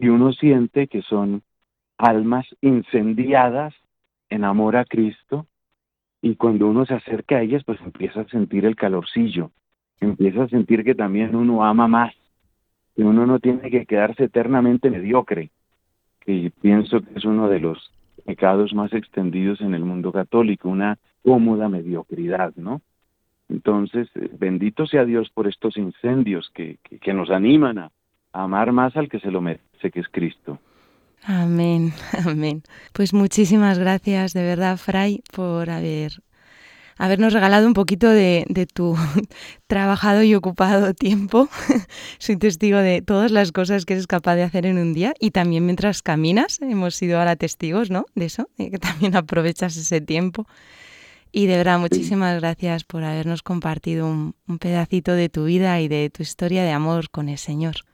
Y 0.00 0.08
uno 0.08 0.32
siente 0.32 0.88
que 0.88 1.02
son 1.02 1.42
almas 1.98 2.46
incendiadas 2.62 3.74
en 4.28 4.42
amor 4.42 4.76
a 4.76 4.84
Cristo 4.84 5.46
y 6.20 6.34
cuando 6.36 6.68
uno 6.68 6.84
se 6.84 6.94
acerca 6.94 7.36
a 7.36 7.42
ellas, 7.42 7.62
pues 7.64 7.80
empieza 7.80 8.22
a 8.22 8.28
sentir 8.28 8.64
el 8.64 8.76
calorcillo, 8.76 9.50
empieza 10.00 10.44
a 10.44 10.48
sentir 10.48 10.84
que 10.84 10.94
también 10.94 11.36
uno 11.36 11.64
ama 11.64 11.86
más, 11.86 12.14
que 12.96 13.02
uno 13.02 13.26
no 13.26 13.38
tiene 13.38 13.70
que 13.70 13.86
quedarse 13.86 14.24
eternamente 14.24 14.90
mediocre, 14.90 15.50
que 16.20 16.52
pienso 16.60 17.00
que 17.00 17.18
es 17.18 17.24
uno 17.24 17.48
de 17.48 17.60
los 17.60 17.92
pecados 18.24 18.74
más 18.74 18.92
extendidos 18.92 19.60
en 19.60 19.74
el 19.74 19.84
mundo 19.84 20.12
católico, 20.12 20.68
una 20.68 20.98
cómoda 21.22 21.68
mediocridad, 21.68 22.52
¿no? 22.56 22.82
Entonces, 23.48 24.08
eh, 24.14 24.28
bendito 24.38 24.86
sea 24.86 25.04
Dios 25.04 25.30
por 25.30 25.46
estos 25.46 25.76
incendios 25.76 26.50
que, 26.52 26.78
que, 26.82 26.98
que 26.98 27.14
nos 27.14 27.30
animan 27.30 27.78
a, 27.78 27.90
a 28.32 28.42
amar 28.42 28.72
más 28.72 28.96
al 28.96 29.08
que 29.08 29.20
se 29.20 29.30
lo 29.30 29.40
merece, 29.40 29.90
que 29.90 30.00
es 30.00 30.08
Cristo. 30.08 30.58
Amén, 31.22 31.92
amén. 32.24 32.62
Pues 32.92 33.12
muchísimas 33.12 33.78
gracias 33.78 34.32
de 34.32 34.42
verdad, 34.42 34.76
Fray, 34.76 35.22
por 35.32 35.70
haber 35.70 36.22
habernos 36.98 37.32
regalado 37.32 37.66
un 37.66 37.74
poquito 37.74 38.10
de, 38.10 38.44
tu 38.74 38.96
trabajado 39.66 40.22
y 40.22 40.34
ocupado 40.34 40.92
tiempo. 40.94 41.48
Soy 42.18 42.36
testigo 42.36 42.78
de 42.78 43.02
todas 43.02 43.30
las 43.30 43.52
cosas 43.52 43.86
que 43.86 43.94
eres 43.94 44.06
capaz 44.06 44.34
de 44.34 44.42
hacer 44.42 44.66
en 44.66 44.78
un 44.78 44.92
día 44.92 45.14
y 45.18 45.30
también 45.30 45.64
mientras 45.64 46.02
caminas. 46.02 46.60
Hemos 46.60 46.96
sido 46.96 47.18
ahora 47.18 47.36
testigos, 47.36 47.90
¿no? 47.90 48.06
De 48.14 48.26
eso, 48.26 48.50
de 48.58 48.70
que 48.70 48.78
también 48.78 49.16
aprovechas 49.16 49.76
ese 49.76 50.00
tiempo. 50.00 50.46
Y 51.30 51.46
de 51.46 51.58
verdad, 51.58 51.78
muchísimas 51.78 52.40
gracias 52.40 52.84
por 52.84 53.04
habernos 53.04 53.42
compartido 53.42 54.06
un 54.06 54.58
pedacito 54.58 55.12
de 55.12 55.28
tu 55.28 55.44
vida 55.44 55.80
y 55.80 55.86
de 55.86 56.10
tu 56.10 56.22
historia 56.22 56.64
de 56.64 56.72
amor 56.72 57.10
con 57.10 57.28
el 57.28 57.38
Señor. 57.38 57.87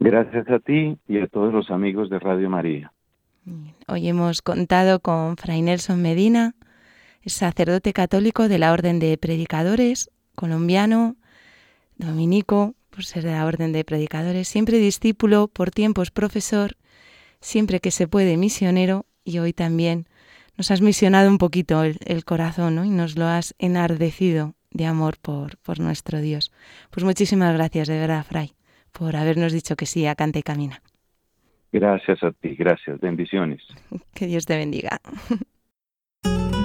Gracias 0.00 0.48
a 0.48 0.60
ti 0.60 0.96
y 1.08 1.18
a 1.18 1.26
todos 1.26 1.52
los 1.52 1.70
amigos 1.70 2.08
de 2.08 2.20
Radio 2.20 2.48
María. 2.48 2.92
Hoy 3.88 4.08
hemos 4.08 4.42
contado 4.42 5.00
con 5.00 5.36
Fray 5.36 5.60
Nelson 5.60 6.00
Medina, 6.00 6.54
sacerdote 7.26 7.92
católico 7.92 8.48
de 8.48 8.58
la 8.58 8.72
Orden 8.72 9.00
de 9.00 9.18
Predicadores, 9.18 10.10
colombiano, 10.36 11.16
dominico, 11.96 12.74
por 12.90 13.04
ser 13.04 13.24
de 13.24 13.32
la 13.32 13.44
Orden 13.44 13.72
de 13.72 13.84
Predicadores, 13.84 14.46
siempre 14.46 14.78
discípulo, 14.78 15.48
por 15.48 15.70
tiempos 15.72 16.12
profesor, 16.12 16.76
siempre 17.40 17.80
que 17.80 17.90
se 17.90 18.06
puede 18.06 18.36
misionero 18.36 19.04
y 19.24 19.40
hoy 19.40 19.52
también 19.52 20.06
nos 20.56 20.70
has 20.70 20.80
misionado 20.80 21.28
un 21.28 21.38
poquito 21.38 21.82
el, 21.82 22.24
corazón 22.24 22.76
¿no? 22.76 22.84
y 22.84 22.90
nos 22.90 23.16
lo 23.16 23.26
has 23.26 23.54
enardecido 23.58 24.54
de 24.70 24.86
amor 24.86 25.16
por, 25.20 25.58
por 25.58 25.80
nuestro 25.80 26.20
Dios. 26.20 26.52
Pues 26.90 27.04
muchísimas 27.04 27.52
gracias, 27.54 27.88
de 27.88 27.98
verdad, 27.98 28.24
Fray 28.24 28.57
por 28.92 29.16
habernos 29.16 29.52
dicho 29.52 29.76
que 29.76 29.86
sí 29.86 30.06
a 30.06 30.14
Canta 30.14 30.38
y 30.38 30.42
Camina. 30.42 30.82
Gracias 31.72 32.22
a 32.22 32.32
ti, 32.32 32.54
gracias, 32.54 33.00
bendiciones. 33.00 33.62
Que 34.14 34.26
Dios 34.26 34.46
te 34.46 34.56
bendiga. 34.56 35.00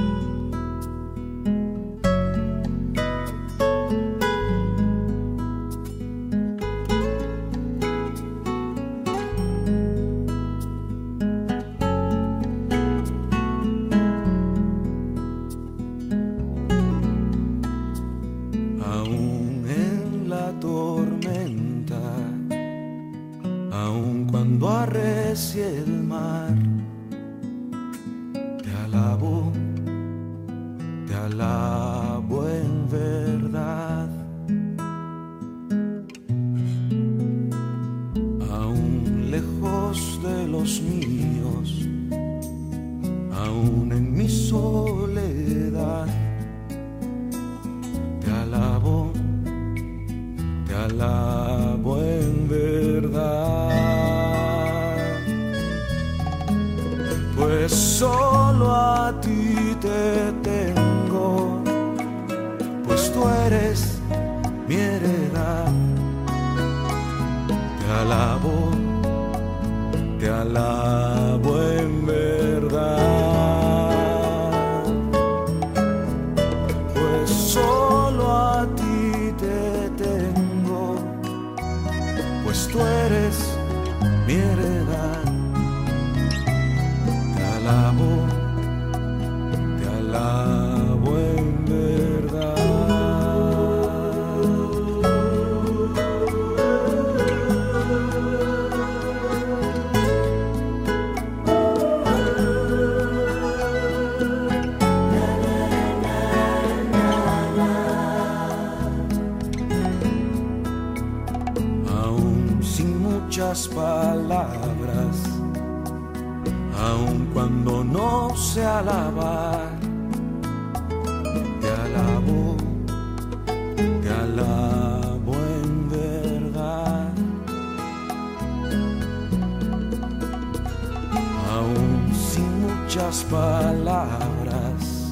muchas 133.13 133.23
palabras, 133.25 135.11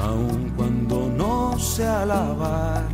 aun 0.00 0.52
cuando 0.56 1.10
no 1.16 1.58
sé 1.58 1.84
alabar, 1.84 2.87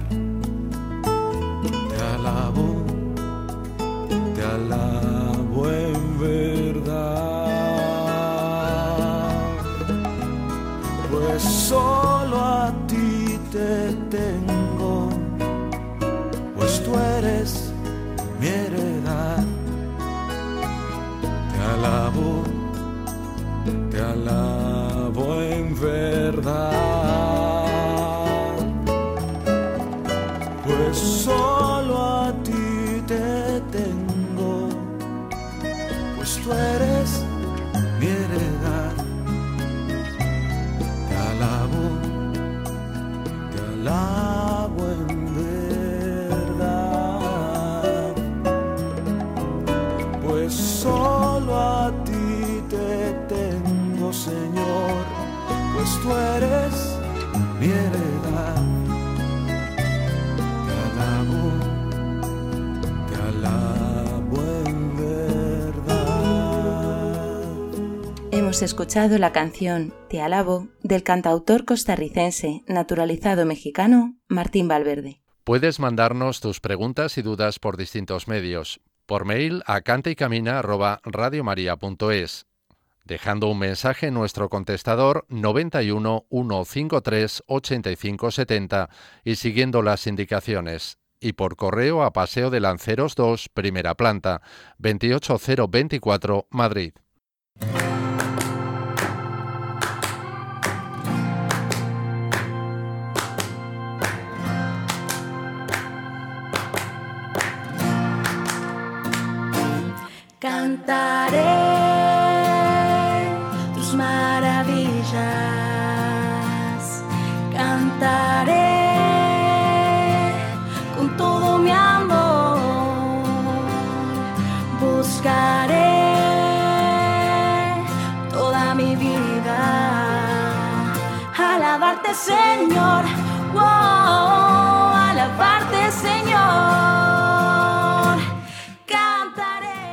escuchado 68.65 69.19
la 69.19 69.33
canción 69.33 69.93
Te 70.09 70.23
alabo 70.23 70.69
del 70.83 71.03
cantautor 71.03 71.67
costarricense 71.67 72.63
naturalizado 72.67 73.47
mexicano 73.47 74.17
Martín 74.27 74.69
Valverde. 74.69 75.21
Puedes 75.45 75.79
mandarnos 75.79 76.41
tus 76.41 76.59
preguntas 76.61 77.19
y 77.19 77.23
dudas 77.23 77.59
por 77.59 77.77
distintos 77.77 78.27
medios. 78.27 78.81
Por 79.05 79.27
mail 79.27 79.63
a 79.67 79.83
cantaycamina@radiomaria.es, 79.83 82.47
dejando 83.05 83.49
un 83.49 83.59
mensaje 83.59 84.07
en 84.07 84.15
nuestro 84.15 84.49
contestador 84.49 85.27
91 85.29 86.25
153 86.31 87.43
85 87.47 88.31
70 88.31 88.89
y 89.25 89.37
siguiendo 89.37 89.83
las 89.83 90.07
indicaciones. 90.07 90.97
Y 91.21 91.35
por 91.35 91.57
correo 91.57 92.03
a 92.03 92.15
Paseo 92.15 92.49
de 92.49 92.61
Lanceros 92.61 93.15
2, 93.15 93.51
primera 93.51 93.95
planta, 93.95 94.41
28024, 94.79 96.47
Madrid. 96.51 96.95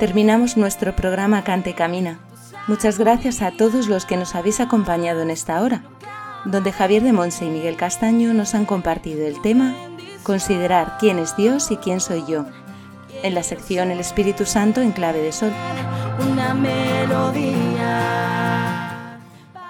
Terminamos 0.01 0.57
nuestro 0.57 0.95
programa 0.95 1.43
Cante 1.43 1.69
y 1.69 1.73
Camina. 1.73 2.17
Muchas 2.65 2.97
gracias 2.97 3.43
a 3.43 3.51
todos 3.51 3.87
los 3.87 4.07
que 4.07 4.17
nos 4.17 4.33
habéis 4.33 4.59
acompañado 4.59 5.21
en 5.21 5.29
esta 5.29 5.61
hora, 5.61 5.83
donde 6.43 6.71
Javier 6.71 7.03
de 7.03 7.13
Monse 7.13 7.45
y 7.45 7.51
Miguel 7.51 7.75
Castaño 7.75 8.33
nos 8.33 8.55
han 8.55 8.65
compartido 8.65 9.27
el 9.27 9.39
tema 9.43 9.75
Considerar 10.23 10.97
quién 10.99 11.19
es 11.19 11.37
Dios 11.37 11.69
y 11.69 11.77
quién 11.77 11.99
soy 11.99 12.23
yo, 12.27 12.47
en 13.21 13.35
la 13.35 13.43
sección 13.43 13.91
El 13.91 13.99
Espíritu 13.99 14.47
Santo 14.47 14.81
en 14.81 14.91
clave 14.91 15.21
de 15.21 15.31
sol. 15.31 15.53
una 16.31 16.55
melodía. 16.55 17.59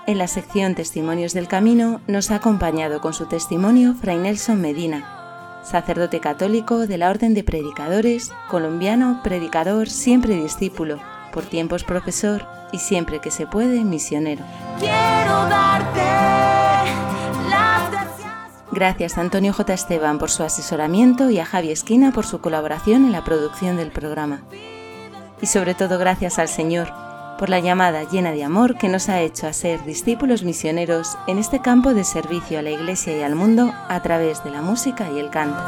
En 0.08 0.18
la 0.18 0.28
sección 0.28 0.76
Testimonios 0.76 1.34
del 1.34 1.50
Camino 1.50 2.00
nos 2.08 2.32
ha 2.32 2.36
acompañado 2.36 3.02
con 3.02 3.14
su 3.14 3.26
testimonio 3.26 3.96
Fray 3.96 4.16
Nelson 4.16 4.62
Medina, 4.62 5.21
sacerdote 5.64 6.20
católico 6.20 6.88
de 6.88 6.98
la 6.98 7.10
Orden 7.10 7.34
de 7.34 7.44
Predicadores, 7.44 8.32
colombiano, 8.50 9.22
predicador, 9.24 9.90
siempre 9.90 10.36
discípulo, 10.36 11.00
por 11.34 11.44
tiempos 11.44 11.84
profesor 11.84 12.46
y 12.72 12.80
siempre 12.80 13.20
que 13.20 13.32
se 13.32 13.48
puede 13.48 13.84
misionero. 13.84 14.44
Quiero 14.80 14.94
darte 15.50 16.02
las 17.50 17.92
gracias. 17.92 18.64
Gracias 18.72 19.18
a 19.18 19.22
Antonio 19.22 19.54
J. 19.54 19.74
Esteban 19.74 20.18
por 20.18 20.30
su 20.30 20.44
asesoramiento 20.44 21.30
y 21.30 21.40
a 21.40 21.46
Javi 21.46 21.72
Esquina 21.72 22.12
por 22.12 22.26
su 22.26 22.42
colaboración 22.42 23.06
en 23.06 23.12
la 23.12 23.24
producción 23.24 23.78
del 23.78 23.92
programa. 23.92 24.42
Y 25.42 25.48
sobre 25.48 25.74
todo 25.74 25.98
gracias 25.98 26.40
al 26.40 26.48
Señor 26.48 27.11
por 27.42 27.50
la 27.50 27.60
llamada 27.60 28.04
llena 28.04 28.34
de 28.34 28.44
amor 28.44 28.78
que 28.78 28.88
nos 28.88 29.10
ha 29.10 29.20
hecho 29.20 29.48
a 29.48 29.54
ser 29.54 29.84
discípulos 29.84 30.44
misioneros 30.44 31.18
en 31.26 31.40
este 31.40 31.60
campo 31.60 31.96
de 31.96 32.04
servicio 32.04 32.60
a 32.60 32.62
la 32.62 32.70
Iglesia 32.70 33.18
y 33.18 33.24
al 33.24 33.34
mundo 33.34 33.74
a 33.90 34.00
través 34.04 34.44
de 34.44 34.52
la 34.52 34.62
música 34.62 35.10
y 35.12 35.18
el 35.18 35.32
canto. 35.32 35.60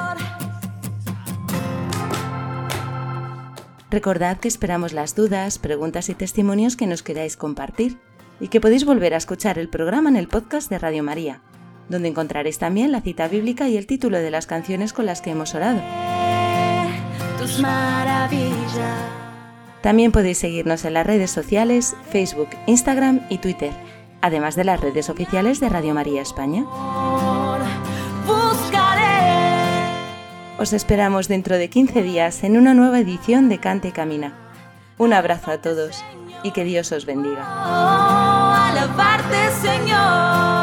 Recordad 3.90 4.38
que 4.38 4.48
esperamos 4.48 4.94
las 4.94 5.16
dudas, 5.16 5.58
preguntas 5.58 6.10
y 6.10 6.14
testimonios 6.14 6.76
que 6.76 6.86
nos 6.86 7.02
queráis 7.02 7.38
compartir 7.38 7.98
y 8.40 8.50
que 8.50 8.62
podéis 8.62 8.86
volver 8.86 9.16
a 9.16 9.18
escuchar 9.18 9.58
el 9.58 9.68
programa 9.68 10.10
en 10.10 10.18
el 10.18 10.28
podcast 10.28 10.70
de 10.70 10.78
Radio 10.78 11.02
María, 11.02 11.42
donde 11.90 12.10
encontraréis 12.10 12.60
también 12.60 12.92
la 12.92 13.02
cita 13.02 13.28
bíblica 13.28 13.68
y 13.68 13.78
el 13.78 13.88
título 13.88 14.20
de 14.20 14.30
las 14.30 14.46
canciones 14.46 14.94
con 14.94 15.08
las 15.08 15.22
que 15.22 15.32
hemos 15.32 15.56
orado. 15.56 15.82
También 19.84 20.14
podéis 20.14 20.38
seguirnos 20.38 20.86
en 20.86 20.94
las 20.94 21.06
redes 21.06 21.30
sociales, 21.30 21.94
Facebook, 22.10 22.48
Instagram 22.68 23.20
y 23.30 23.40
Twitter, 23.40 23.74
además 24.22 24.56
de 24.56 24.64
las 24.64 24.80
redes 24.80 25.10
oficiales 25.10 25.60
de 25.60 25.68
Radio 25.68 25.94
María 25.94 26.22
España. 26.22 26.66
Os 30.58 30.72
esperamos 30.72 31.28
dentro 31.28 31.58
de 31.58 31.70
15 31.70 32.02
días 32.02 32.46
en 32.46 32.56
una 32.56 32.74
nueva 32.74 33.00
edición 33.00 33.50
de 33.50 33.58
Cante 33.58 33.90
y 33.90 33.92
Camina. 33.92 34.34
Un 34.98 35.12
abrazo 35.12 35.52
a 35.52 35.58
todos 35.58 36.02
y 36.44 36.52
que 36.52 36.64
Dios 36.64 36.94
os 36.94 37.06
bendiga. 37.06 37.44
alabarte, 38.70 39.52
Señor. 39.62 40.63